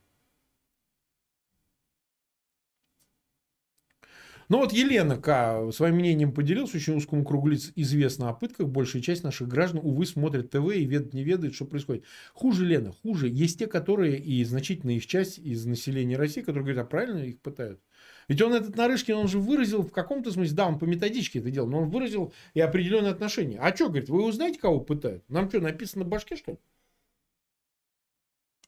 Ну 4.53 4.59
вот 4.59 4.74
Елена 4.74 5.16
К. 5.16 5.72
своим 5.72 5.94
мнением 5.94 6.30
поделилась, 6.30 6.74
очень 6.74 6.94
узкому 6.94 7.24
кругу 7.24 7.48
лиц 7.48 7.72
известно 7.74 8.28
о 8.28 8.34
пытках. 8.34 8.68
Большая 8.68 9.00
часть 9.00 9.24
наших 9.24 9.48
граждан, 9.48 9.80
увы, 9.82 10.05
смотрят 10.05 10.50
ТВ 10.50 10.74
и 10.74 10.84
ведать 10.84 11.14
не 11.14 11.24
ведает, 11.24 11.55
что 11.55 11.64
происходит. 11.64 12.05
Хуже, 12.34 12.66
Лена, 12.66 12.92
хуже. 12.92 13.30
Есть 13.30 13.61
те, 13.61 13.66
которые, 13.66 14.18
и 14.18 14.44
значительная 14.44 14.96
их 14.96 15.07
часть 15.07 15.38
из 15.38 15.64
населения 15.64 16.18
России, 16.18 16.42
которые 16.42 16.64
говорят, 16.64 16.84
а 16.84 16.86
правильно 16.86 17.20
их 17.20 17.40
пытают? 17.40 17.80
Ведь 18.28 18.42
он 18.42 18.53
этот 18.53 18.76
Нарышкин, 18.76 19.14
он 19.14 19.26
же 19.26 19.38
выразил 19.38 19.80
в 19.80 19.90
каком-то 19.90 20.30
смысле, 20.30 20.55
да, 20.55 20.68
он 20.68 20.78
по 20.78 20.84
методичке 20.84 21.38
это 21.38 21.50
делал, 21.50 21.68
но 21.68 21.80
он 21.80 21.88
выразил 21.88 22.34
и 22.53 22.61
определенное 22.61 23.12
отношение. 23.12 23.59
А 23.59 23.74
что, 23.74 23.86
говорит, 23.86 24.11
вы 24.11 24.22
узнаете, 24.22 24.59
кого 24.59 24.80
пытают? 24.80 25.26
Нам 25.30 25.48
что, 25.48 25.61
написано 25.61 26.05
в 26.05 26.09
башке, 26.09 26.36
что 26.36 26.50
ли? 26.50 26.59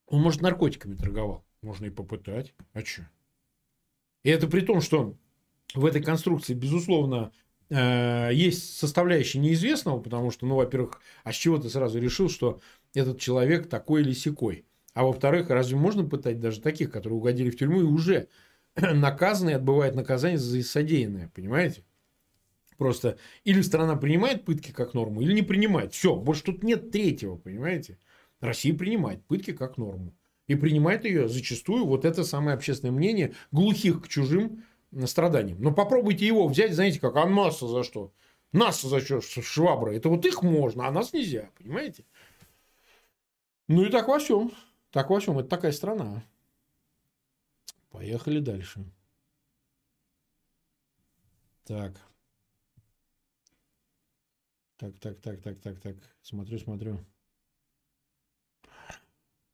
Он, 0.07 0.23
может, 0.23 0.41
наркотиками 0.41 0.95
торговал. 0.95 1.45
Можно 1.61 1.85
и 1.85 1.91
попытать. 1.91 2.55
А 2.73 2.81
что? 2.81 3.07
И 4.23 4.31
это 4.31 4.49
при 4.49 4.63
том, 4.63 4.81
что 4.81 5.19
в 5.75 5.85
этой 5.85 6.03
конструкции, 6.03 6.55
безусловно, 6.55 7.33
э, 7.71 8.31
есть 8.33 8.79
составляющая 8.79 9.39
неизвестного, 9.39 10.01
потому 10.01 10.31
что, 10.31 10.47
ну, 10.47 10.57
во-первых, 10.57 11.01
а 11.25 11.33
с 11.33 11.37
чего 11.37 11.59
ты 11.59 11.69
сразу 11.69 11.99
решил, 11.99 12.29
что 12.29 12.61
этот 12.95 13.21
человек 13.21 13.69
такой 13.69 14.03
или 14.03 14.13
секой? 14.13 14.67
А 14.95 15.05
во-вторых, 15.05 15.51
разве 15.51 15.77
можно 15.77 16.05
пытать 16.05 16.41
даже 16.41 16.61
таких, 16.61 16.91
которые 16.91 17.19
угодили 17.19 17.51
в 17.51 17.57
тюрьму 17.57 17.81
и 17.81 17.85
уже 17.85 18.29
наказаны 18.77 19.51
и 19.51 19.55
отбывают 19.55 19.95
наказание 19.97 20.39
за 20.39 20.63
содеянное, 20.63 21.31
понимаете? 21.35 21.85
Просто 22.77 23.19
или 23.45 23.61
страна 23.63 23.97
принимает 23.97 24.45
пытки 24.45 24.73
как 24.73 24.95
норму, 24.95 25.21
или 25.21 25.33
не 25.33 25.43
принимает. 25.43 25.93
Все, 25.93 26.17
больше 26.17 26.45
тут 26.45 26.63
нет 26.63 26.91
третьего, 26.91 27.37
понимаете? 27.37 27.99
Россия 28.41 28.75
принимает 28.75 29.25
пытки 29.25 29.53
как 29.53 29.79
норму. 29.79 30.15
И 30.47 30.55
принимает 30.57 31.05
ее 31.05 31.29
зачастую 31.29 31.87
вот 31.87 32.05
это 32.05 32.23
самое 32.23 32.55
общественное 32.55 32.93
мнение 32.93 33.35
глухих 33.51 34.03
к 34.03 34.09
чужим 34.09 34.63
страданиям. 35.07 35.61
Но 35.61 35.73
попробуйте 35.73 36.27
его 36.27 36.47
взять, 36.49 36.75
знаете 36.75 37.01
как, 37.01 37.17
а 37.17 37.27
нас 37.27 37.61
за 37.61 37.83
что? 37.83 38.13
Нас 38.53 38.83
за 38.83 39.01
что, 39.01 39.21
швабра? 39.21 39.93
Это 39.93 40.09
вот 40.09 40.25
их 40.25 40.43
можно, 40.43 40.87
а 40.87 40.91
нас 40.91 41.13
нельзя, 41.13 41.51
понимаете? 41.59 42.05
Ну 43.69 43.85
и 43.85 43.91
так 43.91 44.09
во 44.09 44.19
всем. 44.19 44.53
Так 44.91 45.11
во 45.11 45.21
всем. 45.21 45.39
Это 45.39 45.49
такая 45.49 45.73
страна. 45.73 46.23
Поехали 47.91 48.41
дальше. 48.41 48.85
Так. 51.65 52.01
Так, 54.77 54.99
так, 54.99 55.21
так, 55.21 55.41
так, 55.41 55.61
так, 55.61 55.81
так. 55.81 55.97
Смотрю, 56.23 56.59
смотрю. 56.59 57.05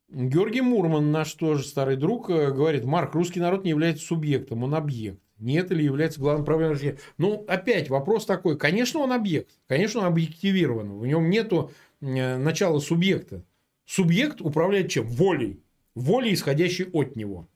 Георгий 0.09 0.61
Мурман, 0.61 1.13
наш 1.13 1.33
тоже 1.35 1.63
старый 1.63 1.97
друг, 1.97 2.31
э, 2.31 2.51
говорит, 2.51 2.85
Марк, 2.85 3.15
русский 3.15 3.39
народ 3.39 3.63
не 3.63 3.71
является 3.71 4.05
субъектом, 4.05 4.65
он 4.65 4.75
объект. 4.75 5.23
Не 5.41 5.57
это 5.57 5.75
ли 5.75 5.85
является 5.85 6.21
главным 6.21 6.45
проблемой 6.45 6.77
жизни? 6.77 6.99
Ну, 7.17 7.45
опять 7.49 7.89
вопрос 7.89 8.27
такой. 8.27 8.59
Конечно, 8.59 9.01
он 9.01 9.13
объект. 9.13 9.51
Конечно, 9.67 10.01
он 10.01 10.07
объективирован. 10.07 10.99
В 10.99 11.07
нем 11.07 11.31
нету 11.31 11.73
э, 12.01 12.37
начала 12.37 12.79
субъекта. 12.79 13.43
Субъект 13.87 14.41
управляет 14.43 14.91
чем? 14.91 15.09
Волей. 15.09 15.61
Волей, 15.95 16.35
исходящей 16.35 16.87
от 16.93 17.17
него. 17.17 17.49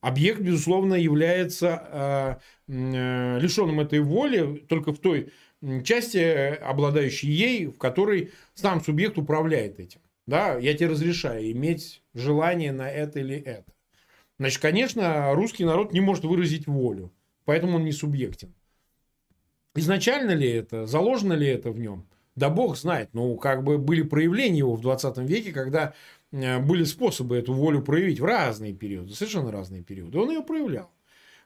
Объект, 0.00 0.40
безусловно, 0.40 0.94
является 0.94 2.40
э, 2.68 2.72
э, 2.72 3.38
лишенным 3.40 3.80
этой 3.80 4.00
воли 4.00 4.64
только 4.68 4.92
в 4.92 4.98
той 4.98 5.32
части, 5.82 6.18
обладающей 6.18 7.30
ей, 7.30 7.66
в 7.66 7.78
которой 7.78 8.30
сам 8.54 8.82
субъект 8.82 9.18
управляет 9.18 9.80
этим. 9.80 10.00
Да, 10.26 10.56
я 10.56 10.74
тебе 10.74 10.90
разрешаю 10.90 11.50
иметь 11.52 12.02
желание 12.14 12.72
на 12.72 12.88
это 12.90 13.20
или 13.20 13.36
это. 13.36 13.72
Значит, 14.38 14.60
конечно, 14.60 15.32
русский 15.34 15.64
народ 15.64 15.92
не 15.92 16.00
может 16.00 16.24
выразить 16.24 16.66
волю, 16.66 17.12
поэтому 17.44 17.76
он 17.76 17.84
не 17.84 17.92
субъектен. 17.92 18.54
Изначально 19.74 20.32
ли 20.32 20.48
это, 20.48 20.86
заложено 20.86 21.32
ли 21.32 21.46
это 21.46 21.70
в 21.70 21.78
нем? 21.78 22.06
Да 22.36 22.50
бог 22.50 22.76
знает. 22.76 23.10
Ну, 23.12 23.36
как 23.36 23.62
бы 23.62 23.78
были 23.78 24.02
проявления 24.02 24.58
его 24.58 24.74
в 24.74 24.80
20 24.80 25.18
веке, 25.18 25.52
когда 25.52 25.94
э, 26.32 26.58
были 26.58 26.84
способы 26.84 27.36
эту 27.36 27.52
волю 27.52 27.82
проявить 27.82 28.20
в 28.20 28.24
разные 28.24 28.72
периоды, 28.72 29.14
совершенно 29.14 29.52
разные 29.52 29.82
периоды. 29.82 30.18
Он 30.18 30.30
ее 30.30 30.42
проявлял. 30.42 30.90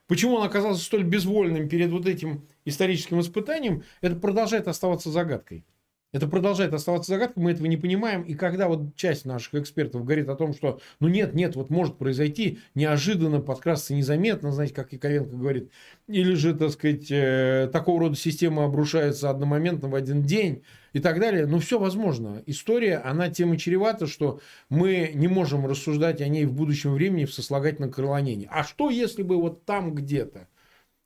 Почему 0.07 0.35
он 0.35 0.43
оказался 0.43 0.83
столь 0.83 1.03
безвольным 1.03 1.69
перед 1.69 1.91
вот 1.91 2.07
этим 2.07 2.47
историческим 2.65 3.19
испытанием, 3.19 3.83
это 4.01 4.15
продолжает 4.15 4.67
оставаться 4.67 5.11
загадкой. 5.11 5.63
Это 6.11 6.27
продолжает 6.27 6.73
оставаться 6.73 7.11
загадкой, 7.11 7.43
мы 7.43 7.51
этого 7.51 7.67
не 7.67 7.77
понимаем. 7.77 8.23
И 8.23 8.33
когда 8.33 8.67
вот 8.67 8.95
часть 8.95 9.25
наших 9.25 9.53
экспертов 9.53 10.03
говорит 10.03 10.27
о 10.27 10.35
том, 10.35 10.55
что 10.55 10.81
ну 10.99 11.07
нет, 11.07 11.35
нет, 11.35 11.55
вот 11.55 11.69
может 11.69 11.99
произойти 11.99 12.57
неожиданно, 12.73 13.41
подкрасться 13.41 13.93
незаметно, 13.93 14.51
знаете, 14.51 14.73
как 14.73 14.91
Яковенко 14.91 15.35
говорит, 15.35 15.69
или 16.07 16.33
же, 16.33 16.55
так 16.55 16.71
сказать, 16.71 17.11
э, 17.11 17.69
такого 17.71 17.99
рода 17.99 18.15
система 18.15 18.65
обрушается 18.65 19.29
одномоментно 19.29 19.87
в 19.87 19.93
один 19.93 20.23
день 20.23 20.63
и 20.93 20.99
так 20.99 21.19
далее. 21.19 21.45
Ну, 21.45 21.59
все 21.59 21.77
возможно. 21.77 22.41
История, 22.47 22.97
она 22.97 23.29
тем 23.29 23.53
и 23.53 23.57
чревата, 23.59 24.07
что 24.07 24.41
мы 24.69 25.11
не 25.13 25.27
можем 25.27 25.67
рассуждать 25.67 26.21
о 26.21 26.27
ней 26.27 26.45
в 26.45 26.53
будущем 26.53 26.93
времени 26.93 27.25
в 27.25 27.33
сослагательном 27.33 27.91
крылонении. 27.91 28.49
А 28.51 28.63
что, 28.63 28.89
если 28.89 29.21
бы 29.21 29.39
вот 29.39 29.63
там 29.65 29.93
где-то? 29.93 30.47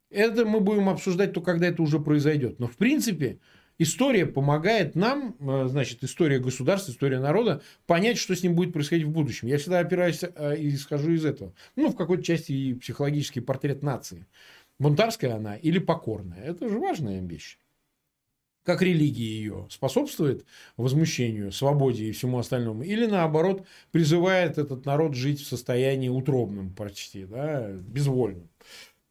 Это 0.10 0.45
мы 0.45 0.62
будем 0.62 0.88
обсуждать 0.88 1.34
то, 1.34 1.41
когда 1.41 1.68
это 1.68 1.82
уже 1.82 1.99
произойдет. 1.99 2.60
Но, 2.60 2.68
в 2.68 2.78
принципе, 2.78 3.39
История 3.80 4.26
помогает 4.26 4.95
нам, 4.95 5.36
э, 5.39 5.67
значит, 5.67 6.03
история 6.03 6.39
государства, 6.39 6.91
история 6.91 7.19
народа, 7.19 7.61
понять, 7.88 8.17
что 8.17 8.36
с 8.36 8.43
ним 8.43 8.55
будет 8.55 8.71
происходить 8.71 9.07
в 9.07 9.11
будущем. 9.11 9.47
Я 9.47 9.57
всегда 9.57 9.80
опираюсь 9.80 10.21
э, 10.24 10.57
и 10.57 10.69
исхожу 10.76 11.11
из 11.11 11.26
этого. 11.26 11.53
Ну, 11.76 11.89
в 11.89 11.95
какой-то 11.95 12.24
части 12.24 12.51
и 12.51 12.74
психологический 12.76 13.41
портрет 13.41 13.82
нации. 13.82 14.28
Бунтарская 14.80 15.36
она 15.36 15.55
или 15.55 15.80
покорная. 15.80 16.43
Это 16.43 16.69
же 16.69 16.78
важная 16.78 17.21
вещь. 17.21 17.57
Как 18.63 18.82
религия 18.82 19.26
ее 19.26 19.67
способствует 19.69 20.45
возмущению, 20.78 21.51
свободе 21.51 22.05
и 22.05 22.11
всему 22.13 22.38
остальному, 22.39 22.84
или 22.84 23.05
наоборот 23.05 23.65
призывает 23.91 24.57
этот 24.57 24.86
народ 24.86 25.15
жить 25.15 25.41
в 25.41 25.47
состоянии 25.47 26.07
утробном 26.07 26.74
почти, 26.74 27.26
да, 27.26 27.69
безвольном. 27.71 28.49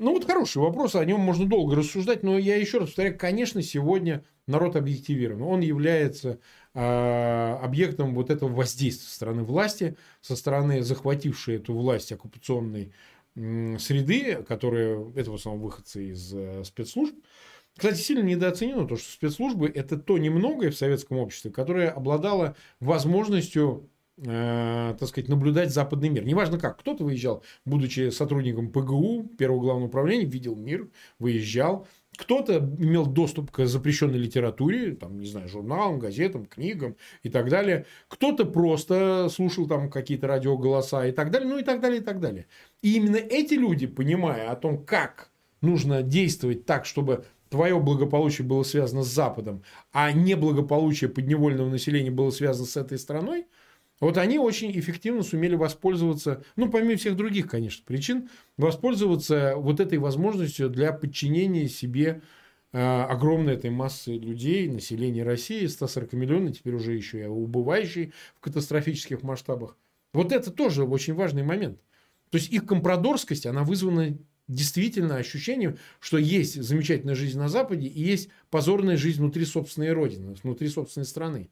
Ну, 0.02 0.14
вот 0.14 0.24
хороший 0.24 0.58
вопрос, 0.58 0.96
о 0.96 1.04
нем 1.04 1.20
можно 1.20 1.46
долго 1.46 1.76
рассуждать, 1.76 2.24
но 2.24 2.36
я 2.36 2.56
еще 2.56 2.78
раз 2.78 2.88
повторяю, 2.88 3.16
конечно, 3.16 3.62
сегодня 3.62 4.24
народ 4.48 4.74
объективирован. 4.74 5.42
Он 5.42 5.60
является 5.60 6.40
э, 6.74 7.58
объектом 7.62 8.12
вот 8.16 8.28
этого 8.28 8.52
воздействия 8.52 9.06
со 9.06 9.14
стороны 9.14 9.44
власти, 9.44 9.96
со 10.20 10.34
стороны 10.34 10.82
захватившей 10.82 11.54
эту 11.54 11.74
власть 11.74 12.10
оккупационной 12.10 12.92
э, 13.36 13.78
среды, 13.78 14.42
которые, 14.42 15.12
это 15.14 15.30
в 15.30 15.36
основном 15.36 15.62
выходцы 15.62 16.08
из 16.08 16.34
э, 16.34 16.64
спецслужб. 16.64 17.14
Кстати, 17.76 18.00
сильно 18.00 18.24
недооценено 18.24 18.88
то, 18.88 18.96
что 18.96 19.08
спецслужбы– 19.08 19.70
это 19.74 19.96
то 19.96 20.18
немногое 20.18 20.72
в 20.72 20.76
советском 20.76 21.18
обществе, 21.18 21.52
которое 21.52 21.90
обладало 21.90 22.56
возможностью 22.80 23.88
э, 24.18 24.94
так 24.98 25.08
сказать, 25.08 25.28
наблюдать 25.28 25.70
западный 25.70 26.08
мир. 26.08 26.24
Неважно 26.24 26.58
как. 26.58 26.78
Кто-то 26.78 27.04
выезжал, 27.04 27.42
будучи 27.64 28.10
сотрудником 28.10 28.70
ПГУ, 28.70 29.30
Первого 29.38 29.60
главного 29.60 29.88
управления, 29.88 30.24
видел 30.24 30.56
мир, 30.56 30.88
выезжал. 31.18 31.86
Кто-то 32.16 32.58
имел 32.58 33.06
доступ 33.06 33.50
к 33.50 33.66
запрещенной 33.66 34.18
литературе, 34.18 34.94
там, 34.94 35.18
не 35.18 35.26
знаю, 35.26 35.48
журналам, 35.48 35.98
газетам, 35.98 36.44
книгам 36.44 36.96
и 37.22 37.30
так 37.30 37.48
далее. 37.48 37.86
Кто-то 38.08 38.44
просто 38.44 39.28
слушал 39.30 39.66
там 39.66 39.90
какие-то 39.90 40.26
радиоголоса 40.26 41.06
и 41.06 41.12
так 41.12 41.30
далее, 41.30 41.48
ну 41.48 41.58
и 41.58 41.62
так 41.62 41.80
далее, 41.80 42.00
и 42.00 42.04
так 42.04 42.20
далее. 42.20 42.46
И 42.82 42.96
именно 42.96 43.16
эти 43.16 43.54
люди, 43.54 43.86
понимая 43.86 44.50
о 44.50 44.56
том, 44.56 44.84
как 44.84 45.30
нужно 45.62 46.02
действовать 46.02 46.66
так, 46.66 46.84
чтобы 46.84 47.24
твое 47.48 47.80
благополучие 47.80 48.46
было 48.46 48.62
связано 48.62 49.04
с 49.04 49.08
Западом, 49.08 49.62
а 49.92 50.12
неблагополучие 50.12 51.08
подневольного 51.08 51.70
населения 51.70 52.10
было 52.10 52.30
связано 52.30 52.66
с 52.66 52.76
этой 52.76 52.98
страной– 52.98 53.46
вот 54.02 54.18
они 54.18 54.36
очень 54.36 54.76
эффективно 54.76 55.22
сумели 55.22 55.54
воспользоваться, 55.54 56.42
ну, 56.56 56.68
помимо 56.68 56.96
всех 56.96 57.14
других, 57.14 57.46
конечно, 57.46 57.84
причин, 57.86 58.28
воспользоваться 58.56 59.54
вот 59.56 59.78
этой 59.78 59.98
возможностью 59.98 60.68
для 60.68 60.92
подчинения 60.92 61.68
себе 61.68 62.20
э, 62.72 62.78
огромной 62.80 63.54
этой 63.54 63.70
массы 63.70 64.18
людей, 64.18 64.66
населения 64.68 65.22
России, 65.22 65.66
140 65.66 66.14
миллионов, 66.14 66.58
теперь 66.58 66.74
уже 66.74 66.94
еще 66.94 67.22
и 67.22 67.26
убывающей 67.26 68.12
в 68.34 68.40
катастрофических 68.40 69.22
масштабах. 69.22 69.76
Вот 70.12 70.32
это 70.32 70.50
тоже 70.50 70.82
очень 70.82 71.14
важный 71.14 71.44
момент. 71.44 71.78
То 72.30 72.38
есть 72.38 72.52
их 72.52 72.66
компрадорскость, 72.66 73.46
она 73.46 73.62
вызвана 73.62 74.18
действительно 74.48 75.18
ощущением, 75.18 75.78
что 76.00 76.18
есть 76.18 76.60
замечательная 76.60 77.14
жизнь 77.14 77.38
на 77.38 77.48
Западе 77.48 77.86
и 77.86 78.02
есть 78.02 78.30
позорная 78.50 78.96
жизнь 78.96 79.20
внутри 79.20 79.44
собственной 79.44 79.92
родины, 79.92 80.34
внутри 80.42 80.66
собственной 80.66 81.06
страны. 81.06 81.50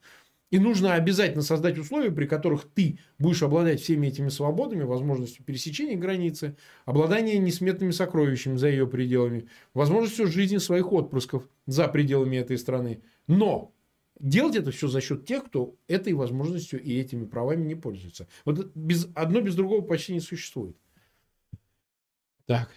И 0.50 0.58
нужно 0.58 0.94
обязательно 0.94 1.42
создать 1.42 1.78
условия, 1.78 2.10
при 2.10 2.26
которых 2.26 2.64
ты 2.74 2.98
будешь 3.18 3.42
обладать 3.42 3.80
всеми 3.80 4.08
этими 4.08 4.28
свободами, 4.28 4.82
возможностью 4.82 5.44
пересечения 5.44 5.96
границы, 5.96 6.56
обладание 6.84 7.38
несметными 7.38 7.92
сокровищами 7.92 8.56
за 8.56 8.68
ее 8.68 8.86
пределами, 8.86 9.48
возможностью 9.74 10.26
жизни 10.26 10.58
своих 10.58 10.92
отпрысков 10.92 11.48
за 11.66 11.86
пределами 11.86 12.36
этой 12.36 12.58
страны. 12.58 13.00
Но 13.28 13.72
делать 14.18 14.56
это 14.56 14.72
все 14.72 14.88
за 14.88 15.00
счет 15.00 15.24
тех, 15.24 15.44
кто 15.44 15.76
этой 15.86 16.14
возможностью 16.14 16.82
и 16.82 16.98
этими 16.98 17.26
правами 17.26 17.64
не 17.64 17.76
пользуется. 17.76 18.26
Вот 18.44 18.72
без, 18.74 19.08
одно 19.14 19.40
без 19.40 19.54
другого 19.54 19.82
почти 19.82 20.14
не 20.14 20.20
существует. 20.20 20.76
Так. 22.46 22.70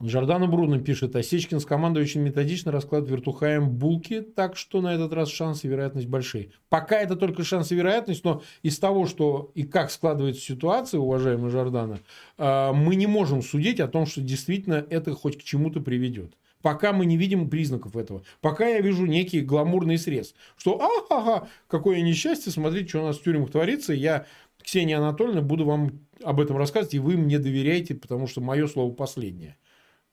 Жордана 0.00 0.48
Бруно 0.48 0.80
пишет, 0.80 1.14
Осечкин 1.14 1.60
с 1.60 1.64
командой 1.64 2.02
очень 2.02 2.20
методично 2.20 2.72
раскладывает 2.72 3.20
вертухаем 3.20 3.70
булки, 3.70 4.22
так 4.22 4.56
что 4.56 4.80
на 4.80 4.94
этот 4.94 5.12
раз 5.12 5.30
шансы 5.30 5.66
и 5.66 5.70
вероятность 5.70 6.08
большие. 6.08 6.50
Пока 6.68 7.00
это 7.00 7.14
только 7.14 7.44
шанс 7.44 7.70
и 7.70 7.76
вероятность, 7.76 8.24
но 8.24 8.42
из 8.62 8.78
того, 8.78 9.06
что 9.06 9.52
и 9.54 9.62
как 9.62 9.92
складывается 9.92 10.42
ситуация, 10.42 10.98
уважаемый 10.98 11.50
Жордана, 11.50 12.00
а, 12.36 12.72
мы 12.72 12.96
не 12.96 13.06
можем 13.06 13.40
судить 13.40 13.78
о 13.78 13.86
том, 13.86 14.04
что 14.06 14.20
действительно 14.20 14.84
это 14.90 15.14
хоть 15.14 15.38
к 15.38 15.44
чему-то 15.44 15.80
приведет. 15.80 16.34
Пока 16.60 16.92
мы 16.92 17.06
не 17.06 17.16
видим 17.16 17.48
признаков 17.48 17.94
этого. 17.94 18.24
Пока 18.40 18.66
я 18.66 18.80
вижу 18.80 19.06
некий 19.06 19.42
гламурный 19.42 19.98
срез. 19.98 20.34
Что, 20.56 20.80
ага, 21.10 21.46
какое 21.68 22.00
несчастье, 22.00 22.50
смотрите, 22.50 22.88
что 22.88 23.02
у 23.02 23.06
нас 23.06 23.18
в 23.18 23.22
тюрьмах 23.22 23.50
творится. 23.50 23.92
Я, 23.92 24.26
Ксения 24.62 24.98
Анатольевна, 24.98 25.42
буду 25.42 25.66
вам 25.66 26.00
об 26.22 26.40
этом 26.40 26.56
рассказывать, 26.56 26.94
и 26.94 26.98
вы 26.98 27.16
мне 27.16 27.38
доверяете, 27.38 27.94
потому 27.94 28.26
что 28.26 28.40
мое 28.40 28.66
слово 28.66 28.92
последнее. 28.92 29.56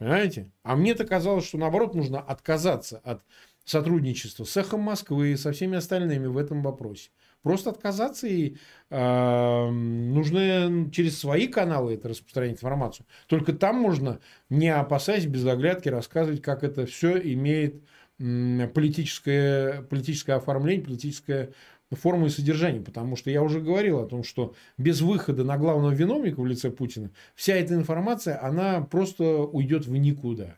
Понимаете? 0.01 0.49
А 0.63 0.75
мне-то 0.75 1.05
казалось, 1.05 1.45
что 1.45 1.59
наоборот 1.59 1.93
нужно 1.93 2.19
отказаться 2.19 3.01
от 3.03 3.21
сотрудничества 3.65 4.45
с 4.45 4.57
эхом 4.57 4.79
Москвы 4.79 5.33
и 5.33 5.35
со 5.35 5.51
всеми 5.51 5.77
остальными 5.77 6.25
в 6.25 6.39
этом 6.39 6.63
вопросе. 6.63 7.11
Просто 7.43 7.69
отказаться 7.69 8.25
и 8.25 8.57
э, 8.89 9.69
нужно 9.69 10.89
через 10.91 11.19
свои 11.19 11.45
каналы 11.45 11.93
это 11.93 12.09
распространять 12.09 12.53
информацию. 12.53 13.05
Только 13.27 13.53
там 13.53 13.75
можно, 13.75 14.19
не 14.49 14.69
опасаясь 14.69 15.27
без 15.27 15.45
оглядки, 15.45 15.89
рассказывать, 15.89 16.41
как 16.41 16.63
это 16.63 16.87
все 16.87 17.19
имеет 17.19 17.83
политическое, 18.17 19.83
политическое 19.83 20.33
оформление, 20.33 20.83
политическое 20.83 21.53
форму 21.95 22.27
и 22.27 22.29
содержание, 22.29 22.81
потому 22.81 23.15
что 23.15 23.29
я 23.29 23.43
уже 23.43 23.59
говорил 23.59 23.99
о 23.99 24.07
том, 24.07 24.23
что 24.23 24.53
без 24.77 25.01
выхода 25.01 25.43
на 25.43 25.57
главного 25.57 25.91
виновника 25.91 26.39
в 26.41 26.45
лице 26.45 26.71
Путина 26.71 27.11
вся 27.35 27.55
эта 27.55 27.73
информация, 27.73 28.41
она 28.43 28.81
просто 28.81 29.23
уйдет 29.43 29.85
в 29.85 29.91
никуда. 29.95 30.57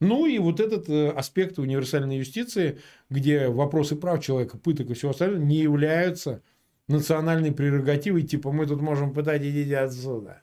Ну 0.00 0.26
и 0.26 0.38
вот 0.38 0.60
этот 0.60 0.88
э, 0.88 1.10
аспект 1.10 1.58
универсальной 1.58 2.18
юстиции, 2.18 2.78
где 3.08 3.48
вопросы 3.48 3.96
прав 3.96 4.22
человека, 4.22 4.58
пыток 4.58 4.90
и 4.90 4.94
всего 4.94 5.12
остального 5.12 5.42
не 5.42 5.58
являются 5.58 6.42
национальной 6.88 7.52
прерогативой, 7.52 8.22
типа 8.22 8.52
мы 8.52 8.66
тут 8.66 8.82
можем 8.82 9.14
пытать, 9.14 9.42
идите 9.42 9.78
отсюда. 9.78 10.42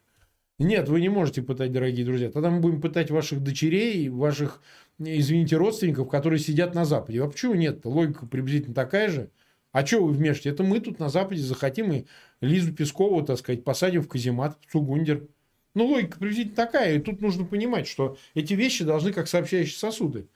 Нет, 0.58 0.90
вы 0.90 1.02
не 1.02 1.10
можете 1.10 1.42
пытать, 1.42 1.72
дорогие 1.72 2.06
друзья. 2.06 2.30
Тогда 2.30 2.52
мы 2.52 2.60
будем 2.60 2.82
пытать 2.82 3.10
ваших 3.10 3.42
дочерей, 3.42 4.10
ваших, 4.10 4.62
извините, 5.00 5.58
родственников, 5.58 6.08
которые 6.08 6.40
сидят 6.40 6.76
на 6.76 6.86
Западе. 6.86 7.24
А 7.24 7.28
почему 7.28 7.56
нет? 7.56 7.84
Логика 7.84 8.28
приблизительно 8.28 8.76
такая 8.76 9.10
же. 9.10 9.32
А 9.72 9.86
что 9.86 10.04
вы 10.04 10.12
вмешиваете? 10.12 10.50
Это 10.50 10.64
мы 10.64 10.80
тут 10.80 11.00
на 11.00 11.10
Западе 11.10 11.42
захотим 11.42 11.92
и 11.94 12.06
Лизу 12.42 12.74
Пескову, 12.74 13.24
так 13.24 13.38
сказать, 13.38 13.64
посадим 13.64 14.02
в 14.02 14.08
каземат, 14.08 14.58
в 14.66 14.72
Цугундер. 14.72 15.28
Ну, 15.74 15.86
логика 15.86 16.20
приблизительно 16.20 16.56
такая. 16.56 16.98
И 16.98 17.00
тут 17.00 17.22
нужно 17.22 17.46
понимать, 17.46 17.88
что 17.88 18.18
эти 18.34 18.54
вещи 18.54 18.84
должны 18.84 19.14
как 19.14 19.28
сообщающие 19.28 19.78
сосуды. 19.78 20.28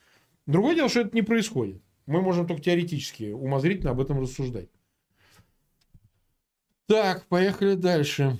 Другое 0.45 0.75
дело, 0.75 0.89
что 0.89 1.01
это 1.01 1.13
не 1.13 1.21
происходит. 1.21 1.81
Мы 2.05 2.21
можем 2.21 2.47
только 2.47 2.63
теоретически, 2.63 3.31
умозрительно 3.31 3.91
об 3.91 3.99
этом 3.99 4.21
рассуждать. 4.21 4.69
Так, 6.87 7.25
поехали 7.25 7.75
дальше. 7.75 8.37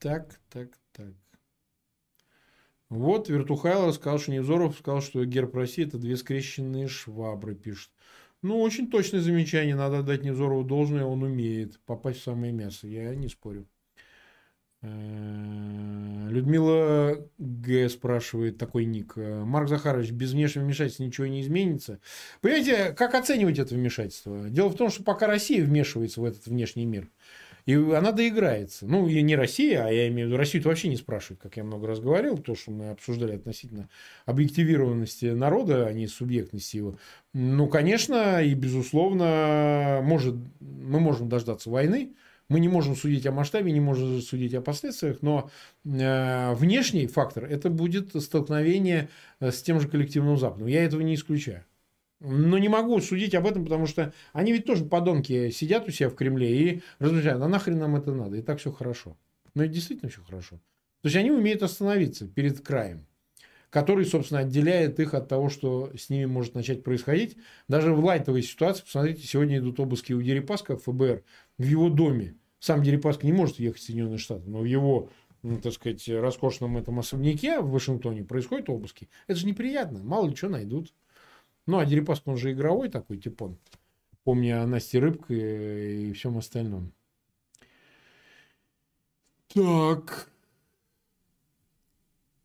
Так, 0.00 0.40
так. 0.50 0.70
Вот 2.88 3.28
Вертухайло 3.28 3.90
сказал, 3.92 4.18
что 4.18 4.32
Невзоров 4.32 4.76
сказал, 4.78 5.00
что 5.00 5.24
герб 5.24 5.54
России 5.54 5.86
это 5.86 5.98
две 5.98 6.16
скрещенные 6.16 6.86
швабры, 6.86 7.54
пишет. 7.54 7.90
Ну, 8.42 8.60
очень 8.60 8.88
точное 8.90 9.20
замечание. 9.20 9.74
Надо 9.74 10.02
дать 10.02 10.22
Невзорову 10.22 10.62
должное, 10.62 11.04
он 11.04 11.22
умеет 11.22 11.80
попасть 11.84 12.20
в 12.20 12.22
самое 12.22 12.52
мясо. 12.52 12.86
Я 12.86 13.14
не 13.14 13.28
спорю. 13.28 13.66
Э, 14.82 16.28
Людмила 16.30 17.26
Г. 17.38 17.88
спрашивает 17.88 18.58
такой 18.58 18.84
ник. 18.84 19.14
Марк 19.16 19.68
Захарович, 19.68 20.12
без 20.12 20.32
внешнего 20.32 20.64
вмешательства 20.64 21.02
ничего 21.02 21.26
не 21.26 21.40
изменится. 21.40 21.98
Понимаете, 22.40 22.92
как 22.92 23.14
оценивать 23.14 23.58
это 23.58 23.74
вмешательство? 23.74 24.48
Дело 24.48 24.68
в 24.68 24.76
том, 24.76 24.90
что 24.90 25.02
пока 25.02 25.26
Россия 25.26 25.64
вмешивается 25.64 26.20
в 26.20 26.24
этот 26.24 26.46
внешний 26.46 26.86
мир, 26.86 27.08
и 27.66 27.74
она 27.74 28.12
доиграется. 28.12 28.86
Ну, 28.86 29.08
и 29.08 29.20
не 29.22 29.34
Россия, 29.34 29.84
а 29.84 29.90
я 29.90 30.06
имею 30.08 30.28
в 30.28 30.30
виду, 30.30 30.38
Россию 30.38 30.62
вообще 30.64 30.88
не 30.88 30.96
спрашивают, 30.96 31.42
как 31.42 31.56
я 31.56 31.64
много 31.64 31.88
раз 31.88 31.98
говорил, 31.98 32.38
то, 32.38 32.54
что 32.54 32.70
мы 32.70 32.90
обсуждали 32.90 33.34
относительно 33.34 33.88
объективированности 34.24 35.26
народа, 35.26 35.86
а 35.86 35.92
не 35.92 36.06
субъектности 36.06 36.76
его. 36.76 36.96
Ну, 37.34 37.68
конечно, 37.68 38.42
и 38.42 38.54
безусловно, 38.54 40.00
может, 40.04 40.36
мы 40.60 41.00
можем 41.00 41.28
дождаться 41.28 41.68
войны, 41.68 42.14
мы 42.48 42.60
не 42.60 42.68
можем 42.68 42.94
судить 42.94 43.26
о 43.26 43.32
масштабе, 43.32 43.72
не 43.72 43.80
можем 43.80 44.20
судить 44.20 44.54
о 44.54 44.60
последствиях, 44.60 45.18
но 45.20 45.50
э, 45.84 46.54
внешний 46.54 47.08
фактор 47.08 47.44
это 47.44 47.70
будет 47.70 48.14
столкновение 48.22 49.08
э, 49.40 49.50
с 49.50 49.60
тем 49.62 49.80
же 49.80 49.88
коллективным 49.88 50.36
Западом. 50.36 50.68
Я 50.68 50.84
этого 50.84 51.00
не 51.00 51.16
исключаю. 51.16 51.64
Но 52.20 52.58
не 52.58 52.68
могу 52.68 52.98
судить 53.00 53.34
об 53.34 53.46
этом, 53.46 53.64
потому 53.64 53.86
что 53.86 54.12
они 54.32 54.52
ведь 54.52 54.64
тоже 54.64 54.84
подонки 54.84 55.50
сидят 55.50 55.86
у 55.86 55.90
себя 55.90 56.08
в 56.08 56.14
Кремле 56.14 56.56
и 56.56 56.82
размышляют, 56.98 57.42
а 57.42 57.48
нахрен 57.48 57.78
нам 57.78 57.96
это 57.96 58.12
надо, 58.12 58.36
и 58.36 58.42
так 58.42 58.58
все 58.58 58.72
хорошо. 58.72 59.16
Но 59.54 59.64
это 59.64 59.74
действительно 59.74 60.10
все 60.10 60.22
хорошо. 60.22 60.56
То 61.02 61.08
есть 61.08 61.16
они 61.16 61.30
умеют 61.30 61.62
остановиться 61.62 62.26
перед 62.26 62.60
краем, 62.60 63.06
который, 63.68 64.06
собственно, 64.06 64.40
отделяет 64.40 64.98
их 64.98 65.12
от 65.12 65.28
того, 65.28 65.50
что 65.50 65.92
с 65.96 66.08
ними 66.08 66.24
может 66.24 66.54
начать 66.54 66.82
происходить. 66.82 67.36
Даже 67.68 67.92
в 67.92 68.02
лайтовой 68.02 68.42
ситуации, 68.42 68.82
посмотрите, 68.82 69.26
сегодня 69.26 69.58
идут 69.58 69.78
обыски 69.78 70.14
у 70.14 70.22
Дерипаска 70.22 70.76
в 70.76 70.84
ФБР 70.84 71.22
в 71.58 71.62
его 71.62 71.90
доме. 71.90 72.36
Сам 72.60 72.82
Дерипаска 72.82 73.26
не 73.26 73.32
может 73.32 73.58
ехать 73.58 73.80
в 73.80 73.84
Соединенные 73.84 74.18
Штаты, 74.18 74.48
но 74.48 74.60
в 74.60 74.64
его 74.64 75.10
ну, 75.42 75.60
так 75.60 75.74
сказать, 75.74 76.08
роскошном 76.08 76.76
этом 76.76 76.98
особняке 76.98 77.60
в 77.60 77.70
Вашингтоне 77.70 78.24
происходят 78.24 78.68
обыски. 78.68 79.08
Это 79.28 79.38
же 79.38 79.46
неприятно. 79.46 80.02
Мало 80.02 80.28
ли 80.28 80.34
что 80.34 80.48
найдут. 80.48 80.92
Ну, 81.66 81.78
а 81.78 81.86
Дерипаска, 81.86 82.28
он 82.28 82.36
же 82.36 82.52
игровой 82.52 82.88
такой 82.88 83.18
типон. 83.18 83.58
Помня 84.24 84.62
о 84.62 84.66
Насте 84.66 84.98
Рыбке 84.98 86.08
и 86.08 86.12
всем 86.12 86.38
остальном. 86.38 86.92
Так. 89.52 90.30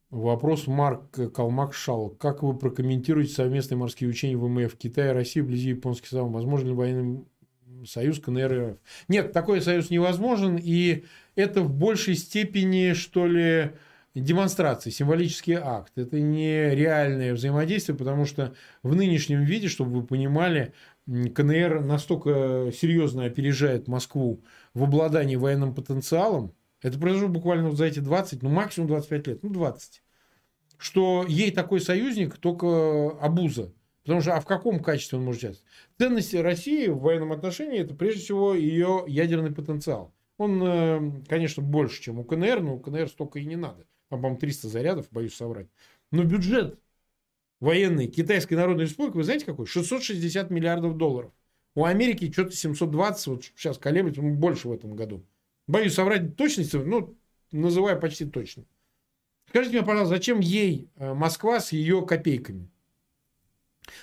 Вопрос 0.09 0.67
Марк 0.67 1.33
Калмак 1.33 1.73
Шал. 1.73 2.09
Как 2.09 2.43
вы 2.43 2.57
прокомментируете 2.57 3.33
совместные 3.33 3.77
морские 3.77 4.09
учения 4.09 4.37
ВМФ 4.37 4.75
Китая 4.75 5.11
и 5.11 5.13
России 5.13 5.39
вблизи 5.39 5.69
японских 5.69 6.09
самых? 6.09 6.33
Возможно 6.33 6.67
ли 6.67 6.73
военный 6.73 7.25
союз 7.85 8.19
КНР 8.19 8.71
РФ? 8.71 8.77
Нет, 9.07 9.31
такой 9.31 9.61
союз 9.61 9.89
невозможен. 9.89 10.59
И 10.61 11.05
это 11.35 11.61
в 11.61 11.73
большей 11.73 12.15
степени, 12.15 12.93
что 12.93 13.25
ли, 13.25 13.71
демонстрация, 14.15 14.91
символический 14.91 15.55
акт. 15.55 15.93
Это 15.95 16.19
не 16.19 16.75
реальное 16.75 17.33
взаимодействие, 17.33 17.97
потому 17.97 18.25
что 18.25 18.53
в 18.83 18.95
нынешнем 18.95 19.43
виде, 19.43 19.67
чтобы 19.67 20.01
вы 20.01 20.05
понимали, 20.05 20.73
КНР 21.07 21.81
настолько 21.81 22.71
серьезно 22.73 23.25
опережает 23.25 23.87
Москву 23.87 24.43
в 24.73 24.83
обладании 24.83 25.35
военным 25.35 25.73
потенциалом, 25.73 26.53
это 26.81 26.99
произошло 26.99 27.27
буквально 27.27 27.71
за 27.71 27.85
эти 27.85 27.99
20, 27.99 28.41
ну 28.43 28.49
максимум 28.49 28.87
25 28.87 29.27
лет, 29.27 29.43
ну 29.43 29.49
20, 29.49 30.03
что 30.77 31.25
ей 31.27 31.51
такой 31.51 31.79
союзник 31.79 32.37
только 32.37 33.09
обуза. 33.19 33.73
Потому 34.03 34.21
что 34.21 34.35
а 34.35 34.41
в 34.41 34.45
каком 34.45 34.79
качестве 34.79 35.19
он 35.19 35.25
может 35.25 35.43
участвовать? 35.43 35.71
Ценность 35.99 36.33
России 36.33 36.87
в 36.87 36.99
военном 36.99 37.31
отношении 37.31 37.79
это 37.79 37.93
прежде 37.93 38.21
всего 38.21 38.55
ее 38.55 39.03
ядерный 39.07 39.51
потенциал. 39.51 40.11
Он, 40.37 40.63
э, 40.63 41.11
конечно, 41.27 41.61
больше, 41.61 42.01
чем 42.01 42.17
у 42.17 42.23
КНР, 42.23 42.61
но 42.61 42.75
у 42.75 42.79
КНР 42.79 43.09
столько 43.09 43.37
и 43.37 43.45
не 43.45 43.57
надо. 43.57 43.85
Там, 44.11 44.19
по-моему, 44.19 44.39
300 44.39 44.67
зарядов, 44.67 45.07
боюсь 45.09 45.33
соврать. 45.33 45.67
Но 46.11 46.25
бюджет 46.25 46.77
военный 47.61 48.07
Китайской 48.07 48.55
Народной 48.55 48.83
Республики, 48.83 49.15
вы 49.15 49.23
знаете 49.23 49.45
какой? 49.45 49.65
660 49.65 50.49
миллиардов 50.49 50.97
долларов. 50.97 51.31
У 51.75 51.85
Америки 51.85 52.29
что-то 52.29 52.51
720, 52.51 53.27
вот 53.27 53.43
сейчас 53.45 53.77
колеблется, 53.77 54.21
ну, 54.21 54.33
больше 54.35 54.67
в 54.67 54.73
этом 54.73 54.97
году. 54.97 55.25
Боюсь 55.65 55.93
соврать 55.93 56.35
точности, 56.35 56.75
ну, 56.75 57.15
называю 57.53 58.01
почти 58.01 58.25
точно. 58.25 58.65
Скажите 59.47 59.77
мне, 59.77 59.85
пожалуйста, 59.85 60.15
зачем 60.15 60.41
ей 60.41 60.89
э, 60.97 61.13
Москва 61.13 61.61
с 61.61 61.71
ее 61.71 62.05
копейками? 62.05 62.69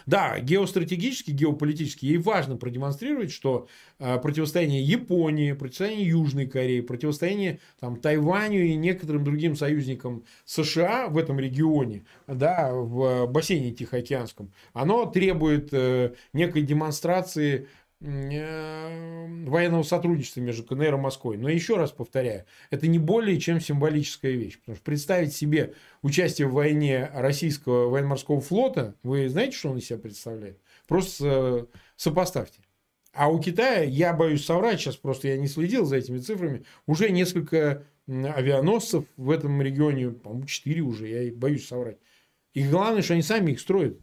Да, 0.07 0.39
геостратегически, 0.41 1.31
геополитически 1.31 2.07
ей 2.07 2.19
важно 2.19 2.57
продемонстрировать, 2.57 3.31
что 3.31 3.69
э, 3.99 4.19
противостояние 4.19 4.83
Японии, 4.83 5.53
противостояние 5.53 6.09
Южной 6.09 6.47
Кореи, 6.47 6.81
противостояние 6.81 7.61
там, 7.81 7.97
Тайваню 7.97 8.65
и 8.65 8.75
некоторым 8.75 9.25
другим 9.25 9.57
союзникам 9.57 10.25
США 10.45 11.09
в 11.09 11.17
этом 11.17 11.39
регионе, 11.39 12.05
да, 12.27 12.73
в 12.73 13.27
бассейне 13.27 13.73
Тихоокеанском, 13.73 14.53
оно 14.73 15.07
требует 15.07 15.69
э, 15.73 16.15
некой 16.33 16.63
демонстрации 16.63 17.69
военного 18.01 19.83
сотрудничества 19.83 20.41
между 20.41 20.63
КНР 20.63 20.95
и 20.95 20.99
Москвой. 20.99 21.37
Но 21.37 21.49
еще 21.49 21.77
раз 21.77 21.91
повторяю, 21.91 22.45
это 22.71 22.87
не 22.87 22.99
более 22.99 23.41
чем 23.41 23.61
символическая 23.61 24.33
вещь. 24.33 24.59
Потому 24.61 24.77
что 24.77 24.85
представить 24.85 25.35
себе 25.35 25.75
участие 26.03 26.47
в 26.47 26.53
войне 26.53 27.11
российского 27.13 27.89
военно-морского 27.89 28.41
флота, 28.41 28.95
вы 29.03 29.29
знаете, 29.29 29.57
что 29.57 29.71
он 29.71 29.79
из 29.79 29.87
себя 29.87 29.99
представляет? 29.99 30.61
Просто 30.87 31.67
сопоставьте. 31.97 32.61
А 33.13 33.29
у 33.29 33.41
Китая, 33.41 33.83
я 33.83 34.13
боюсь 34.13 34.45
соврать, 34.45 34.81
сейчас 34.81 34.97
просто 34.97 35.29
я 35.29 35.37
не 35.37 35.49
следил 35.49 35.85
за 35.85 35.97
этими 35.97 36.19
цифрами, 36.19 36.65
уже 36.87 37.11
несколько 37.11 37.85
авианосцев 38.07 39.07
в 39.17 39.31
этом 39.31 39.61
регионе, 39.61 40.11
по-моему, 40.11 40.47
4 40.47 40.81
уже, 40.83 41.09
я 41.09 41.35
боюсь 41.35 41.67
соврать. 41.67 41.99
И 42.55 42.63
главное, 42.63 43.03
что 43.03 43.15
они 43.15 43.23
сами 43.23 43.53
их 43.53 43.61
строят. 43.61 43.99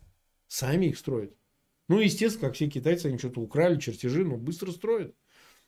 Сами 0.48 0.88
их 0.88 0.98
строят. 0.98 1.34
Ну, 1.88 2.00
естественно, 2.00 2.48
как 2.48 2.56
все 2.56 2.68
китайцы, 2.68 3.08
они 3.08 3.18
что-то 3.18 3.42
украли, 3.42 3.80
чертежи, 3.80 4.26
но 4.26 4.38
быстро 4.38 4.72
строят. 4.72 5.16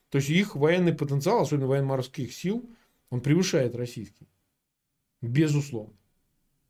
То 0.09 0.17
есть 0.17 0.29
их 0.29 0.55
военный 0.55 0.93
потенциал, 0.93 1.41
особенно 1.41 1.67
военно-морских 1.67 2.33
сил, 2.33 2.69
он 3.09 3.21
превышает 3.21 3.75
российский. 3.75 4.27
Безусловно. 5.21 5.93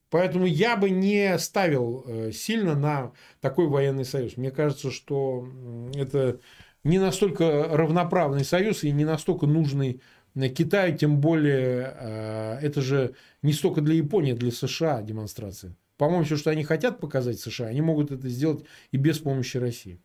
Поэтому 0.09 0.45
я 0.45 0.77
бы 0.77 0.89
не 0.89 1.37
ставил 1.37 2.03
э, 2.05 2.31
сильно 2.31 2.75
на 2.75 3.11
такой 3.41 3.67
военный 3.67 4.05
союз. 4.05 4.37
Мне 4.37 4.51
кажется, 4.51 4.89
что 4.89 5.47
это 5.93 6.39
не 6.83 6.97
настолько 6.97 7.67
равноправный 7.69 8.45
союз 8.45 8.83
и 8.83 8.91
не 8.91 9.03
настолько 9.03 9.47
нужный 9.47 10.01
Китаю, 10.55 10.95
тем 10.95 11.19
более 11.19 11.95
э, 11.99 12.59
это 12.61 12.81
же 12.81 13.15
не 13.41 13.53
столько 13.53 13.81
для 13.81 13.95
Японии, 13.95 14.33
а 14.33 14.37
для 14.37 14.51
США 14.51 15.01
демонстрация. 15.01 15.75
По-моему, 15.97 16.23
все, 16.23 16.37
что 16.37 16.51
они 16.51 16.63
хотят 16.63 16.99
показать 16.99 17.39
США, 17.39 17.67
они 17.67 17.81
могут 17.81 18.11
это 18.11 18.29
сделать 18.29 18.63
и 18.91 18.97
без 18.97 19.19
помощи 19.19 19.57
России. 19.57 19.99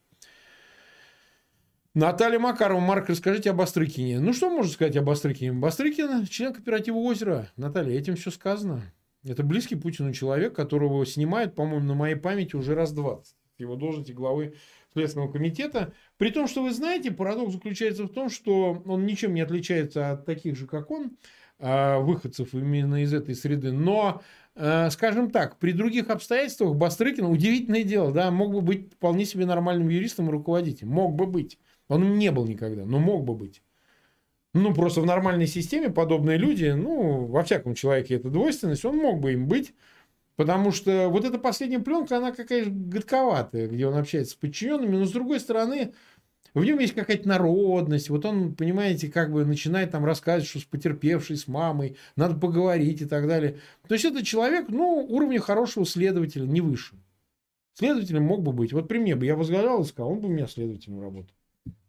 Наталья 1.94 2.38
Макарова, 2.38 2.80
Марк, 2.80 3.10
расскажите 3.10 3.50
об 3.50 3.58
Бастрыкине. 3.58 4.18
Ну, 4.18 4.32
что 4.32 4.48
можно 4.48 4.72
сказать 4.72 4.96
об 4.96 5.04
Бастрыкине? 5.04 5.52
Бастрыкин– 5.52 6.24
член 6.30 6.54
кооператива 6.54 6.96
«Озеро». 6.96 7.50
Наталья, 7.58 7.98
этим 7.98 8.16
все 8.16 8.30
сказано. 8.30 8.94
Это 9.24 9.42
близкий 9.42 9.76
Путину 9.76 10.14
человек, 10.14 10.56
которого 10.56 11.04
снимают, 11.04 11.54
по-моему, 11.54 11.84
на 11.84 11.94
моей 11.94 12.14
памяти 12.14 12.56
уже 12.56 12.74
раз 12.74 12.92
20. 12.92 13.36
Его 13.58 13.76
должности 13.76 14.12
главы 14.12 14.54
Следственного 14.94 15.30
комитета. 15.30 15.92
При 16.16 16.30
том, 16.30 16.48
что 16.48 16.62
вы 16.62 16.72
знаете, 16.72 17.10
парадокс 17.10 17.52
заключается 17.52 18.04
в 18.04 18.08
том, 18.08 18.30
что 18.30 18.82
он 18.86 19.04
ничем 19.04 19.34
не 19.34 19.42
отличается 19.42 20.12
от 20.12 20.24
таких 20.24 20.56
же, 20.56 20.66
как 20.66 20.90
он, 20.90 21.18
а, 21.58 21.98
выходцев 22.00 22.54
именно 22.54 23.02
из 23.02 23.14
этой 23.14 23.34
среды. 23.34 23.70
Но 23.70 24.22
скажем 24.54 25.30
так, 25.30 25.58
при 25.58 25.72
других 25.72 26.10
обстоятельствах 26.10 26.76
Бастрыкин, 26.76 27.24
удивительное 27.24 27.84
дело, 27.84 28.12
да, 28.12 28.30
мог 28.30 28.52
бы 28.52 28.60
быть 28.60 28.92
вполне 28.92 29.24
себе 29.24 29.46
нормальным 29.46 29.88
юристом 29.88 30.28
и 30.28 30.32
руководителем. 30.32 30.90
Мог 30.90 31.14
бы 31.14 31.26
быть. 31.26 31.58
Он 31.88 32.18
не 32.18 32.30
был 32.30 32.46
никогда, 32.46 32.84
но 32.84 32.98
мог 32.98 33.24
бы 33.24 33.34
быть. 33.34 33.62
Ну, 34.54 34.74
просто 34.74 35.00
в 35.00 35.06
нормальной 35.06 35.46
системе 35.46 35.88
подобные 35.88 36.36
люди, 36.36 36.66
ну, 36.66 37.24
во 37.24 37.42
всяком 37.42 37.74
человеке 37.74 38.16
это 38.16 38.28
двойственность, 38.28 38.84
он 38.84 38.98
мог 38.98 39.20
бы 39.20 39.32
им 39.32 39.48
быть. 39.48 39.74
Потому 40.36 40.72
что 40.72 41.08
вот 41.08 41.24
эта 41.24 41.38
последняя 41.38 41.78
пленка, 41.78 42.16
она 42.16 42.32
какая-то 42.32 42.70
гадковатая, 42.70 43.68
где 43.68 43.86
он 43.86 43.96
общается 43.96 44.32
с 44.32 44.34
подчиненными. 44.34 44.96
Но 44.96 45.04
с 45.04 45.12
другой 45.12 45.40
стороны, 45.40 45.92
в 46.60 46.64
нем 46.64 46.78
есть 46.78 46.94
какая-то 46.94 47.26
народность. 47.26 48.10
Вот 48.10 48.24
он, 48.24 48.54
понимаете, 48.54 49.08
как 49.08 49.32
бы 49.32 49.44
начинает 49.44 49.90
там 49.90 50.04
рассказывать, 50.04 50.48
что 50.48 50.60
с 50.60 50.64
потерпевшей, 50.64 51.36
с 51.36 51.48
мамой, 51.48 51.96
надо 52.16 52.38
поговорить 52.38 53.00
и 53.00 53.06
так 53.06 53.26
далее. 53.26 53.58
То 53.88 53.94
есть 53.94 54.04
это 54.04 54.24
человек, 54.24 54.68
ну, 54.68 55.06
уровня 55.08 55.40
хорошего 55.40 55.86
следователя, 55.86 56.44
не 56.44 56.60
выше. 56.60 56.96
Следователем 57.74 58.24
мог 58.24 58.42
бы 58.42 58.52
быть. 58.52 58.72
Вот 58.72 58.86
при 58.86 58.98
мне 58.98 59.16
бы 59.16 59.24
я 59.24 59.34
возглавлял 59.34 59.82
и 59.82 59.86
сказал, 59.86 60.12
он 60.12 60.20
бы 60.20 60.28
у 60.28 60.30
меня 60.32 60.46
следователем 60.46 61.00
работал. 61.00 61.34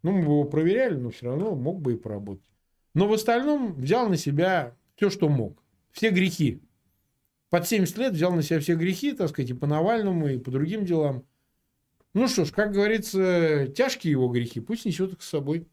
Ну, 0.01 0.11
мы 0.11 0.19
бы 0.19 0.31
его 0.31 0.43
проверяли, 0.45 0.95
но 0.95 1.09
все 1.09 1.25
равно 1.25 1.55
мог 1.55 1.81
бы 1.81 1.93
и 1.93 1.97
поработать. 1.97 2.45
Но 2.93 3.07
в 3.07 3.13
остальном 3.13 3.73
взял 3.73 4.07
на 4.07 4.15
себя 4.15 4.75
все, 4.95 5.09
что 5.09 5.27
мог. 5.27 5.61
Все 5.91 6.09
грехи. 6.09 6.61
Под 7.49 7.67
70 7.67 7.97
лет 7.97 8.13
взял 8.13 8.31
на 8.31 8.41
себя 8.41 8.59
все 8.59 8.75
грехи, 8.75 9.11
так 9.11 9.29
сказать, 9.29 9.51
и 9.51 9.53
по 9.53 9.67
Навальному, 9.67 10.27
и 10.27 10.37
по 10.37 10.51
другим 10.51 10.85
делам. 10.85 11.23
Ну 12.13 12.27
что 12.27 12.45
ж, 12.45 12.51
как 12.51 12.71
говорится, 12.73 13.67
тяжкие 13.75 14.11
его 14.11 14.27
грехи, 14.27 14.59
пусть 14.59 14.85
несет 14.85 15.13
их 15.13 15.21
с 15.21 15.29
собой. 15.29 15.67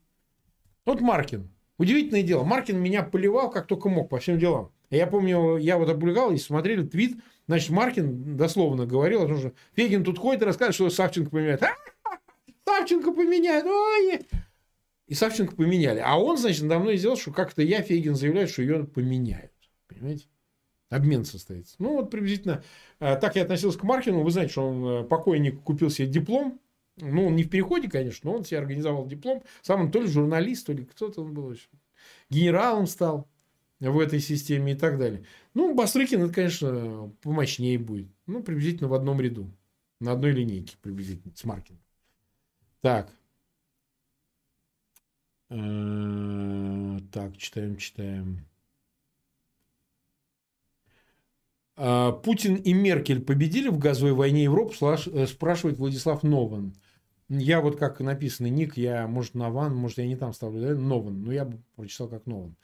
Вот 0.86 1.00
Маркин. 1.00 1.50
Удивительное 1.76 2.22
дело. 2.22 2.44
Маркин 2.44 2.78
меня 2.78 3.02
поливал 3.02 3.50
как 3.50 3.66
только 3.66 3.88
мог 3.88 4.08
по 4.08 4.18
всем 4.18 4.38
делам. 4.38 4.72
Я 4.90 5.06
помню, 5.06 5.56
я 5.56 5.78
вот 5.78 5.88
облегал 5.88 6.32
и 6.32 6.36
смотрели 6.36 6.86
твит. 6.86 7.18
Значит, 7.46 7.70
Маркин 7.70 8.36
дословно 8.36 8.86
говорил 8.86 9.26
что 9.38 9.52
Фегин 9.74 10.02
тут 10.04 10.18
ходит 10.18 10.42
и 10.42 10.44
рассказывает, 10.46 10.74
что 10.74 10.90
Савченко 10.90 11.30
поменяет. 11.30 11.62
А, 11.62 11.74
Савченко 12.64 13.12
поменяет. 13.12 13.64
Ой! 13.66 14.20
И 15.06 15.14
Савченко 15.14 15.56
поменяли. 15.56 16.02
А 16.04 16.18
он, 16.18 16.38
значит, 16.38 16.62
мной 16.62 16.96
сделал, 16.96 17.16
что 17.16 17.32
как-то 17.32 17.62
я, 17.62 17.82
Фегин, 17.82 18.14
заявляю, 18.14 18.48
что 18.48 18.62
ее 18.62 18.84
поменяют. 18.84 19.52
Понимаете? 19.88 20.26
Обмен 20.90 21.24
состоится. 21.24 21.76
Ну, 21.78 21.94
вот 21.94 22.10
приблизительно 22.10 22.64
э, 22.98 23.16
так 23.16 23.36
я 23.36 23.42
относился 23.42 23.78
к 23.78 23.84
Маркину. 23.84 24.22
Вы 24.22 24.30
знаете, 24.32 24.52
что 24.52 24.68
он 24.68 24.84
э, 24.84 25.04
покойник 25.04 25.62
купил 25.62 25.88
себе 25.88 26.08
диплом. 26.08 26.60
Ну, 26.96 27.28
он 27.28 27.36
не 27.36 27.44
в 27.44 27.48
переходе, 27.48 27.88
конечно, 27.88 28.28
но 28.28 28.36
он 28.36 28.44
себе 28.44 28.58
организовал 28.58 29.06
диплом. 29.06 29.42
Сам 29.62 29.82
он 29.82 29.92
то 29.92 30.00
ли 30.00 30.08
журналист, 30.08 30.66
то 30.66 30.72
ли 30.72 30.84
кто-то 30.84 31.22
он 31.22 31.32
был. 31.32 31.54
Генералом 32.28 32.88
стал 32.88 33.28
в 33.78 33.98
этой 34.00 34.18
системе 34.18 34.72
и 34.72 34.76
так 34.76 34.98
далее. 34.98 35.24
Ну, 35.54 35.74
Бастрыкин, 35.74 36.24
это, 36.24 36.34
конечно, 36.34 37.12
помощнее 37.22 37.78
будет. 37.78 38.08
Ну, 38.26 38.42
приблизительно 38.42 38.88
в 38.88 38.94
одном 38.94 39.20
ряду. 39.20 39.48
На 40.00 40.12
одной 40.12 40.32
линейке 40.32 40.76
приблизительно 40.82 41.32
с 41.36 41.44
Маркиным. 41.44 41.80
Так. 42.80 43.12
Э, 45.50 46.98
так, 47.12 47.36
читаем, 47.36 47.76
читаем. 47.76 48.44
А, 51.69 51.69
Путин 52.22 52.56
и 52.56 52.72
Меркель 52.72 53.22
победили 53.22 53.68
в 53.68 53.78
газовой 53.78 54.12
войне 54.12 54.44
Европы, 54.44 54.74
э, 54.80 55.26
спрашивает 55.26 55.78
Владислав 55.78 56.22
Нован. 56.22 56.74
Я 57.28 57.60
вот 57.60 57.78
как 57.78 58.00
написано 58.00 58.48
ник, 58.48 58.76
я, 58.76 59.06
может, 59.06 59.34
Наван, 59.34 59.74
может, 59.74 59.98
я 59.98 60.06
не 60.06 60.16
там 60.16 60.32
ставлю, 60.32 60.60
да? 60.60 60.74
Нован, 60.74 61.22
но 61.22 61.32
я 61.32 61.44
бы 61.44 61.58
прочитал 61.76 62.08
как 62.08 62.26
Нован. 62.26 62.56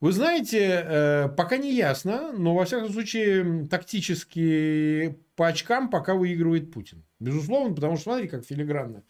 Вы 0.00 0.12
знаете, 0.12 0.84
э, 0.86 1.28
пока 1.30 1.56
не 1.56 1.74
ясно, 1.74 2.32
но, 2.36 2.54
во 2.54 2.64
всяком 2.64 2.92
случае, 2.92 3.66
тактически 3.66 5.18
по 5.34 5.48
очкам 5.48 5.88
пока 5.88 6.14
выигрывает 6.14 6.70
Путин. 6.72 7.02
Безусловно, 7.20 7.74
потому 7.74 7.96
что, 7.96 8.04
смотрите, 8.04 8.28
как 8.28 8.44
филигранно 8.44 9.02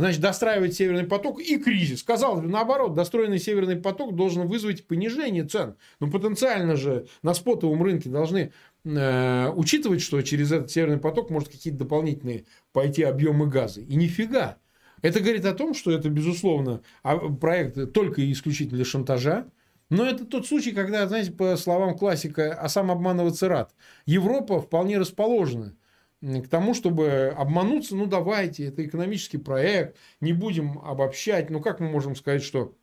значит, 0.00 0.20
достраивать 0.20 0.74
Северный 0.74 1.04
поток 1.04 1.40
и 1.40 1.58
кризис. 1.58 2.04
Бы, 2.04 2.42
наоборот, 2.42 2.94
достроенный 2.94 3.38
Северный 3.38 3.76
поток 3.76 4.16
должен 4.16 4.48
вызвать 4.48 4.86
понижение 4.86 5.44
цен. 5.44 5.76
Но 6.00 6.10
потенциально 6.10 6.76
же 6.76 7.06
на 7.22 7.34
спотовом 7.34 7.82
рынке 7.82 8.08
должны 8.08 8.52
учитывать, 8.84 10.00
что 10.00 10.20
через 10.22 10.52
этот 10.52 10.70
Северный 10.70 10.98
поток 10.98 11.30
может 11.30 11.48
какие-то 11.48 11.80
дополнительные 11.80 12.44
пойти 12.72 13.02
объемы 13.02 13.46
газа. 13.48 13.80
И 13.80 13.94
нифига. 13.94 14.58
Это 15.02 15.20
говорит 15.20 15.44
о 15.46 15.54
том, 15.54 15.74
что 15.74 15.90
это, 15.90 16.08
безусловно, 16.10 16.82
а, 17.02 17.16
проект 17.16 17.92
только 17.92 18.20
и 18.20 18.32
исключительно 18.32 18.76
для 18.76 18.84
шантажа. 18.84 19.46
Но 19.88 20.04
это 20.04 20.24
тот 20.24 20.46
случай, 20.46 20.72
когда, 20.72 21.06
знаете, 21.08 21.32
по 21.32 21.56
словам 21.56 21.96
классика, 21.96 22.54
а 22.54 22.68
сам 22.68 22.90
обманываться 22.90 23.48
рад. 23.48 23.74
Европа 24.06 24.60
вполне 24.60 24.98
расположена 24.98 25.74
к 26.20 26.48
тому, 26.48 26.74
чтобы 26.74 27.34
обмануться, 27.36 27.96
ну 27.96 28.06
давайте, 28.06 28.66
это 28.66 28.84
экономический 28.84 29.38
проект, 29.38 29.96
не 30.20 30.32
будем 30.32 30.78
обобщать. 30.80 31.50
Ну 31.50 31.60
как 31.60 31.80
мы 31.80 31.88
можем 31.88 32.14
сказать, 32.14 32.42
что 32.42 32.74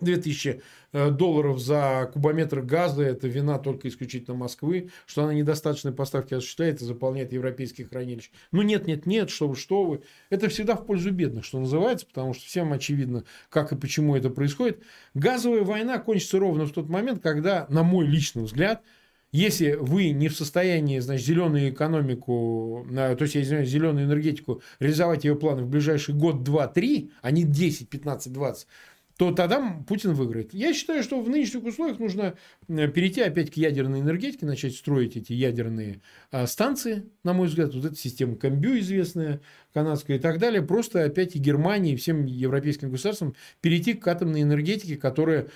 2000 0.00 0.62
э, 0.92 1.10
долларов 1.10 1.60
за 1.60 2.10
кубометр 2.12 2.60
газа– 2.60 3.02
это 3.04 3.28
вина 3.28 3.58
только 3.58 3.88
исключительно 3.88 4.36
Москвы, 4.36 4.90
что 5.06 5.24
она 5.24 5.34
недостаточные 5.34 5.92
поставки 5.92 6.34
осуществляет 6.34 6.80
и 6.82 6.84
заполняет 6.84 7.32
европейские 7.32 7.86
хранилища. 7.86 8.30
Ну 8.52 8.62
нет, 8.62 8.86
нет, 8.86 9.06
нет, 9.06 9.30
что 9.30 9.48
вы, 9.48 9.56
что 9.56 9.84
вы. 9.84 10.02
Это 10.30 10.48
всегда 10.48 10.76
в 10.76 10.86
пользу 10.86 11.10
бедных, 11.10 11.44
что 11.44 11.58
называется, 11.58 12.06
потому 12.06 12.34
что 12.34 12.44
всем 12.46 12.72
очевидно, 12.72 13.24
как 13.48 13.72
и 13.72 13.76
почему 13.76 14.16
это 14.16 14.30
происходит. 14.30 14.82
Газовая 15.14 15.62
война 15.62 15.98
кончится 15.98 16.38
ровно 16.38 16.66
в 16.66 16.72
тот 16.72 16.88
момент, 16.88 17.22
когда, 17.22 17.66
на 17.68 17.82
мой 17.82 18.06
личный 18.06 18.42
взгляд, 18.42 18.82
если 19.32 19.74
вы 19.74 20.10
не 20.10 20.28
в 20.28 20.36
состоянии, 20.36 20.98
значит, 20.98 21.24
зеленую 21.24 21.70
экономику, 21.70 22.84
то 22.92 23.16
есть, 23.20 23.36
я 23.36 23.42
извиняюсь, 23.42 23.68
зеленую 23.68 24.06
энергетику, 24.06 24.60
реализовать 24.80 25.24
ее 25.24 25.36
планы 25.36 25.62
в 25.62 25.68
ближайший 25.68 26.14
год, 26.14 26.42
два, 26.42 26.66
три, 26.66 27.12
а 27.22 27.30
не 27.30 27.44
10, 27.44 27.88
15, 27.88 28.32
20, 28.32 28.66
то 29.20 29.32
тогда 29.32 29.84
Путин 29.86 30.14
выиграет. 30.14 30.54
Я 30.54 30.72
считаю, 30.72 31.02
что 31.02 31.20
в 31.20 31.28
нынешних 31.28 31.62
условиях 31.64 31.98
нужно 31.98 32.36
э, 32.68 32.88
перейти 32.88 33.20
опять 33.20 33.50
к 33.50 33.54
ядерной 33.58 34.00
энергетике, 34.00 34.46
начать 34.46 34.74
строить 34.74 35.14
эти 35.14 35.34
ядерные 35.34 36.00
а, 36.30 36.46
станции, 36.46 37.04
на 37.22 37.34
мой 37.34 37.48
взгляд, 37.48 37.74
вот 37.74 37.84
эта 37.84 37.96
система 37.96 38.36
Камбю 38.36 38.78
известная, 38.78 39.42
канадская 39.74 40.16
и 40.16 40.20
так 40.20 40.38
далее, 40.38 40.62
просто 40.62 41.04
опять 41.04 41.36
и 41.36 41.38
Германии, 41.38 41.92
и 41.92 41.96
всем 41.96 42.24
европейским 42.24 42.90
государствам 42.90 43.34
перейти 43.60 43.92
к 43.92 44.08
атомной 44.08 44.40
энергетике, 44.40 44.96
которая 44.96 45.48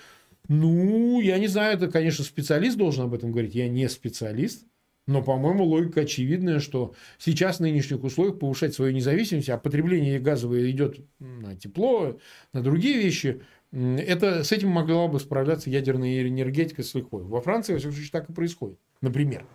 ну, 0.47 1.23
я 1.23 1.39
не 1.39 1.47
знаю, 1.47 1.79
это, 1.79 1.91
конечно, 1.91 2.23
специалист 2.23 2.77
должен 2.77 3.05
об 3.05 3.15
этом 3.15 3.33
говорить. 3.33 3.55
Я 3.55 3.67
не 3.71 3.89
специалист. 3.89 4.67
Но, 5.07 5.23
по-моему, 5.23 5.65
логика 5.65 6.03
очевидная, 6.03 6.61
что 6.61 6.95
сейчас 7.19 7.59
в 7.59 7.61
нынешних 7.61 8.03
условиях 8.03 8.39
повышать 8.39 8.75
свою 8.75 8.93
независимость, 8.93 9.51
а 9.51 9.59
потребление 9.59 10.19
газовое 10.19 10.71
идет 10.71 10.99
на 11.19 11.55
тепло, 11.57 12.19
на 12.55 12.63
другие 12.63 12.97
вещи, 12.97 13.43
это, 13.75 14.45
с 14.45 14.53
этим 14.53 14.69
могла 14.69 15.09
бы 15.09 15.19
справляться 15.19 15.69
ядерная 15.69 16.29
энергетика 16.29 16.83
с 16.83 16.95
лихвой. 16.95 17.25
Во 17.25 17.41
Франции, 17.41 17.73
во 17.73 17.79
всяком 17.79 17.95
случае, 17.95 18.13
так 18.13 18.31
и 18.31 18.33
происходит, 18.33 18.79
например. 19.01 19.47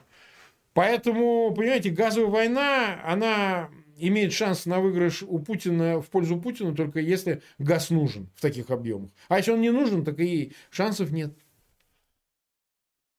Поэтому, 0.73 1.53
понимаете, 1.55 1.89
газовая 1.89 2.29
война, 2.29 3.01
она 3.05 3.69
имеет 3.97 4.33
шанс 4.33 4.65
на 4.65 4.79
выигрыш 4.79 5.23
у 5.23 5.39
Путина 5.39 6.01
в 6.01 6.09
пользу 6.09 6.39
Путина 6.39 6.73
только 6.73 6.99
если 6.99 7.41
газ 7.57 7.89
нужен 7.89 8.29
в 8.35 8.41
таких 8.41 8.69
объемах. 8.71 9.11
А 9.27 9.37
если 9.37 9.51
он 9.51 9.61
не 9.61 9.71
нужен, 9.71 10.03
так 10.03 10.19
и 10.19 10.53
шансов 10.69 11.11
нет. 11.11 11.33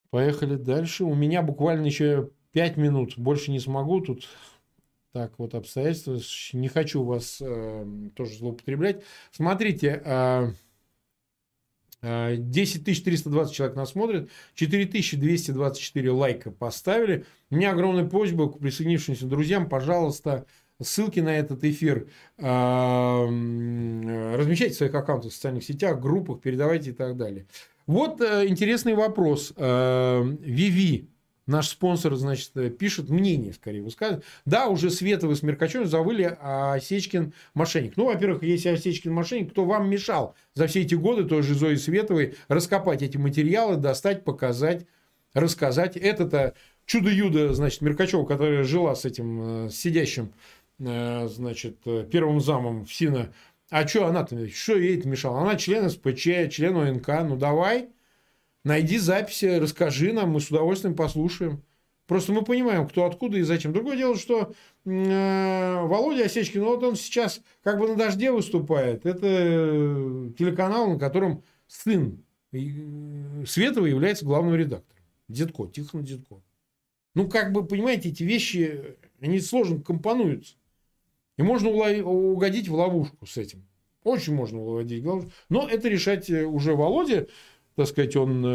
Поехали 0.09 0.55
дальше. 0.55 1.03
У 1.03 1.15
меня 1.15 1.41
буквально 1.41 1.85
еще 1.85 2.31
5 2.51 2.77
минут. 2.77 3.17
Больше 3.17 3.51
не 3.51 3.59
смогу. 3.59 4.01
Тут 4.01 4.27
так 5.13 5.33
вот 5.37 5.55
обстоятельства. 5.55 6.19
Не 6.53 6.67
хочу 6.67 7.03
вас 7.03 7.41
э, 7.41 7.85
тоже 8.15 8.37
злоупотреблять. 8.37 9.03
Смотрите, 9.31 10.01
э, 10.03 10.51
10 12.01 12.83
320 12.83 13.53
человек 13.53 13.75
нас 13.75 13.91
смотрят, 13.91 14.29
4224 14.55 16.11
лайка 16.11 16.51
поставили. 16.51 17.25
У 17.49 17.55
меня 17.55 17.71
огромная 17.71 18.05
просьба 18.05 18.51
к 18.51 18.59
присоединившимся 18.59 19.27
друзьям, 19.27 19.69
пожалуйста, 19.69 20.45
ссылки 20.81 21.19
на 21.19 21.37
этот 21.37 21.63
эфир 21.63 22.07
а, 22.39 23.25
размещайте 23.25 24.73
в 24.73 24.77
своих 24.77 24.95
аккаунтах 24.95 25.31
в 25.31 25.35
социальных 25.35 25.63
сетях, 25.63 25.99
группах, 25.99 26.41
передавайте 26.41 26.89
и 26.89 26.93
так 26.93 27.17
далее. 27.17 27.45
Вот 27.87 28.21
э, 28.21 28.47
интересный 28.47 28.93
вопрос. 28.93 29.53
Э, 29.57 30.23
Виви 30.41 31.09
наш 31.47 31.69
спонсор, 31.69 32.15
значит, 32.15 32.51
пишет 32.77 33.09
мнение, 33.09 33.53
скорее 33.53 33.81
высказывает. 33.81 34.23
Да, 34.45 34.67
уже 34.67 34.89
Светов 34.89 35.31
и 35.31 35.35
Смеркачев 35.35 35.87
завыли, 35.87 36.37
а 36.39 36.73
Осечкин 36.73 37.33
мошенник. 37.53 37.97
Ну, 37.97 38.05
во-первых, 38.05 38.43
если 38.43 38.69
Осечкин 38.69 39.11
мошенник, 39.11 39.51
кто 39.51 39.65
вам 39.65 39.89
мешал 39.89 40.35
за 40.53 40.67
все 40.67 40.81
эти 40.81 40.95
годы 40.95 41.25
той 41.25 41.43
же 41.43 41.55
Зои 41.55 41.75
Световой 41.75 42.35
раскопать 42.47 43.01
эти 43.01 43.17
материалы, 43.17 43.77
достать, 43.77 44.23
показать, 44.23 44.85
рассказать. 45.33 45.97
Это-то 45.97 46.53
чудо-юдо, 46.85 47.53
значит, 47.53 47.81
Меркачева, 47.81 48.25
которая 48.25 48.63
жила 48.63 48.95
с 48.95 49.05
этим 49.05 49.67
э, 49.67 49.69
сидящим, 49.69 50.33
э, 50.79 51.27
значит, 51.27 51.77
э, 51.85 52.05
первым 52.11 52.39
замом 52.39 52.85
в 52.85 52.93
СИНа. 52.93 53.33
А 53.69 53.87
что 53.87 54.05
она-то, 54.05 54.49
что 54.49 54.75
ей 54.75 54.99
это 54.99 55.07
мешало? 55.07 55.41
Она 55.41 55.55
член 55.55 55.89
СПЧ, 55.89 56.51
член 56.51 56.75
ОНК, 56.75 57.07
ну 57.23 57.37
давай– 57.37 57.89
Найди 58.63 58.97
записи, 58.97 59.45
расскажи 59.57 60.13
нам, 60.13 60.31
мы 60.31 60.39
с 60.39 60.49
удовольствием 60.49 60.95
послушаем. 60.95 61.63
Просто 62.05 62.33
мы 62.33 62.43
понимаем, 62.43 62.87
кто 62.87 63.05
откуда 63.05 63.37
и 63.37 63.41
зачем. 63.41 63.71
Другое 63.73 63.95
дело, 63.95 64.17
что 64.17 64.53
э, 64.85 65.81
Володя 65.81 66.25
Осечкин, 66.25 66.61
вот 66.61 66.83
он 66.83 66.95
сейчас 66.95 67.41
как 67.63 67.79
бы 67.79 67.87
на 67.87 67.95
дожде 67.95 68.31
выступает. 68.31 69.05
Это 69.05 70.29
телеканал, 70.37 70.89
на 70.89 70.99
котором 70.99 71.43
сын 71.67 72.23
э, 72.51 72.57
Светова 73.47 73.85
является 73.85 74.25
главным 74.25 74.55
редактором. 74.55 75.03
Дедко, 75.29 75.67
Тихон 75.67 76.03
Дедко. 76.03 76.41
Ну, 77.15 77.29
как 77.29 77.53
бы, 77.53 77.65
понимаете, 77.65 78.09
эти 78.09 78.23
вещи, 78.23 78.97
они 79.21 79.39
сложно 79.39 79.81
компонуются. 79.81 80.55
И 81.37 81.43
можно 81.43 81.69
угодить 81.69 82.67
в 82.67 82.75
ловушку 82.75 83.25
с 83.25 83.37
этим. 83.37 83.65
Очень 84.03 84.35
можно 84.35 84.61
угодить 84.61 85.03
в 85.03 85.07
ловушку. 85.07 85.31
Но 85.49 85.67
это 85.67 85.87
решать 85.87 86.29
э, 86.29 86.43
уже 86.43 86.75
Володя 86.75 87.27
так 87.75 87.87
сказать, 87.87 88.15
он 88.15 88.43
э, 88.45 88.49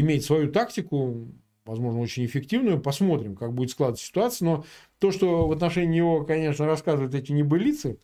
имеет 0.00 0.24
свою 0.24 0.50
тактику, 0.50 1.28
возможно, 1.64 2.00
очень 2.00 2.24
эффективную. 2.24 2.80
Посмотрим, 2.80 3.36
как 3.36 3.52
будет 3.52 3.70
складываться 3.70 4.04
ситуация. 4.04 4.46
Но 4.46 4.64
то, 4.98 5.10
что 5.10 5.46
в 5.46 5.52
отношении 5.52 5.96
него, 5.96 6.24
конечно, 6.24 6.66
рассказывают 6.66 7.14
эти 7.14 7.32
небылицы, 7.32 7.98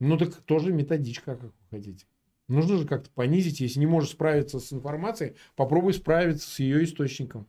ну 0.00 0.16
так 0.16 0.34
тоже 0.42 0.72
методичка, 0.72 1.36
как 1.36 1.44
вы 1.44 1.52
хотите. 1.70 2.06
Нужно 2.48 2.78
же 2.78 2.86
как-то 2.86 3.10
понизить. 3.10 3.60
Если 3.60 3.78
не 3.78 3.86
можешь 3.86 4.10
справиться 4.10 4.58
с 4.58 4.72
информацией, 4.72 5.34
попробуй 5.56 5.94
справиться 5.94 6.50
с 6.50 6.58
ее 6.58 6.84
источником. 6.84 7.46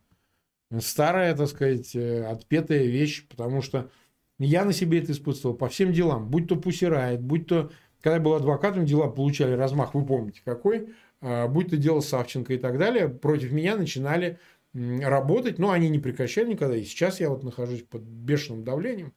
Старая, 0.80 1.36
так 1.36 1.48
сказать, 1.50 1.96
э, 1.96 2.26
отпетая 2.26 2.86
вещь, 2.86 3.28
потому 3.28 3.62
что 3.62 3.90
я 4.40 4.66
на 4.66 4.74
себе 4.74 5.00
это 5.00 5.12
испытывал 5.12 5.56
по 5.56 5.70
всем 5.70 5.94
делам. 5.94 6.30
Будь 6.30 6.48
то 6.48 6.56
Пусирает, 6.56 7.22
будь 7.22 7.48
то, 7.48 7.72
когда 8.02 8.16
я 8.16 8.22
был 8.22 8.34
адвокатом, 8.34 8.86
дела 8.86 9.10
получали 9.10 9.54
размах, 9.54 9.94
вы 9.94 10.06
помните 10.06 10.42
какой, 10.44 10.90
будь 11.48 11.70
то 11.70 11.78
дело 11.78 12.02
Савченко 12.02 12.54
и 12.54 12.58
так 12.58 12.78
далее, 12.78 13.08
против 13.08 13.52
меня 13.52 13.76
начинали 13.78 14.40
работать, 14.74 15.60
но 15.60 15.72
они 15.72 15.90
не 15.90 16.00
прекращали 16.00 16.50
никогда, 16.50 16.76
и 16.76 16.84
сейчас 16.84 17.20
я 17.20 17.30
вот 17.30 17.44
нахожусь 17.44 17.84
под 17.84 18.02
бешеным 18.02 18.64
давлением. 18.64 19.14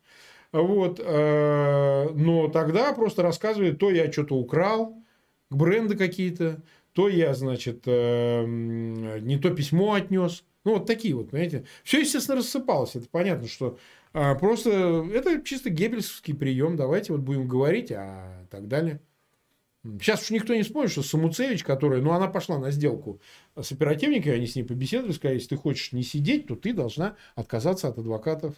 Вот, 0.52 1.00
э, 1.02 2.08
но 2.14 2.48
тогда 2.48 2.92
просто 2.92 3.22
рассказывают, 3.22 3.78
то 3.78 3.90
я 3.90 4.10
что-то 4.10 4.36
украл, 4.36 5.02
бренды 5.50 5.96
какие-то, 5.96 6.62
то 6.92 7.08
я, 7.08 7.34
значит, 7.34 7.82
э, 7.86 8.44
не 8.46 9.38
то 9.38 9.50
письмо 9.50 9.94
отнес. 9.94 10.44
Ну, 10.64 10.74
вот 10.74 10.86
такие 10.86 11.14
вот, 11.14 11.30
понимаете. 11.30 11.64
Все, 11.84 12.00
естественно, 12.00 12.38
рассыпалось. 12.38 12.96
Это 12.96 13.06
понятно, 13.08 13.46
что 13.46 13.78
а, 14.12 14.34
просто 14.34 15.06
это 15.12 15.40
чисто 15.42 15.70
геббельский 15.70 16.34
прием. 16.34 16.76
Давайте 16.76 17.12
вот 17.12 17.22
будем 17.22 17.46
говорить, 17.46 17.92
а 17.92 18.46
так 18.50 18.66
далее. 18.66 19.00
Сейчас 20.00 20.22
уж 20.22 20.30
никто 20.30 20.54
не 20.54 20.62
вспомнит, 20.62 20.90
что 20.90 21.02
Самуцевич, 21.02 21.64
которая, 21.64 22.00
ну, 22.00 22.12
она 22.12 22.28
пошла 22.28 22.58
на 22.58 22.70
сделку 22.70 23.20
с 23.60 23.72
оперативниками, 23.72 24.36
они 24.36 24.46
с 24.46 24.56
ней 24.56 24.64
побеседовали, 24.64 25.12
сказали, 25.12 25.36
если 25.36 25.50
ты 25.50 25.56
хочешь 25.56 25.92
не 25.92 26.02
сидеть, 26.02 26.46
то 26.46 26.56
ты 26.56 26.72
должна 26.72 27.16
отказаться 27.34 27.88
от 27.88 27.98
адвокатов. 27.98 28.54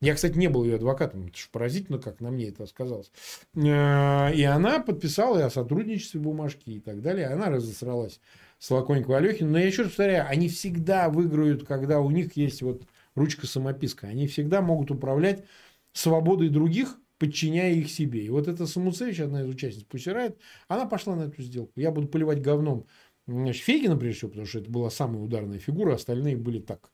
Я, 0.00 0.14
кстати, 0.14 0.36
не 0.36 0.48
был 0.48 0.64
ее 0.64 0.76
адвокатом, 0.76 1.26
это 1.26 1.36
же 1.38 1.46
поразительно, 1.52 1.98
как 1.98 2.20
на 2.20 2.32
мне 2.32 2.48
это 2.48 2.66
сказалось. 2.66 3.12
Э, 3.54 4.34
и 4.34 4.42
она 4.42 4.80
подписала 4.80 5.44
о 5.44 5.50
сотрудничестве 5.50 6.20
бумажки 6.20 6.70
и 6.70 6.80
так 6.80 7.02
далее. 7.02 7.28
Она 7.28 7.50
разосралась 7.50 8.20
с 8.58 8.70
Лаконько 8.70 9.16
Алехин. 9.16 9.52
Но 9.52 9.58
я 9.58 9.66
еще 9.66 9.82
раз 9.82 9.90
повторяю, 9.90 10.26
они 10.28 10.48
всегда 10.48 11.08
выиграют, 11.08 11.64
когда 11.66 12.00
у 12.00 12.10
них 12.10 12.36
есть 12.36 12.62
вот 12.62 12.82
ручка-самописка. 13.14 14.08
Они 14.08 14.26
всегда 14.26 14.60
могут 14.60 14.90
управлять 14.90 15.44
свободой 15.92 16.48
других, 16.48 16.98
подчиняя 17.22 17.72
их 17.72 17.88
себе. 17.88 18.24
И 18.24 18.28
вот 18.30 18.48
эта 18.48 18.66
Самуцевич, 18.66 19.20
одна 19.20 19.42
из 19.42 19.48
участниц 19.48 19.84
Пусирает, 19.84 20.36
она 20.66 20.86
пошла 20.86 21.14
на 21.14 21.22
эту 21.22 21.40
сделку. 21.40 21.72
Я 21.76 21.92
буду 21.92 22.08
поливать 22.08 22.42
говном 22.42 22.84
значит, 23.28 23.62
Фейгина, 23.62 23.96
прежде 23.96 24.18
всего, 24.18 24.30
потому 24.30 24.48
что 24.48 24.58
это 24.58 24.68
была 24.68 24.90
самая 24.90 25.22
ударная 25.22 25.60
фигура, 25.60 25.94
остальные 25.94 26.36
были 26.36 26.58
так, 26.58 26.90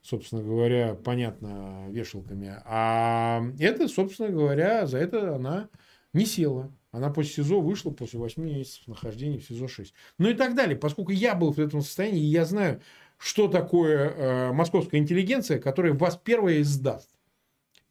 собственно 0.00 0.44
говоря, 0.44 0.94
понятно, 0.94 1.88
вешалками. 1.90 2.54
А 2.66 3.42
это, 3.58 3.88
собственно 3.88 4.28
говоря, 4.28 4.86
за 4.86 4.98
это 4.98 5.34
она 5.34 5.68
не 6.12 6.24
села. 6.24 6.72
Она 6.92 7.10
после 7.10 7.42
СИЗО 7.42 7.60
вышла 7.60 7.90
после 7.90 8.20
8 8.20 8.40
месяцев 8.44 8.86
нахождения 8.86 9.40
в 9.40 9.50
СИЗО-6. 9.50 9.88
Ну 10.18 10.28
и 10.28 10.34
так 10.34 10.54
далее. 10.54 10.76
Поскольку 10.76 11.10
я 11.10 11.34
был 11.34 11.52
в 11.52 11.58
этом 11.58 11.80
состоянии, 11.80 12.20
и 12.20 12.26
я 12.26 12.44
знаю, 12.44 12.80
что 13.18 13.48
такое 13.48 14.10
э, 14.10 14.52
московская 14.52 14.98
интеллигенция, 14.98 15.58
которая 15.58 15.94
вас 15.94 16.16
первая 16.22 16.60
издаст. 16.60 17.10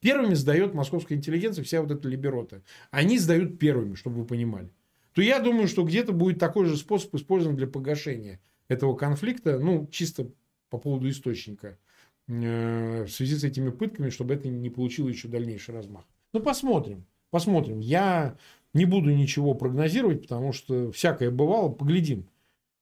Первыми 0.03 0.33
сдает 0.33 0.73
московская 0.73 1.15
интеллигенция 1.15 1.63
вся 1.63 1.81
вот 1.81 1.89
эта 1.89 2.09
либерота. 2.09 2.61
Они 2.91 3.17
сдают 3.17 3.57
первыми, 3.57 3.95
чтобы 3.95 4.17
вы 4.17 4.25
понимали. 4.25 4.69
То 5.13 5.21
я 5.21 5.39
думаю, 5.39 5.69
что 5.69 5.83
где-то 5.83 6.11
будет 6.11 6.39
такой 6.39 6.65
же 6.65 6.75
способ 6.75 7.15
использован 7.15 7.55
для 7.55 7.67
погашения 7.67 8.41
этого 8.67 8.95
конфликта, 8.95 9.59
ну, 9.59 9.87
чисто 9.91 10.29
по 10.69 10.77
поводу 10.77 11.09
источника, 11.09 11.79
э, 12.27 13.05
в 13.05 13.11
связи 13.11 13.37
с 13.37 13.45
этими 13.45 13.69
пытками, 13.69 14.09
чтобы 14.09 14.33
это 14.33 14.49
не 14.49 14.69
получило 14.69 15.07
еще 15.07 15.29
дальнейший 15.29 15.73
размах. 15.73 16.03
Ну, 16.33 16.41
посмотрим. 16.41 17.05
Посмотрим. 17.29 17.79
Я 17.79 18.35
не 18.73 18.83
буду 18.83 19.09
ничего 19.09 19.53
прогнозировать, 19.53 20.23
потому 20.23 20.51
что 20.51 20.91
всякое 20.91 21.31
бывало. 21.31 21.69
Поглядим, 21.69 22.27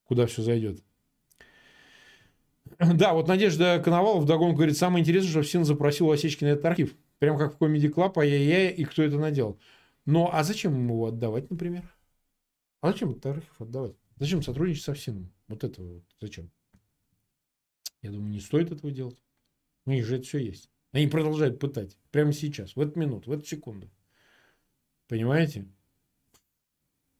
куда 0.06 0.26
все 0.26 0.42
зайдет. 0.42 0.82
Да, 2.80 3.14
вот 3.14 3.28
Надежда 3.28 3.80
Коновалов 3.84 4.24
вдогонку 4.24 4.58
говорит, 4.58 4.76
самое 4.76 5.04
интересное, 5.04 5.30
что 5.30 5.44
Всин 5.44 5.66
запросил 5.66 6.08
у 6.08 6.12
Осечкина 6.12 6.50
этот 6.50 6.66
архив. 6.66 6.96
Прям 7.22 7.38
как 7.38 7.54
в 7.54 7.64
Comedy 7.64 7.94
Club, 7.94 8.18
ай-яй-яй, 8.18 8.74
и 8.74 8.84
кто 8.84 9.04
это 9.04 9.20
наделал. 9.20 9.60
Ну, 10.08 10.28
а 10.32 10.44
зачем 10.44 10.74
ему 10.74 10.96
его 10.96 11.06
отдавать, 11.06 11.52
например? 11.52 11.84
А 12.82 12.92
зачем 12.92 13.12
этот 13.12 13.28
архив 13.28 13.62
отдавать? 13.62 13.96
Зачем 14.16 14.42
сотрудничать 14.42 14.84
со 14.84 14.96
Всином? 14.96 15.32
Вот 15.48 15.64
это 15.64 15.84
вот 15.84 16.04
зачем? 16.20 16.50
Я 18.02 18.10
думаю, 18.10 18.32
не 18.32 18.40
стоит 18.40 18.72
этого 18.72 18.92
делать. 18.92 19.22
У 19.86 19.92
них 19.92 20.04
же 20.04 20.16
это 20.16 20.26
все 20.26 20.40
есть. 20.40 20.72
Они 20.94 21.06
продолжают 21.06 21.60
пытать. 21.60 21.96
Прямо 22.10 22.34
сейчас, 22.34 22.76
в 22.76 22.82
эту 22.82 23.00
минуту, 23.00 23.30
в 23.30 23.34
эту 23.34 23.46
секунду. 23.46 23.88
Понимаете? 25.08 25.68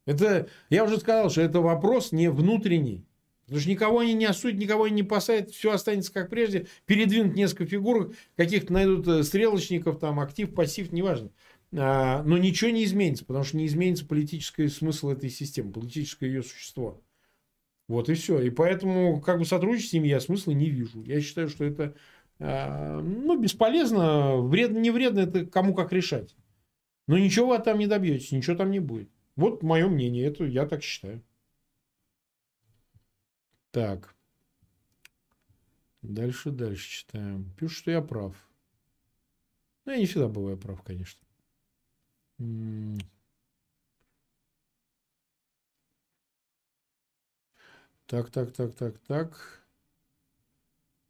Это, 0.08 0.50
я 0.72 0.84
уже 0.84 0.98
сказал, 0.98 1.30
что 1.30 1.42
это 1.42 1.62
вопрос 1.62 2.12
не 2.12 2.32
внутренний. 2.32 3.06
Потому 3.52 3.64
что 3.64 3.70
никого 3.70 4.00
они 4.00 4.14
не 4.14 4.24
осудят, 4.24 4.58
никого 4.58 4.86
они 4.86 4.96
не 4.96 5.04
посадят, 5.04 5.52
все 5.52 5.74
останется 5.74 6.14
как 6.14 6.30
прежде. 6.30 6.68
Передвинут 6.86 7.36
несколько 7.36 7.66
фигур, 7.66 8.16
каких-то 8.38 8.72
найдут 8.72 9.06
э, 9.10 9.24
стрелочников, 9.24 10.00
там, 10.00 10.22
актив, 10.22 10.54
пассив, 10.54 10.94
неважно. 10.94 11.32
А, 11.76 12.24
но 12.24 12.38
ничего 12.38 12.70
не 12.72 12.86
изменится, 12.86 13.26
потому 13.26 13.44
что 13.44 13.58
не 13.58 13.66
изменится 13.66 14.06
политический 14.06 14.70
смысл 14.70 15.10
этой 15.10 15.30
системы, 15.30 15.74
политическое 15.74 16.28
ее 16.28 16.44
существо. 16.44 17.02
Вот 17.90 18.08
и 18.08 18.14
все. 18.14 18.40
И 18.40 18.50
поэтому 18.52 19.20
как 19.20 19.40
бы 19.40 19.44
сотрудничать 19.44 19.90
с 19.90 19.94
ними 19.94 20.08
я 20.08 20.22
смысла 20.22 20.52
не 20.52 20.70
вижу. 20.70 21.04
Я 21.04 21.20
считаю, 21.20 21.50
что 21.50 21.66
это 21.66 21.94
а, 22.40 23.02
ну, 23.02 23.38
бесполезно, 23.38 24.38
вредно, 24.38 24.78
не 24.78 24.92
вредно, 24.92 25.20
это 25.20 25.46
кому 25.46 25.74
как 25.74 25.92
решать. 25.92 26.38
Но 27.06 27.18
ничего 27.18 27.48
вы 27.48 27.60
там 27.60 27.80
не 27.80 27.88
добьетесь, 27.88 28.32
ничего 28.32 28.56
там 28.56 28.72
не 28.72 28.80
будет. 28.80 29.10
Вот 29.36 29.62
мое 29.62 29.90
мнение, 29.90 30.24
это 30.24 30.46
я 30.46 30.66
так 30.66 30.84
считаю. 30.84 31.22
Так. 33.72 34.16
Дальше, 36.02 36.52
дальше 36.52 36.90
читаем. 36.90 37.52
Пишут, 37.58 37.78
что 37.78 37.92
я 37.92 38.02
прав. 38.02 38.36
Ну, 39.86 39.94
я 39.94 39.98
не 39.98 40.06
всегда 40.06 40.28
бываю 40.28 40.58
прав, 40.58 40.82
конечно. 40.84 41.22
Так, 48.08 48.30
так, 48.30 48.52
так, 48.52 48.76
так, 48.76 49.00
так. 49.00 49.64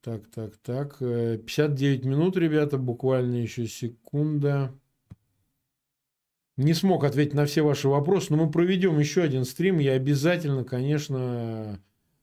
Так, 0.01 0.28
так, 0.30 0.57
так. 0.57 0.99
59 0.99 2.05
минут, 2.05 2.38
ребята, 2.38 2.78
буквально 2.78 3.36
еще 3.36 3.68
секунда. 3.68 4.74
Не 6.57 6.74
смог 6.74 7.03
ответить 7.05 7.34
на 7.34 7.45
все 7.45 7.64
ваши 7.64 7.88
вопросы, 7.88 8.28
но 8.32 8.45
мы 8.45 8.51
проведем 8.51 8.99
еще 8.99 9.24
один 9.24 9.45
стрим. 9.45 9.80
Я 9.80 9.93
обязательно, 9.93 10.64
конечно, 10.64 11.82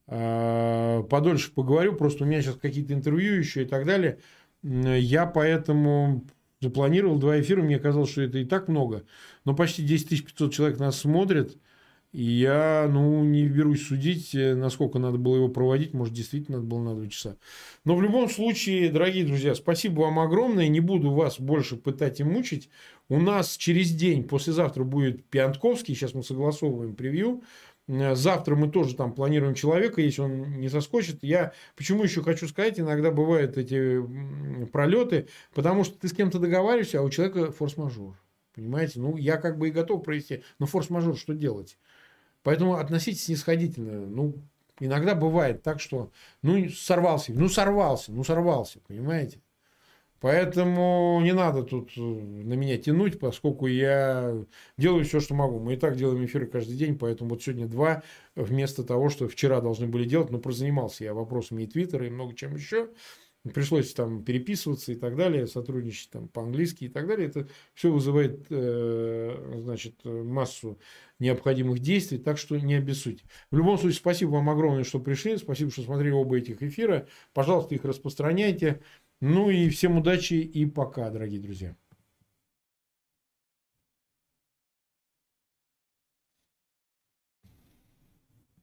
подольше 0.09 1.53
поговорю. 1.53 1.95
Просто 1.95 2.25
у 2.25 2.27
меня 2.27 2.41
сейчас 2.41 2.57
какие-то 2.57 2.95
интервью 2.95 3.35
еще 3.35 3.63
и 3.63 3.67
так 3.67 3.85
далее. 3.85 4.19
Я 4.63 5.27
поэтому 5.27 6.25
запланировал 6.61 7.19
два 7.19 7.41
эфира. 7.41 7.63
Мне 7.63 7.79
казалось, 7.79 8.11
что 8.11 8.23
это 8.23 8.39
и 8.39 8.45
так 8.45 8.69
много. 8.69 9.05
Но 9.45 9.55
почти 9.55 9.83
10 9.83 10.27
500 10.27 10.53
человек 10.53 10.79
нас 10.79 10.99
смотрят. 10.99 11.57
И 12.13 12.23
я, 12.23 12.89
ну, 12.91 13.23
не 13.23 13.47
берусь 13.47 13.87
судить, 13.87 14.35
э, 14.35 14.55
насколько 14.55 14.99
надо 14.99 15.19
было 15.19 15.37
его 15.37 15.49
проводить. 15.49 15.93
Может, 15.93 16.15
действительно 16.15 16.57
надо 16.57 16.69
было 16.69 16.83
на 16.83 16.95
два 16.95 17.07
часа. 17.07 17.37
Но 17.85 17.97
в 17.97 18.03
любом 18.03 18.31
случае, 18.31 18.89
дорогие 18.89 19.27
друзья, 19.27 19.55
спасибо 19.55 20.01
вам 20.01 20.19
огромное. 20.19 20.69
Не 20.69 20.81
буду 20.81 21.11
вас 21.11 21.39
больше 21.39 21.77
пытать 21.77 22.21
и 22.21 22.25
мучить. 22.25 22.71
У 23.11 23.21
нас 23.21 23.59
через 23.59 23.91
день, 23.93 24.25
послезавтра 24.25 24.85
будет 24.85 25.27
Пиантковский. 25.27 25.95
Сейчас 25.95 26.15
мы 26.15 26.23
согласовываем 26.23 26.95
превью. 26.95 27.43
Э, 27.89 28.15
завтра 28.15 28.55
мы 28.55 28.71
тоже 28.71 28.95
там 28.95 29.13
планируем 29.13 29.55
человека, 29.55 30.01
если 30.01 30.23
он 30.23 30.61
не 30.61 30.69
соскочит. 30.69 31.23
Я 31.23 31.53
почему 31.77 32.05
еще 32.05 32.23
хочу 32.23 32.47
сказать, 32.47 32.79
иногда 32.79 33.11
бывают 33.11 33.57
эти 33.57 34.03
пролеты, 34.67 35.29
потому 35.55 35.85
что 35.85 35.99
ты 35.99 36.09
с 36.09 36.13
кем-то 36.13 36.39
договариваешься, 36.39 37.01
а 37.01 37.03
у 37.03 37.11
человека 37.11 37.51
форс-мажор. 37.51 38.15
Понимаете? 38.55 39.01
Ну, 39.01 39.17
я 39.17 39.37
как 39.37 39.59
бы 39.59 39.69
и 39.69 39.73
готов 39.73 40.05
провести, 40.05 40.43
но 40.59 40.67
форс-мажор 40.67 41.17
что 41.17 41.33
делать? 41.33 41.79
Поэтому 42.43 42.75
относитесь 42.75 43.25
снисходительно. 43.25 44.07
Ну, 44.07 44.35
иногда 44.81 45.15
бывает 45.15 45.63
так, 45.63 45.81
что 45.81 46.11
ну, 46.43 46.69
сорвался, 46.69 47.33
ну, 47.33 47.49
сорвался, 47.49 48.13
ну, 48.13 48.25
сорвался, 48.25 48.81
понимаете? 48.87 49.41
Поэтому 50.21 51.21
не 51.23 51.33
надо 51.33 51.63
тут 51.63 51.91
э, 51.97 52.01
на 52.01 52.55
меня 52.55 52.77
тянуть, 52.77 53.19
поскольку 53.19 53.67
я 53.67 54.45
делаю 54.77 55.05
все, 55.05 55.21
что 55.21 55.35
могу. 55.35 55.61
Мы 55.61 55.75
и 55.75 55.77
так 55.77 55.97
делаем 55.97 56.25
эфиры 56.25 56.47
каждый 56.47 56.77
день, 56.77 56.99
поэтому 56.99 57.31
вот 57.31 57.43
сегодня 57.43 57.67
два, 57.67 58.03
вместо 58.35 58.83
того, 58.83 59.11
что 59.11 59.29
вчера 59.29 59.61
должны 59.61 59.87
были 59.87 60.05
делать, 60.05 60.31
но 60.31 60.39
просто 60.39 60.61
занимался 60.61 61.05
я 61.05 61.15
вопросами 61.15 61.63
и 61.63 61.67
Твиттера, 61.67 62.07
и 62.07 62.11
много 62.11 62.35
чем 62.35 62.55
еще. 62.55 62.89
Пришлось 63.55 63.95
там 63.95 64.25
переписываться 64.25 64.93
и 64.93 64.97
так 64.97 65.17
далее, 65.17 65.47
сотрудничать 65.47 66.11
там 66.11 66.29
по-английски 66.29 66.85
и 66.85 66.89
так 66.89 67.07
далее. 67.07 67.29
Это 67.29 67.49
все 67.73 67.93
вызывает, 67.93 68.47
э, 68.51 69.61
значит, 69.63 70.05
массу 70.05 70.79
необходимых 71.19 71.81
действий, 71.81 72.19
так 72.19 72.39
что 72.39 72.59
не 72.59 72.75
обессудьте. 72.75 73.25
В 73.51 73.57
любом 73.57 73.79
случае, 73.79 73.99
спасибо 73.99 74.31
вам 74.31 74.51
огромное, 74.51 74.85
что 74.85 75.01
пришли, 75.01 75.37
спасибо, 75.37 75.71
что 75.71 75.83
смотрели 75.83 76.13
оба 76.13 76.39
этих 76.39 76.63
эфира. 76.63 77.09
Пожалуйста, 77.33 77.75
их 77.75 77.85
распространяйте. 77.85 78.81
Ну 79.21 79.51
и 79.51 79.69
всем 79.69 79.99
удачи 79.99 80.35
и 80.35 80.65
пока, 80.65 81.11
дорогие 81.11 81.41
друзья. 81.41 81.77